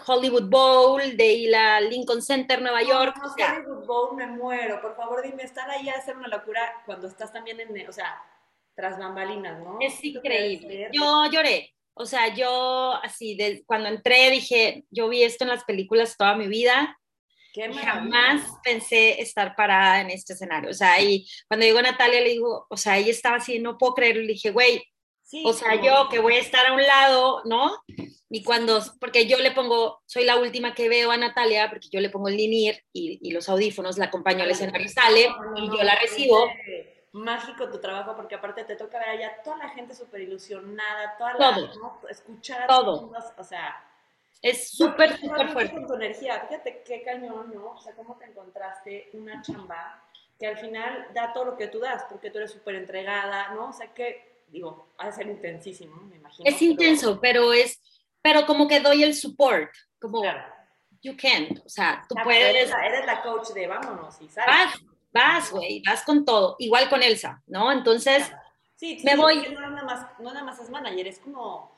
Hollywood 0.07 0.49
Bowl, 0.49 1.17
de 1.17 1.33
ir 1.33 1.55
a 1.55 1.81
Lincoln 1.81 2.23
Center, 2.23 2.61
Nueva 2.61 2.83
York. 2.83 3.17
No, 3.17 3.33
Hollywood 3.33 3.87
Bowl 3.87 4.17
me 4.17 4.27
muero. 4.27 4.81
Por 4.81 4.97
favor, 4.97 5.23
dime, 5.23 5.43
estar 5.43 5.69
ahí 5.71 5.89
a 5.89 5.95
hacer 5.95 6.17
una 6.17 6.29
locura 6.29 6.73
cuando 6.87 7.07
estás 7.07 7.33
también 7.33 7.61
en, 7.61 7.89
o 7.89 7.93
sea, 7.93 8.23
tras 8.75 8.99
bambalinas, 8.99 9.63
¿no? 9.63 9.79
Es 9.81 10.03
increíble. 10.03 10.89
Yo 10.93 11.27
lloré. 11.31 11.75
O 11.95 12.07
sea, 12.07 12.35
yo 12.35 12.95
así, 13.03 13.37
de, 13.37 13.63
cuando 13.67 13.89
entré 13.89 14.31
dije, 14.31 14.85
yo 14.91 15.09
vi 15.09 15.23
esto 15.23 15.45
en 15.45 15.51
las 15.51 15.65
películas 15.65 16.17
toda 16.17 16.35
mi 16.35 16.47
vida 16.47 16.97
jamás 17.83 18.43
pensé 18.63 19.21
estar 19.21 19.55
parada 19.57 20.01
en 20.01 20.11
este 20.11 20.35
escenario. 20.35 20.71
O 20.71 20.75
sea, 20.75 21.01
y 21.01 21.27
cuando 21.49 21.67
a 21.79 21.83
Natalia, 21.83 22.21
le 22.21 22.31
digo, 22.31 22.67
o 22.69 22.77
sea, 22.77 22.99
ella 22.99 23.11
estaba 23.11 23.37
así, 23.37 23.59
no 23.59 23.79
puedo 23.79 23.95
creerlo. 23.95 24.23
Le 24.23 24.35
dije, 24.35 24.51
güey, 24.51 24.83
o 25.45 25.53
sea, 25.53 25.81
yo 25.81 26.09
que 26.11 26.19
voy 26.19 26.35
a 26.35 26.41
estar 26.41 26.67
a 26.67 26.73
un 26.73 26.83
lado, 26.83 27.43
¿no? 27.45 27.83
Y 28.29 28.45
cuando, 28.45 28.81
porque 29.01 29.27
yo 29.27 29.39
le 29.39 29.51
pongo, 29.51 30.03
soy 30.07 30.25
la 30.25 30.37
última 30.37 30.75
que 30.75 30.89
veo 30.89 31.11
a 31.11 31.17
Natalia, 31.17 31.69
porque 31.69 31.89
yo 31.91 32.01
le 32.01 32.11
pongo 32.11 32.29
el 32.29 32.37
linir 32.37 32.85
y, 32.93 33.19
y 33.23 33.33
los 33.33 33.49
audífonos, 33.49 33.99
la 33.99 34.07
acompaño 34.07 34.45
al 34.45 34.51
escenario, 34.51 34.89
sale 34.89 35.29
y 35.57 35.67
yo 35.67 35.83
la 35.83 35.97
recibo. 35.97 36.49
Mágico 37.13 37.69
tu 37.69 37.81
trabajo, 37.81 38.15
porque 38.15 38.37
aparte 38.37 38.63
te 38.63 38.77
toca 38.77 38.99
ver 38.99 39.09
allá 39.09 39.43
toda 39.43 39.57
la 39.59 39.69
gente 39.71 39.95
súper 39.95 40.21
ilusionada, 40.21 41.17
toda 41.19 41.35
la, 41.35 41.57
¿no? 41.75 42.01
escuchar 42.09 42.63
a 42.63 42.67
todo. 42.69 43.13
o 43.37 43.45
sea, 43.45 43.85
es 44.43 44.71
súper, 44.71 45.19
súper 45.19 45.49
fuerte. 45.49 45.75
Con 45.75 45.87
tu 45.87 45.95
energía, 45.95 46.41
fíjate 46.49 46.83
qué 46.85 47.03
cañón, 47.03 47.53
¿no? 47.53 47.73
O 47.73 47.81
sea, 47.81 47.95
cómo 47.95 48.17
te 48.17 48.27
encontraste 48.27 49.11
una 49.15 49.43
chamba 49.43 50.03
que 50.39 50.47
al 50.47 50.57
final 50.57 51.09
da 51.13 51.33
todo 51.33 51.45
lo 51.45 51.57
que 51.57 51.67
tú 51.67 51.81
das, 51.81 52.05
porque 52.09 52.31
tú 52.31 52.39
eres 52.39 52.53
súper 52.53 52.77
entregada, 52.77 53.53
¿no? 53.55 53.69
O 53.69 53.73
sea, 53.73 53.93
que, 53.93 54.30
digo, 54.51 54.93
ha 54.99 55.07
de 55.07 55.13
ser 55.13 55.27
intensísimo, 55.27 55.97
me 56.03 56.17
imagino. 56.17 56.49
Es 56.49 56.61
intenso, 56.63 57.21
pero 57.21 57.53
es, 57.53 57.81
pero 58.23 58.47
como 58.47 58.69
que 58.69 58.81
doy 58.81 59.03
el 59.03 59.15
support, 59.15 59.71
como, 60.01 60.23
you 61.03 61.17
can, 61.17 61.61
o 61.65 61.69
sea, 61.69 62.05
tú 62.09 62.15
puedes. 62.23 62.55
Eres 62.55 62.71
la, 62.71 62.87
eres 62.87 63.07
la, 63.07 63.23
coach 63.23 63.49
de 63.51 63.67
vámonos 63.67 64.21
y 64.21 64.29
sabes. 64.29 64.55
Vas, 64.55 64.81
vas, 65.13 65.51
güey, 65.51 65.83
vas 65.87 66.03
con 66.05 66.25
todo, 66.25 66.57
igual 66.59 66.89
con 66.89 67.03
Elsa, 67.03 67.43
¿no? 67.47 67.73
Entonces, 67.73 68.31
sí, 68.77 68.99
me 69.05 69.17
voy. 69.17 69.49
No 69.53 69.61
nada, 69.61 69.83
más, 69.85 70.07
no 70.19 70.33
nada 70.33 70.45
más 70.45 70.59
es 70.61 70.71
manager, 70.71 71.07
es 71.07 71.19
como 71.19 71.75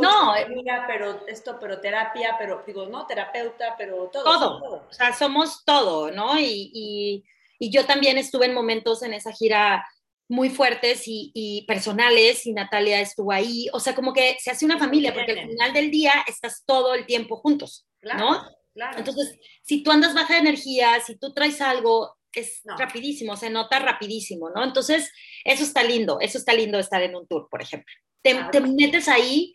no, 0.00 0.32
amiga, 0.32 0.84
pero 0.88 1.26
esto, 1.28 1.58
pero 1.60 1.80
terapia, 1.80 2.34
pero 2.38 2.64
digo, 2.66 2.86
no, 2.86 3.06
terapeuta, 3.06 3.76
pero 3.78 4.08
todo. 4.08 4.24
Todo, 4.24 4.86
o 4.88 4.92
sea, 4.92 5.12
somos 5.12 5.64
todo, 5.64 6.10
¿no? 6.10 6.38
Y, 6.38 6.70
y, 6.74 7.24
y, 7.58 7.70
yo 7.70 7.86
también 7.86 8.18
estuve 8.18 8.46
en 8.46 8.54
momentos 8.54 9.02
en 9.02 9.14
esa 9.14 9.30
gira 9.32 9.86
muy 10.28 10.50
fuertes 10.50 11.06
y, 11.06 11.30
y, 11.34 11.64
personales 11.66 12.46
y 12.46 12.52
Natalia 12.52 13.00
estuvo 13.00 13.32
ahí, 13.32 13.68
o 13.72 13.80
sea, 13.80 13.94
como 13.94 14.12
que 14.12 14.36
se 14.40 14.50
hace 14.50 14.64
una 14.64 14.78
familia, 14.78 15.14
porque 15.14 15.32
al 15.32 15.48
final 15.48 15.72
del 15.72 15.90
día 15.90 16.12
estás 16.26 16.64
todo 16.66 16.94
el 16.94 17.06
tiempo 17.06 17.36
juntos, 17.36 17.86
¿no? 18.02 18.44
Claro. 18.74 18.98
Entonces, 18.98 19.38
si 19.62 19.82
tú 19.82 19.90
andas 19.90 20.14
baja 20.14 20.34
de 20.34 20.40
energía, 20.40 21.00
si 21.00 21.16
tú 21.16 21.32
traes 21.32 21.60
algo, 21.60 22.16
es 22.32 22.60
rapidísimo, 22.64 23.36
se 23.36 23.50
nota 23.50 23.78
rapidísimo, 23.78 24.50
¿no? 24.50 24.62
Entonces, 24.62 25.10
eso 25.44 25.62
está 25.62 25.82
lindo, 25.82 26.18
eso 26.20 26.38
está 26.38 26.52
lindo 26.52 26.78
estar 26.78 27.02
en 27.02 27.16
un 27.16 27.26
tour, 27.26 27.48
por 27.50 27.62
ejemplo. 27.62 27.94
Te, 28.22 28.34
te 28.52 28.60
metes 28.60 29.08
ahí 29.08 29.54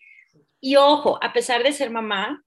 y 0.60 0.76
ojo, 0.78 1.20
a 1.22 1.34
pesar 1.34 1.64
de 1.64 1.74
ser 1.74 1.90
mamá, 1.90 2.44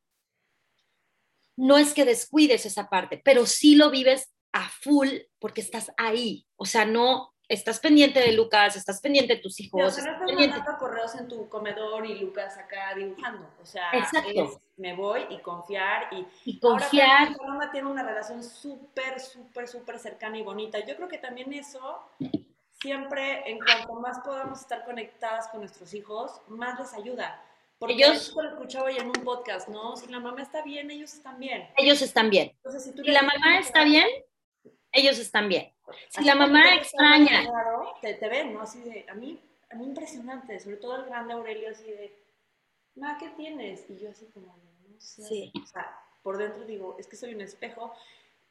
no 1.57 1.79
es 1.79 1.95
que 1.95 2.05
descuides 2.05 2.67
esa 2.67 2.89
parte, 2.89 3.21
pero 3.25 3.47
sí 3.47 3.77
lo 3.77 3.91
vives 3.91 4.33
a 4.53 4.69
full 4.69 5.09
porque 5.39 5.61
estás 5.61 5.93
ahí. 5.97 6.47
O 6.57 6.65
sea, 6.65 6.85
no 6.85 7.34
estás 7.49 7.79
pendiente 7.81 8.21
de 8.21 8.33
Lucas, 8.33 8.77
estás 8.77 9.01
pendiente 9.01 9.37
de 9.37 9.41
tus 9.41 9.61
hijos. 9.61 9.81
No, 9.81 9.87
o 9.87 9.91
sea, 9.91 10.05
no 10.05 10.13
estás 10.13 10.33
mandando 10.33 10.79
correos 10.79 11.15
en 11.15 11.29
tu 11.29 11.49
comedor 11.49 12.07
y 12.07 12.19
Lucas 12.19 12.57
acá 12.59 12.95
dibujando. 12.95 13.49
O 13.61 13.67
sea, 13.67 13.91
es, 13.93 14.09
me 14.77 14.95
voy 14.95 15.23
y 15.31 15.39
confiar. 15.39 16.09
Y, 16.13 16.27
y 16.45 16.59
confiar. 16.59 17.29
Ahora, 17.29 17.53
mamá 17.53 17.73
tiene 17.73 17.89
una 17.91 18.03
relación 18.03 18.43
súper, 18.43 19.21
súper, 19.21 19.69
súper 19.69 19.99
cercana 19.99 20.39
y 20.39 20.43
bonita. 20.43 20.79
Yo 20.85 20.97
creo 20.97 21.09
que 21.09 21.19
también 21.19 21.53
eso 21.53 22.01
siempre, 22.81 23.51
en 23.51 23.59
cuanto 23.59 23.95
más 23.95 24.19
podamos 24.21 24.61
estar 24.61 24.85
conectadas 24.85 25.49
con 25.49 25.61
nuestros 25.61 25.95
hijos, 25.95 26.41
más 26.49 26.79
les 26.79 26.93
ayuda. 26.93 27.43
Porque 27.79 27.95
ellos 27.95 28.33
lo 28.35 28.49
escuchaba 28.49 28.91
ya 28.91 29.03
en 29.03 29.09
un 29.09 29.25
podcast, 29.25 29.69
¿no? 29.69 29.97
Si 29.97 30.07
la 30.07 30.21
mamá 30.21 30.43
está 30.43 30.63
bien, 30.63 30.91
ellos 30.91 31.13
están 31.15 31.39
bien. 31.39 31.69
Ellos 31.77 32.03
están 32.03 32.31
bien. 32.31 32.53
Entonces, 32.57 32.95
si, 32.95 33.11
la 33.11 33.23
mamá 33.23 33.59
está 33.59 33.85
bien, 33.85 34.07
ellos 34.93 35.19
están 35.19 35.49
bien. 35.49 35.74
Si 36.09 36.25
la 36.25 36.35
mamá 36.35 36.75
extraña. 36.75 37.43
te, 38.01 38.15
te, 38.15 38.29
ven, 38.29 38.55
¿no? 38.55 38.63
Así 38.63 38.81
de, 38.81 39.05
a 39.09 39.15
mí, 39.15 39.39
a 39.71 39.75
mí 39.75 39.85
impresionante, 39.85 40.59
sobre 40.61 40.77
todo 40.77 40.97
el 40.97 41.07
grande 41.07 41.35
Aurelio, 41.35 41.71
así 41.71 41.85
de, 41.85 42.17
ma, 42.97 43.19
¿qué 43.19 43.29
tienes? 43.31 43.89
Y 43.91 43.99
yo 43.99 44.11
así 44.11 44.27
como, 44.33 44.57
no 44.89 45.01
sé. 45.01 45.23
Sí. 45.23 45.53
O 45.63 45.67
sea, 45.67 45.99
por 46.23 46.39
dentro 46.39 46.65
digo, 46.65 46.97
es 46.99 47.07
que 47.07 47.17
soy 47.17 47.35
un 47.35 47.43
espejo. 47.43 47.95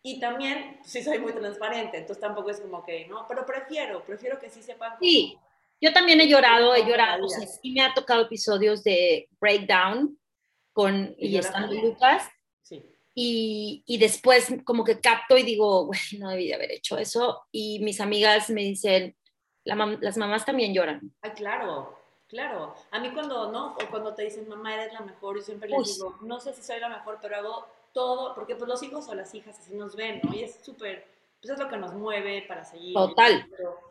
Y 0.02 0.20
también, 0.20 0.80
sí 0.84 1.02
soy 1.02 1.20
muy 1.20 1.32
transparente, 1.32 1.98
entonces 1.98 2.20
tampoco 2.22 2.50
es 2.50 2.60
como 2.60 2.84
que, 2.84 3.08
no, 3.08 3.26
pero 3.28 3.46
prefiero, 3.46 4.04
prefiero 4.04 4.38
que 4.38 4.50
sí 4.50 4.62
sepan. 4.62 4.98
Sí, 5.00 5.40
yo 5.84 5.92
también 5.92 6.22
he 6.22 6.28
llorado, 6.28 6.76
he 6.76 6.86
llorado. 6.86 7.26
O 7.26 7.30
sea, 7.30 7.48
sí 7.48 7.72
me 7.72 7.82
ha 7.82 7.94
tocado 7.94 8.24
episodios 8.24 8.84
de 8.84 9.28
breakdown 9.40 10.18
con 10.72 11.16
y, 11.18 11.38
estando 11.38 11.74
Lucas. 11.74 12.30
Y, 13.16 13.84
y, 13.86 14.00
después 14.00 14.48
como 14.66 14.84
que 14.84 15.00
capto 15.00 15.38
y 15.38 15.44
digo, 15.44 15.86
güey, 15.86 16.00
no 16.20 16.30
debí 16.30 16.48
de 16.48 16.56
haber 16.56 16.72
hecho 16.72 16.98
eso. 16.98 17.46
Y 17.52 17.80
mis 17.80 18.02
amigas 18.02 18.50
me 18.50 18.62
dicen, 18.62 19.16
las 19.64 20.18
mamás 20.18 20.46
también 20.46 20.74
lloran. 20.74 21.14
Ay, 21.22 21.32
claro, 21.32 21.98
claro. 22.28 22.76
A 22.92 23.00
mí 23.00 23.12
cuando, 23.12 23.52
¿no? 23.52 23.76
O 23.76 23.90
cuando 23.90 24.14
te 24.14 24.24
dicen, 24.24 24.48
mamá, 24.48 24.74
eres 24.74 24.94
la 24.94 25.02
mejor, 25.02 25.38
yo 25.38 25.44
siempre 25.44 25.70
les 25.70 25.96
digo, 25.96 26.18
no 26.22 26.40
sé 26.40 26.54
si 26.54 26.62
soy 26.62 26.80
la 26.80 26.90
mejor, 26.90 27.20
pero 27.22 27.38
hago 27.38 27.68
todo, 27.94 28.34
porque 28.36 28.56
pues 28.56 28.68
los 28.68 28.82
hijos 28.84 29.08
o 29.08 29.16
las 29.16 29.34
hijas 29.36 29.60
así 29.60 29.76
nos 29.76 29.96
ven, 29.96 30.20
¿no? 30.24 30.34
Y 30.34 30.44
es 30.44 30.60
súper, 30.64 31.06
pues 31.44 31.54
es 31.54 31.60
lo 31.60 31.70
que 31.70 31.78
nos 31.78 31.94
mueve 31.94 32.46
para 32.48 32.64
seguir. 32.64 32.94
Total, 32.94 33.46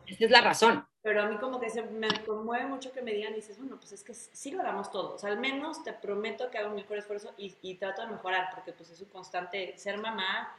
esa 0.07 0.25
es 0.25 0.31
la 0.31 0.41
razón 0.41 0.85
pero 1.03 1.21
a 1.21 1.25
mí 1.25 1.35
como 1.35 1.59
que 1.59 1.69
se 1.69 1.81
me 1.81 2.07
conmueve 2.25 2.65
mucho 2.65 2.93
que 2.93 3.01
me 3.01 3.11
digan 3.11 3.33
y 3.33 3.35
dices, 3.35 3.59
bueno, 3.59 3.75
pues 3.77 3.91
es 3.91 4.03
que 4.05 4.13
sí 4.13 4.51
lo 4.51 4.61
hagamos 4.61 4.89
todos. 4.89 5.15
O 5.15 5.17
sea, 5.17 5.31
al 5.31 5.37
menos 5.37 5.83
te 5.83 5.91
prometo 5.91 6.49
que 6.49 6.57
hago 6.57 6.69
un 6.69 6.75
mejor 6.75 6.97
esfuerzo 6.97 7.33
y, 7.37 7.53
y, 7.61 7.75
trato 7.75 8.03
de 8.03 8.07
mejorar, 8.07 8.49
porque 8.55 8.71
pues 8.71 8.89
es 8.89 9.01
un 9.01 9.09
constante 9.09 9.77
ser 9.77 9.97
mamá 9.97 10.55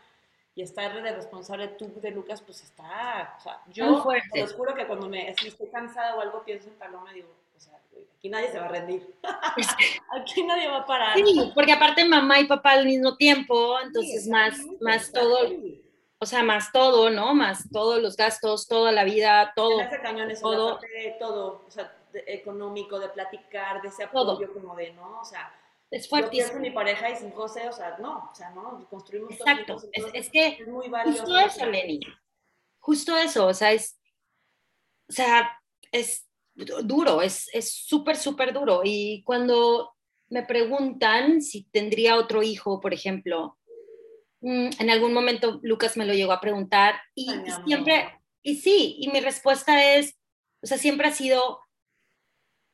y 0.54 0.60
estar 0.60 1.02
de 1.02 1.12
responsable 1.12 1.68
tú 1.68 1.90
de 1.96 2.10
Lucas, 2.10 2.42
pues 2.42 2.62
está, 2.62 3.36
o 3.38 3.40
sea, 3.40 3.62
yo 3.72 3.96
os 3.96 4.52
juro 4.52 4.74
que 4.74 4.86
cuando 4.86 5.08
me 5.08 5.34
si 5.34 5.48
estoy 5.48 5.68
cansada 5.68 6.14
o 6.14 6.20
algo 6.20 6.44
pienso 6.44 6.68
en 6.68 6.74
Paloma, 6.74 7.10
digo, 7.14 7.28
o 7.56 7.58
sea, 7.58 7.80
aquí 8.18 8.28
nadie 8.28 8.52
se 8.52 8.58
va 8.58 8.66
a 8.66 8.68
rendir. 8.68 9.14
aquí 10.12 10.44
nadie 10.44 10.68
va 10.68 10.80
a 10.80 10.86
parar. 10.86 11.16
Sí, 11.16 11.52
porque 11.54 11.72
aparte 11.72 12.04
mamá 12.04 12.38
y 12.40 12.46
papá 12.46 12.72
al 12.72 12.84
mismo 12.84 13.16
tiempo, 13.16 13.80
entonces 13.80 14.28
más, 14.28 14.58
más 14.82 15.10
todo 15.10 15.48
o 16.18 16.26
sea, 16.26 16.42
más 16.42 16.72
todo, 16.72 17.10
¿no? 17.10 17.34
Más 17.34 17.68
todos 17.70 18.00
los 18.00 18.16
gastos, 18.16 18.66
toda 18.66 18.92
la 18.92 19.04
vida, 19.04 19.52
todo. 19.54 19.80
Ese 19.80 20.00
cañón 20.00 20.30
es 20.30 20.40
todo. 20.40 20.78
De 20.78 21.16
todo, 21.18 21.64
o 21.66 21.70
sea, 21.70 21.94
económico, 22.26 22.98
de 22.98 23.08
platicar, 23.08 23.82
de 23.82 23.88
ese 23.88 24.04
apoyo 24.04 24.52
como 24.52 24.74
de, 24.74 24.92
¿no? 24.92 25.20
O 25.20 25.24
sea, 25.24 25.52
es 25.90 26.08
fuertísimo. 26.08 26.54
Yo 26.54 26.60
mi 26.60 26.70
pareja 26.70 27.10
y 27.10 27.16
sin 27.16 27.30
José, 27.32 27.68
o 27.68 27.72
sea, 27.72 27.96
no, 27.98 28.28
o 28.30 28.34
sea, 28.34 28.50
no, 28.50 28.86
construimos 28.88 29.32
Exacto, 29.32 29.76
es, 29.92 30.04
es, 30.12 30.30
que 30.30 30.46
es 30.60 30.68
muy 30.68 30.88
valioso. 30.88 31.22
Justo 31.22 31.38
eso, 31.38 31.66
Lenny. 31.66 32.00
Justo 32.78 33.16
eso, 33.16 33.46
o 33.46 33.54
sea, 33.54 33.72
es, 33.72 33.98
o 35.08 35.12
sea, 35.12 35.58
es 35.90 36.28
duro, 36.54 37.22
es 37.22 37.48
súper, 37.62 38.16
súper 38.16 38.52
duro. 38.52 38.82
Y 38.84 39.22
cuando 39.24 39.94
me 40.28 40.42
preguntan 40.42 41.42
si 41.42 41.64
tendría 41.64 42.16
otro 42.16 42.42
hijo, 42.42 42.80
por 42.80 42.92
ejemplo, 42.94 43.58
en 44.44 44.90
algún 44.90 45.14
momento 45.14 45.58
Lucas 45.62 45.96
me 45.96 46.04
lo 46.04 46.12
llegó 46.12 46.32
a 46.32 46.40
preguntar 46.40 47.00
y, 47.14 47.28
siempre, 47.66 48.20
y 48.42 48.56
sí, 48.56 48.96
y 48.98 49.08
mi 49.08 49.20
respuesta 49.20 49.94
es, 49.94 50.18
o 50.62 50.66
sea, 50.66 50.76
siempre 50.76 51.08
ha 51.08 51.12
sido, 51.12 51.60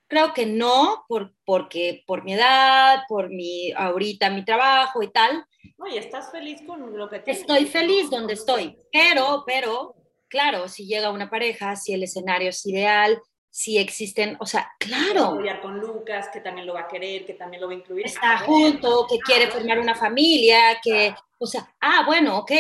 creo 0.09 0.35
que 0.35 0.47
no, 0.47 1.05
por, 1.09 1.33
porque 1.45 2.03
por 2.07 2.25
mi 2.25 2.35
edad, 2.35 3.03
por 3.09 3.31
mi, 3.31 3.73
ahorita 3.73 4.31
mi 4.31 4.45
trabajo 4.45 5.03
y 5.03 5.13
tal. 5.13 5.45
No, 5.79 5.87
y 5.87 5.97
estás 5.97 6.33
feliz 6.33 6.61
con 6.67 6.97
lo 6.97 7.09
que 7.09 7.21
tienes. 7.21 7.43
Estoy 7.43 7.67
feliz 7.67 8.11
donde 8.11 8.35
estoy, 8.35 8.77
pero, 8.93 9.45
pero, 9.47 9.95
claro, 10.29 10.69
si 10.69 10.87
llega 10.87 11.13
una 11.13 11.31
pareja, 11.31 11.77
si 11.77 11.93
el 11.93 12.03
escenario 12.03 12.49
es 12.49 12.67
ideal, 12.67 13.21
si 13.49 13.79
existen, 13.79 14.37
o 14.41 14.47
sea, 14.47 14.73
claro. 14.79 15.39
con 15.63 15.79
Lucas, 15.79 16.29
que 16.33 16.41
también 16.41 16.67
lo 16.67 16.75
va 16.75 16.83
a 16.83 16.89
querer, 16.89 17.27
que 17.27 17.35
también 17.35 17.61
lo 17.61 17.69
va 17.69 17.75
a 17.75 17.77
incluir. 17.77 18.07
Está 18.07 18.39
junto, 18.39 19.07
que 19.09 19.19
quiere 19.19 19.49
formar 19.49 19.79
una 19.79 19.95
familia, 19.95 20.81
que, 20.83 21.15
o 21.41 21.47
sea, 21.47 21.75
ah, 21.81 22.05
bueno, 22.07 22.39
ok, 22.39 22.53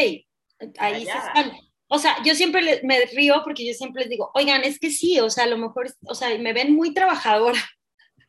ahí 0.79 1.05
se 1.05 1.11
están. 1.11 1.53
O 1.89 1.99
sea, 1.99 2.23
yo 2.25 2.35
siempre 2.35 2.81
me 2.83 3.05
río 3.07 3.43
porque 3.45 3.67
yo 3.67 3.75
siempre 3.75 4.03
les 4.03 4.11
digo, 4.11 4.31
oigan, 4.35 4.63
es 4.63 4.79
que 4.79 4.91
sí, 4.91 5.21
o 5.21 5.29
sea, 5.29 5.45
a 5.45 5.49
lo 5.49 5.59
mejor, 5.59 5.93
o 6.07 6.15
sea, 6.15 6.37
me 6.39 6.53
ven 6.53 6.75
muy 6.75 6.95
trabajadora, 6.95 7.59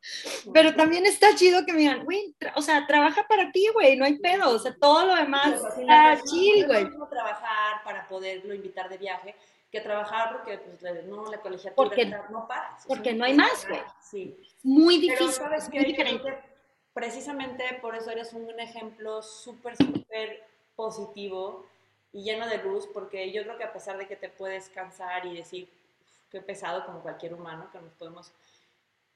pero 0.53 0.75
también 0.75 1.05
está 1.05 1.35
chido 1.35 1.65
que 1.65 1.71
me 1.71 1.79
digan, 1.79 2.03
güey, 2.03 2.35
o 2.55 2.61
sea, 2.61 2.85
trabaja 2.85 3.25
para 3.29 3.51
ti, 3.51 3.67
güey, 3.73 3.95
no 3.95 4.05
hay 4.05 4.17
pedo, 4.17 4.49
o 4.49 4.59
sea, 4.59 4.75
todo 4.79 5.05
lo 5.05 5.15
demás 5.15 5.61
está 5.77 6.19
chido, 6.23 6.67
güey. 6.67 6.87
trabajar 7.09 7.83
para 7.85 8.07
poderlo 8.09 8.53
invitar 8.53 8.89
de 8.89 8.97
viaje, 8.97 9.35
que 9.71 9.79
trabajar 9.79 10.33
porque 10.33 10.57
pues, 10.57 11.05
no, 11.05 11.31
la 11.31 11.39
colegiatura 11.39 11.75
porque, 11.75 12.05
no 12.05 12.47
para. 12.47 12.77
Porque 12.87 13.13
no 13.13 13.23
hay 13.23 13.35
más, 13.35 13.65
güey. 13.67 13.79
Sí. 14.01 14.37
Muy 14.63 14.95
difícil. 14.95 15.17
Pero 15.19 15.31
sabes 15.31 15.69
que 15.69 16.19
precisamente 16.93 17.63
por 17.81 17.95
eso 17.95 18.11
eres 18.11 18.33
un 18.33 18.59
ejemplo 18.59 19.21
súper, 19.21 19.77
súper 19.77 20.43
positivo 20.75 21.65
y 22.13 22.23
lleno 22.23 22.47
de 22.47 22.57
luz, 22.57 22.87
porque 22.93 23.31
yo 23.31 23.43
creo 23.43 23.57
que 23.57 23.63
a 23.63 23.73
pesar 23.73 23.97
de 23.97 24.07
que 24.07 24.15
te 24.15 24.29
puedes 24.29 24.69
cansar 24.69 25.25
y 25.25 25.35
decir, 25.35 25.69
qué 26.29 26.41
pesado 26.41 26.85
como 26.85 27.01
cualquier 27.01 27.33
humano, 27.33 27.69
que 27.71 27.79
nos 27.79 27.93
podemos 27.93 28.31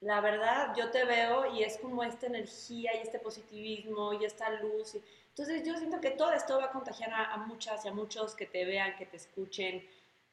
la 0.01 0.21
verdad, 0.21 0.75
yo 0.75 0.91
te 0.91 1.05
veo 1.05 1.51
y 1.55 1.63
es 1.63 1.77
como 1.77 2.03
esta 2.03 2.27
energía 2.27 2.95
y 2.95 3.01
este 3.01 3.17
positivismo 3.17 4.13
y 4.13 4.25
esta 4.25 4.49
luz. 4.49 4.97
Entonces 5.29 5.63
yo 5.65 5.75
siento 5.77 5.99
que 5.99 6.11
todo 6.11 6.31
esto 6.31 6.57
va 6.57 6.65
a 6.65 6.71
contagiar 6.71 7.11
a, 7.11 7.33
a 7.33 7.37
muchas 7.37 7.83
y 7.85 7.87
a 7.87 7.93
muchos 7.93 8.35
que 8.35 8.45
te 8.45 8.65
vean, 8.65 8.95
que 8.97 9.05
te 9.05 9.17
escuchen, 9.17 9.83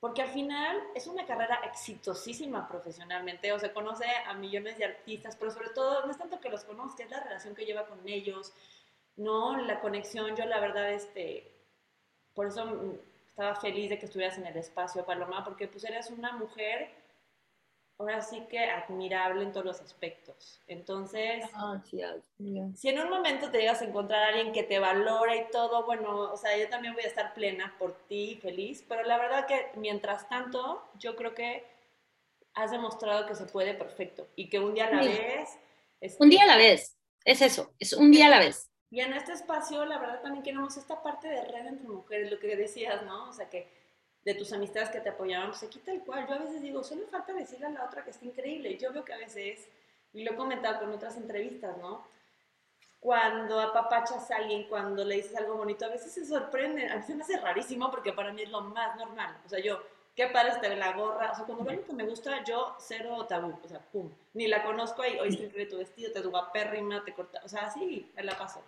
porque 0.00 0.20
al 0.22 0.28
final 0.28 0.82
es 0.94 1.06
una 1.06 1.24
carrera 1.24 1.60
exitosísima 1.64 2.68
profesionalmente, 2.68 3.52
o 3.52 3.58
sea, 3.58 3.72
conoce 3.72 4.04
a 4.26 4.34
millones 4.34 4.76
de 4.76 4.84
artistas, 4.84 5.36
pero 5.36 5.52
sobre 5.52 5.70
todo 5.70 6.04
no 6.04 6.10
es 6.10 6.18
tanto 6.18 6.40
que 6.40 6.48
los 6.48 6.64
conozca, 6.64 7.04
es 7.04 7.10
la 7.10 7.22
relación 7.22 7.54
que 7.54 7.64
lleva 7.64 7.86
con 7.86 8.00
ellos, 8.06 8.52
¿no? 9.16 9.56
La 9.62 9.80
conexión, 9.80 10.34
yo 10.36 10.44
la 10.46 10.60
verdad, 10.60 10.90
este, 10.92 11.50
por 12.34 12.46
eso 12.46 12.98
estaba 13.28 13.54
feliz 13.56 13.90
de 13.90 13.98
que 13.98 14.06
estuvieras 14.06 14.38
en 14.38 14.46
el 14.46 14.56
espacio, 14.56 15.04
Paloma, 15.04 15.44
porque 15.44 15.68
pues 15.68 15.84
eres 15.84 16.10
una 16.10 16.32
mujer 16.32 16.90
ahora 17.98 18.20
sí 18.20 18.42
que 18.50 18.58
admirable 18.58 19.44
en 19.44 19.52
todos 19.52 19.64
los 19.64 19.80
aspectos. 19.80 20.60
Entonces, 20.66 21.44
si 22.74 22.88
en 22.88 23.00
un 23.00 23.08
momento 23.08 23.50
te 23.50 23.58
llegas 23.58 23.80
a 23.80 23.84
encontrar 23.84 24.24
a 24.24 24.26
alguien 24.28 24.52
que 24.52 24.64
te 24.64 24.78
valora 24.78 25.36
y 25.36 25.48
todo, 25.50 25.84
bueno, 25.84 26.32
o 26.32 26.36
sea, 26.36 26.56
yo 26.58 26.68
también 26.68 26.94
voy 26.94 27.04
a 27.04 27.08
estar 27.08 27.32
plena 27.32 27.74
por 27.78 27.94
ti, 28.08 28.38
feliz, 28.42 28.84
pero 28.88 29.04
la 29.04 29.18
verdad 29.18 29.46
que 29.46 29.70
mientras 29.76 30.28
tanto, 30.28 30.82
yo 30.98 31.14
creo 31.14 31.34
que 31.34 31.64
has 32.54 32.70
demostrado 32.70 33.26
que 33.26 33.34
se 33.34 33.46
puede 33.46 33.74
perfecto 33.74 34.26
y 34.36 34.48
que 34.48 34.58
un 34.58 34.74
día 34.74 34.88
a 34.88 34.90
la 34.90 35.00
vez... 35.00 35.58
un 36.18 36.28
día 36.28 36.42
a 36.42 36.46
la 36.46 36.56
vez, 36.56 36.96
es 37.24 37.40
eso, 37.40 37.72
es 37.78 37.92
un 37.92 38.10
día 38.10 38.26
a 38.26 38.30
la 38.30 38.40
vez. 38.40 38.71
Y 38.92 39.00
en 39.00 39.14
este 39.14 39.32
espacio, 39.32 39.86
la 39.86 39.96
verdad, 39.96 40.20
también 40.20 40.44
queremos 40.44 40.76
esta 40.76 41.02
parte 41.02 41.26
de 41.26 41.42
red 41.46 41.64
entre 41.64 41.88
mujeres, 41.88 42.30
lo 42.30 42.38
que 42.38 42.54
decías, 42.54 43.02
¿no? 43.04 43.30
O 43.30 43.32
sea, 43.32 43.48
que 43.48 43.66
de 44.22 44.34
tus 44.34 44.52
amistades 44.52 44.90
que 44.90 45.00
te 45.00 45.08
apoyaban, 45.08 45.48
pues 45.48 45.62
aquí 45.62 45.78
tal 45.78 46.04
cual. 46.04 46.26
Yo 46.28 46.34
a 46.34 46.38
veces 46.40 46.60
digo, 46.60 46.84
solo 46.84 47.06
falta 47.06 47.32
decirle 47.32 47.68
a 47.68 47.70
la 47.70 47.84
otra 47.86 48.04
que 48.04 48.10
está 48.10 48.26
increíble. 48.26 48.76
Yo 48.76 48.92
veo 48.92 49.02
que 49.02 49.14
a 49.14 49.16
veces, 49.16 49.66
y 50.12 50.22
lo 50.22 50.32
he 50.32 50.36
comentado 50.36 50.80
con 50.80 50.92
otras 50.92 51.16
entrevistas, 51.16 51.74
¿no? 51.78 52.06
Cuando 53.00 53.58
apapachas 53.60 54.30
a 54.30 54.36
alguien, 54.36 54.68
cuando 54.68 55.06
le 55.06 55.16
dices 55.16 55.36
algo 55.36 55.56
bonito, 55.56 55.86
a 55.86 55.88
veces 55.88 56.12
se 56.12 56.26
sorprende. 56.26 56.86
A 56.90 56.96
mí 56.96 57.02
se 57.02 57.14
me 57.14 57.22
hace 57.22 57.38
rarísimo 57.38 57.90
porque 57.90 58.12
para 58.12 58.30
mí 58.34 58.42
es 58.42 58.50
lo 58.50 58.60
más 58.60 58.94
normal. 58.98 59.38
O 59.46 59.48
sea, 59.48 59.58
yo, 59.58 59.82
qué 60.14 60.26
padre 60.26 60.50
estar 60.50 60.70
en 60.70 60.80
la 60.80 60.92
gorra. 60.92 61.32
O 61.32 61.34
sea, 61.34 61.46
cuando 61.46 61.64
veo 61.64 61.72
algo 61.72 61.86
que 61.86 61.94
me 61.94 62.04
gusta, 62.04 62.44
yo 62.44 62.76
cero 62.78 63.24
tabú. 63.26 63.58
O 63.64 63.68
sea, 63.68 63.80
pum. 63.80 64.12
Ni 64.34 64.48
la 64.48 64.62
conozco 64.62 65.02
y 65.02 65.18
hoy 65.18 65.30
increíble 65.30 65.64
tu 65.64 65.78
vestido, 65.78 66.12
te 66.12 66.20
duba 66.20 66.52
pérrima, 66.52 67.02
te 67.02 67.14
corta. 67.14 67.40
O 67.42 67.48
sea, 67.48 67.68
así 67.68 68.12
me 68.14 68.22
la 68.22 68.36
paso. 68.36 68.62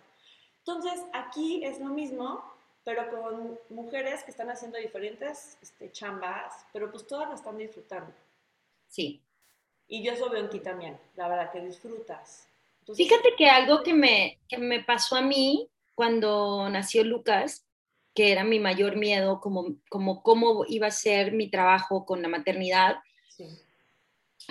Entonces, 0.67 0.99
aquí 1.13 1.63
es 1.63 1.79
lo 1.79 1.89
mismo, 1.89 2.43
pero 2.83 3.07
con 3.11 3.59
mujeres 3.69 4.23
que 4.23 4.31
están 4.31 4.49
haciendo 4.49 4.79
diferentes 4.79 5.59
este, 5.61 5.91
chambas, 5.91 6.65
pero 6.73 6.89
pues 6.89 7.05
todas 7.05 7.29
la 7.29 7.35
están 7.35 7.59
disfrutando. 7.59 8.11
Sí. 8.87 9.21
Y 9.87 10.03
yo 10.03 10.13
eso 10.13 10.27
veo 10.27 10.41
en 10.41 10.49
ti 10.49 10.59
también, 10.59 10.97
la 11.15 11.27
verdad, 11.27 11.51
que 11.51 11.61
disfrutas. 11.61 12.47
Fíjate 12.95 13.35
que 13.37 13.47
algo 13.47 13.83
que 13.83 13.93
me, 13.93 14.39
que 14.47 14.57
me 14.57 14.83
pasó 14.83 15.15
a 15.15 15.21
mí 15.21 15.69
cuando 15.93 16.67
nació 16.69 17.03
Lucas, 17.03 17.63
que 18.15 18.31
era 18.31 18.43
mi 18.43 18.59
mayor 18.59 18.95
miedo, 18.95 19.41
como, 19.41 19.75
como 19.89 20.23
cómo 20.23 20.65
iba 20.67 20.87
a 20.87 20.91
ser 20.91 21.31
mi 21.31 21.47
trabajo 21.49 22.05
con 22.07 22.23
la 22.23 22.27
maternidad, 22.27 22.97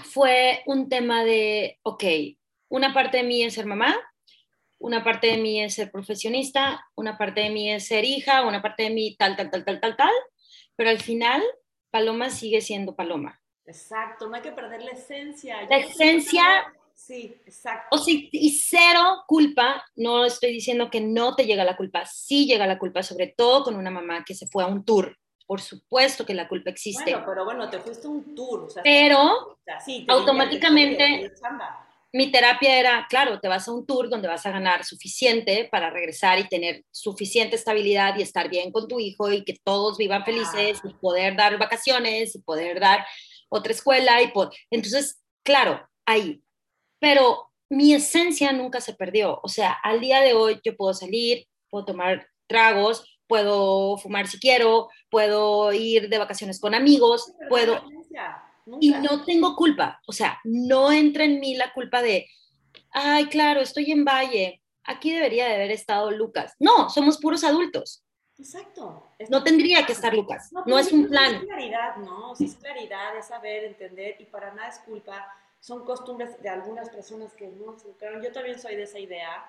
fue 0.05 0.62
un 0.67 0.89
tema 0.89 1.25
de, 1.25 1.79
ok, 1.83 2.05
una 2.69 2.95
parte 2.95 3.17
de 3.17 3.23
mí 3.25 3.43
es 3.43 3.55
ser 3.55 3.67
mamá, 3.67 3.97
una 4.85 5.03
parte 5.03 5.28
de 5.28 5.39
mí 5.39 5.62
es 5.62 5.74
ser 5.74 5.91
profesionista, 5.91 6.87
una 6.95 7.16
parte 7.16 7.41
de 7.41 7.49
mí 7.49 7.72
es 7.72 7.87
ser 7.87 8.05
hija, 8.05 8.47
una 8.47 8.61
parte 8.61 8.82
de 8.82 8.91
mí 8.91 9.16
tal, 9.16 9.35
tal, 9.35 9.51
tal, 9.51 9.64
tal, 9.64 9.80
tal, 9.80 9.97
tal, 9.97 10.12
pero 10.76 10.91
al 10.91 11.01
final 11.01 11.43
Paloma 11.91 12.28
sigue 12.28 12.61
siendo 12.61 12.95
Paloma. 12.95 13.41
Exacto, 13.64 14.28
no 14.28 14.37
hay 14.37 14.43
que 14.43 14.53
perder 14.53 14.82
la 14.82 14.91
esencia. 14.91 15.62
La 15.70 15.78
esencia... 15.78 16.43
Sí, 16.93 17.35
exacto. 17.45 17.97
O 17.97 17.99
sí, 17.99 18.28
y 18.30 18.51
cero 18.53 19.24
culpa, 19.26 19.85
no 19.97 20.24
estoy 20.24 20.53
diciendo 20.53 20.91
que 20.91 21.01
no 21.01 21.35
te 21.35 21.45
llega 21.45 21.64
la 21.64 21.76
culpa, 21.76 22.05
sí 22.07 22.47
llega 22.47 22.66
la 22.66 22.78
culpa, 22.78 23.03
sobre 23.03 23.28
todo 23.28 23.64
con 23.64 23.76
una 23.76 23.91
mamá 23.91 24.22
que 24.22 24.35
se 24.35 24.47
fue 24.47 24.62
a 24.62 24.66
un 24.66 24.85
tour. 24.85 25.16
Por 25.47 25.61
supuesto 25.61 26.24
que 26.24 26.35
la 26.35 26.47
culpa 26.47 26.70
existe. 26.70 27.11
Bueno, 27.11 27.26
pero 27.26 27.45
bueno, 27.45 27.70
te 27.70 27.80
fuiste 27.80 28.07
a 28.07 28.11
un 28.11 28.35
tour. 28.35 28.64
O 28.64 28.70
sea, 28.70 28.82
pero 28.82 29.59
automáticamente 30.09 31.32
mi 32.15 32.31
terapia 32.31 32.79
era, 32.79 33.07
claro, 33.11 33.41
te 33.41 33.49
vas 33.49 33.67
a 33.67 33.73
un 33.73 33.85
tour 33.85 34.09
donde 34.09 34.29
vas 34.29 34.47
a 34.47 34.53
ganar 34.53 34.85
suficiente 34.85 35.69
para 35.69 35.91
regresar 35.91 36.39
y 36.39 36.49
tener 36.49 36.85
suficiente 36.93 37.57
estabilidad 37.57 38.17
y 38.17 38.23
estar 38.23 38.49
bien 38.49 38.71
con 38.71 38.87
tu 38.87 39.01
hijo 39.01 39.33
y 39.33 39.43
que 39.43 39.57
todos 39.65 39.99
vivan 39.99 40.25
felices 40.25 40.81
y 40.85 40.95
poder 40.95 41.35
dar 41.35 41.59
vacaciones 41.59 42.37
y 42.37 42.39
poder 42.39 42.79
dar 42.79 43.05
otra 43.49 43.73
escuela 43.73 44.23
y 44.23 44.33
entonces, 44.71 45.25
claro, 45.43 45.85
ahí. 46.07 46.41
Pero 47.01 47.51
mi 47.69 47.95
esencia 47.95 48.53
nunca 48.53 48.81
se 48.81 48.95
perdió. 48.95 49.41
O 49.43 49.49
sea, 49.49 49.73
al 49.73 49.99
día 49.99 50.21
de 50.21 50.35
hoy 50.35 50.61
yo 50.65 50.77
puedo 50.77 50.95
salir, 50.95 51.49
puedo 51.69 51.85
tomar 51.85 52.29
tragos, 52.47 53.19
puedo 53.27 53.97
fumar 53.99 54.29
si 54.29 54.39
quiero, 54.39 54.89
puedo 55.11 55.73
ir 55.73 56.09
de 56.09 56.19
vacaciones 56.19 56.61
con 56.61 56.77
amigos, 56.77 57.33
puedo 57.49 57.83
y 58.81 58.91
no 58.91 59.25
tengo 59.25 59.57
culpa, 59.57 60.01
o 60.07 60.12
sea, 60.12 60.39
no 60.45 60.93
entra 60.93 61.25
en 61.25 61.41
mí 61.41 61.57
la 61.57 61.73
culpa 61.73 62.03
de, 62.03 62.29
ay, 62.91 63.27
claro, 63.27 63.61
estoy 63.61 63.91
en 63.91 64.05
Valle, 64.05 64.62
aquí 64.85 65.12
debería 65.12 65.47
de 65.47 65.55
haber 65.55 65.71
estado 65.71 66.11
Lucas. 66.11 66.55
No, 66.59 66.89
somos 66.91 67.19
puros 67.19 67.45
adultos. 67.45 68.05
Exacto. 68.37 69.11
No 69.29 69.45
tendría 69.45 69.87
que 69.87 69.93
estar 69.93 70.12
Lucas, 70.12 70.51
no, 70.67 70.79
es 70.79 70.93
un 70.93 71.09
plan. 71.09 71.37
Es 71.37 71.43
claridad, 71.43 71.97
¿no? 71.97 72.35
Sí 72.35 72.47
es 72.47 72.57
claridad, 72.57 73.17
es 73.17 73.27
saber, 73.27 73.65
entender 73.65 74.17
y 74.19 74.25
para 74.25 74.53
nada 74.55 74.69
es 74.69 74.79
culpa. 74.81 75.27
Son 75.61 75.85
costumbres 75.85 76.41
de 76.43 76.49
algunas 76.49 76.91
personas 76.91 77.33
que 77.33 77.47
no 77.47 77.79
se 77.79 77.87
educaron. 77.87 78.23
Yo 78.23 78.33
también 78.33 78.59
soy 78.61 78.77
de 78.77 78.83
esa 78.83 78.99
idea 78.99 79.45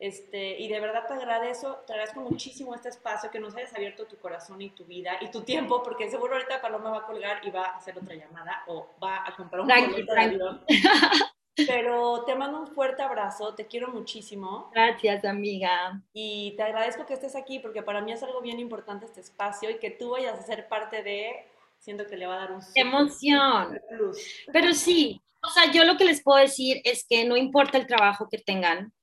este, 0.00 0.58
y 0.58 0.66
de 0.68 0.80
verdad 0.80 1.06
te 1.06 1.12
agradezco, 1.12 1.82
te 1.86 1.92
agradezco 1.92 2.20
muchísimo 2.22 2.74
este 2.74 2.88
espacio, 2.88 3.30
que 3.30 3.38
nos 3.38 3.54
hayas 3.54 3.74
abierto 3.74 4.06
tu 4.06 4.16
corazón 4.16 4.62
y 4.62 4.70
tu 4.70 4.86
vida 4.86 5.18
y 5.20 5.30
tu 5.30 5.42
tiempo, 5.42 5.82
porque 5.82 6.10
seguro 6.10 6.34
ahorita 6.34 6.62
Paloma 6.62 6.88
va 6.88 6.98
a 6.98 7.06
colgar 7.06 7.46
y 7.46 7.50
va 7.50 7.66
a 7.66 7.76
hacer 7.76 7.98
otra 7.98 8.14
llamada 8.14 8.64
o 8.66 8.88
va 9.02 9.22
a 9.26 9.36
comprar 9.36 9.60
un 9.60 9.68
boleto 9.68 10.14
de 10.14 10.20
avión. 10.20 10.64
Pero 11.54 12.24
te 12.24 12.34
mando 12.34 12.60
un 12.60 12.68
fuerte 12.68 13.02
abrazo, 13.02 13.54
te 13.54 13.66
quiero 13.66 13.88
muchísimo. 13.88 14.70
Gracias, 14.72 15.22
amiga. 15.26 16.00
Y 16.14 16.54
te 16.56 16.62
agradezco 16.62 17.04
que 17.04 17.12
estés 17.12 17.36
aquí 17.36 17.58
porque 17.58 17.82
para 17.82 18.00
mí 18.00 18.10
es 18.12 18.22
algo 18.22 18.40
bien 18.40 18.58
importante 18.58 19.04
este 19.04 19.20
espacio 19.20 19.68
y 19.68 19.78
que 19.78 19.90
tú 19.90 20.12
vayas 20.12 20.38
a 20.38 20.42
ser 20.42 20.66
parte 20.68 21.02
de, 21.02 21.46
siento 21.78 22.06
que 22.06 22.16
le 22.16 22.26
va 22.26 22.36
a 22.36 22.38
dar 22.38 22.52
un... 22.52 22.62
Emoción. 22.74 23.78
Pero 24.50 24.72
sí, 24.72 25.20
o 25.42 25.50
sea, 25.50 25.70
yo 25.70 25.84
lo 25.84 25.98
que 25.98 26.04
les 26.04 26.22
puedo 26.22 26.38
decir 26.38 26.80
es 26.84 27.04
que 27.06 27.26
no 27.26 27.36
importa 27.36 27.76
el 27.76 27.86
trabajo 27.86 28.28
que 28.30 28.38
tengan, 28.38 28.94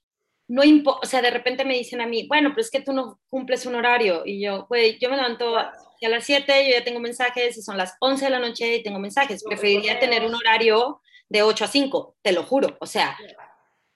no 0.48 0.64
importa, 0.64 1.02
o 1.04 1.10
sea, 1.10 1.22
de 1.22 1.30
repente 1.30 1.66
me 1.66 1.76
dicen 1.76 2.00
a 2.00 2.08
mí, 2.08 2.26
bueno, 2.28 2.50
pero 2.50 2.62
es 2.62 2.72
que 2.72 2.82
tú 2.82 2.94
no 2.94 3.20
cumples 3.30 3.66
un 3.66 3.76
horario. 3.76 4.24
Y 4.26 4.42
yo, 4.42 4.66
güey, 4.68 4.98
yo 5.00 5.10
me 5.10 5.18
levanto 5.18 5.58
a, 5.58 5.74
las 6.02 6.24
7, 6.24 6.66
yo 6.66 6.78
ya 6.78 6.84
tengo 6.84 7.00
mensajes, 7.00 7.58
y 7.58 7.62
son 7.62 7.78
las 7.78 7.96
11 8.00 8.26
de 8.26 8.32
la 8.32 8.40
noche 8.40 8.76
y 8.76 8.84
tengo 8.84 9.00
mensajes. 9.00 9.44
Preferiría 9.44 10.00
tener 10.00 10.24
un 10.26 10.36
horario 10.36 11.02
de 11.28 11.42
8 11.42 11.66
a 11.66 11.68
5, 11.68 12.16
te 12.22 12.32
lo 12.32 12.44
juro. 12.44 12.78
O 12.80 12.86
sea, 12.86 13.18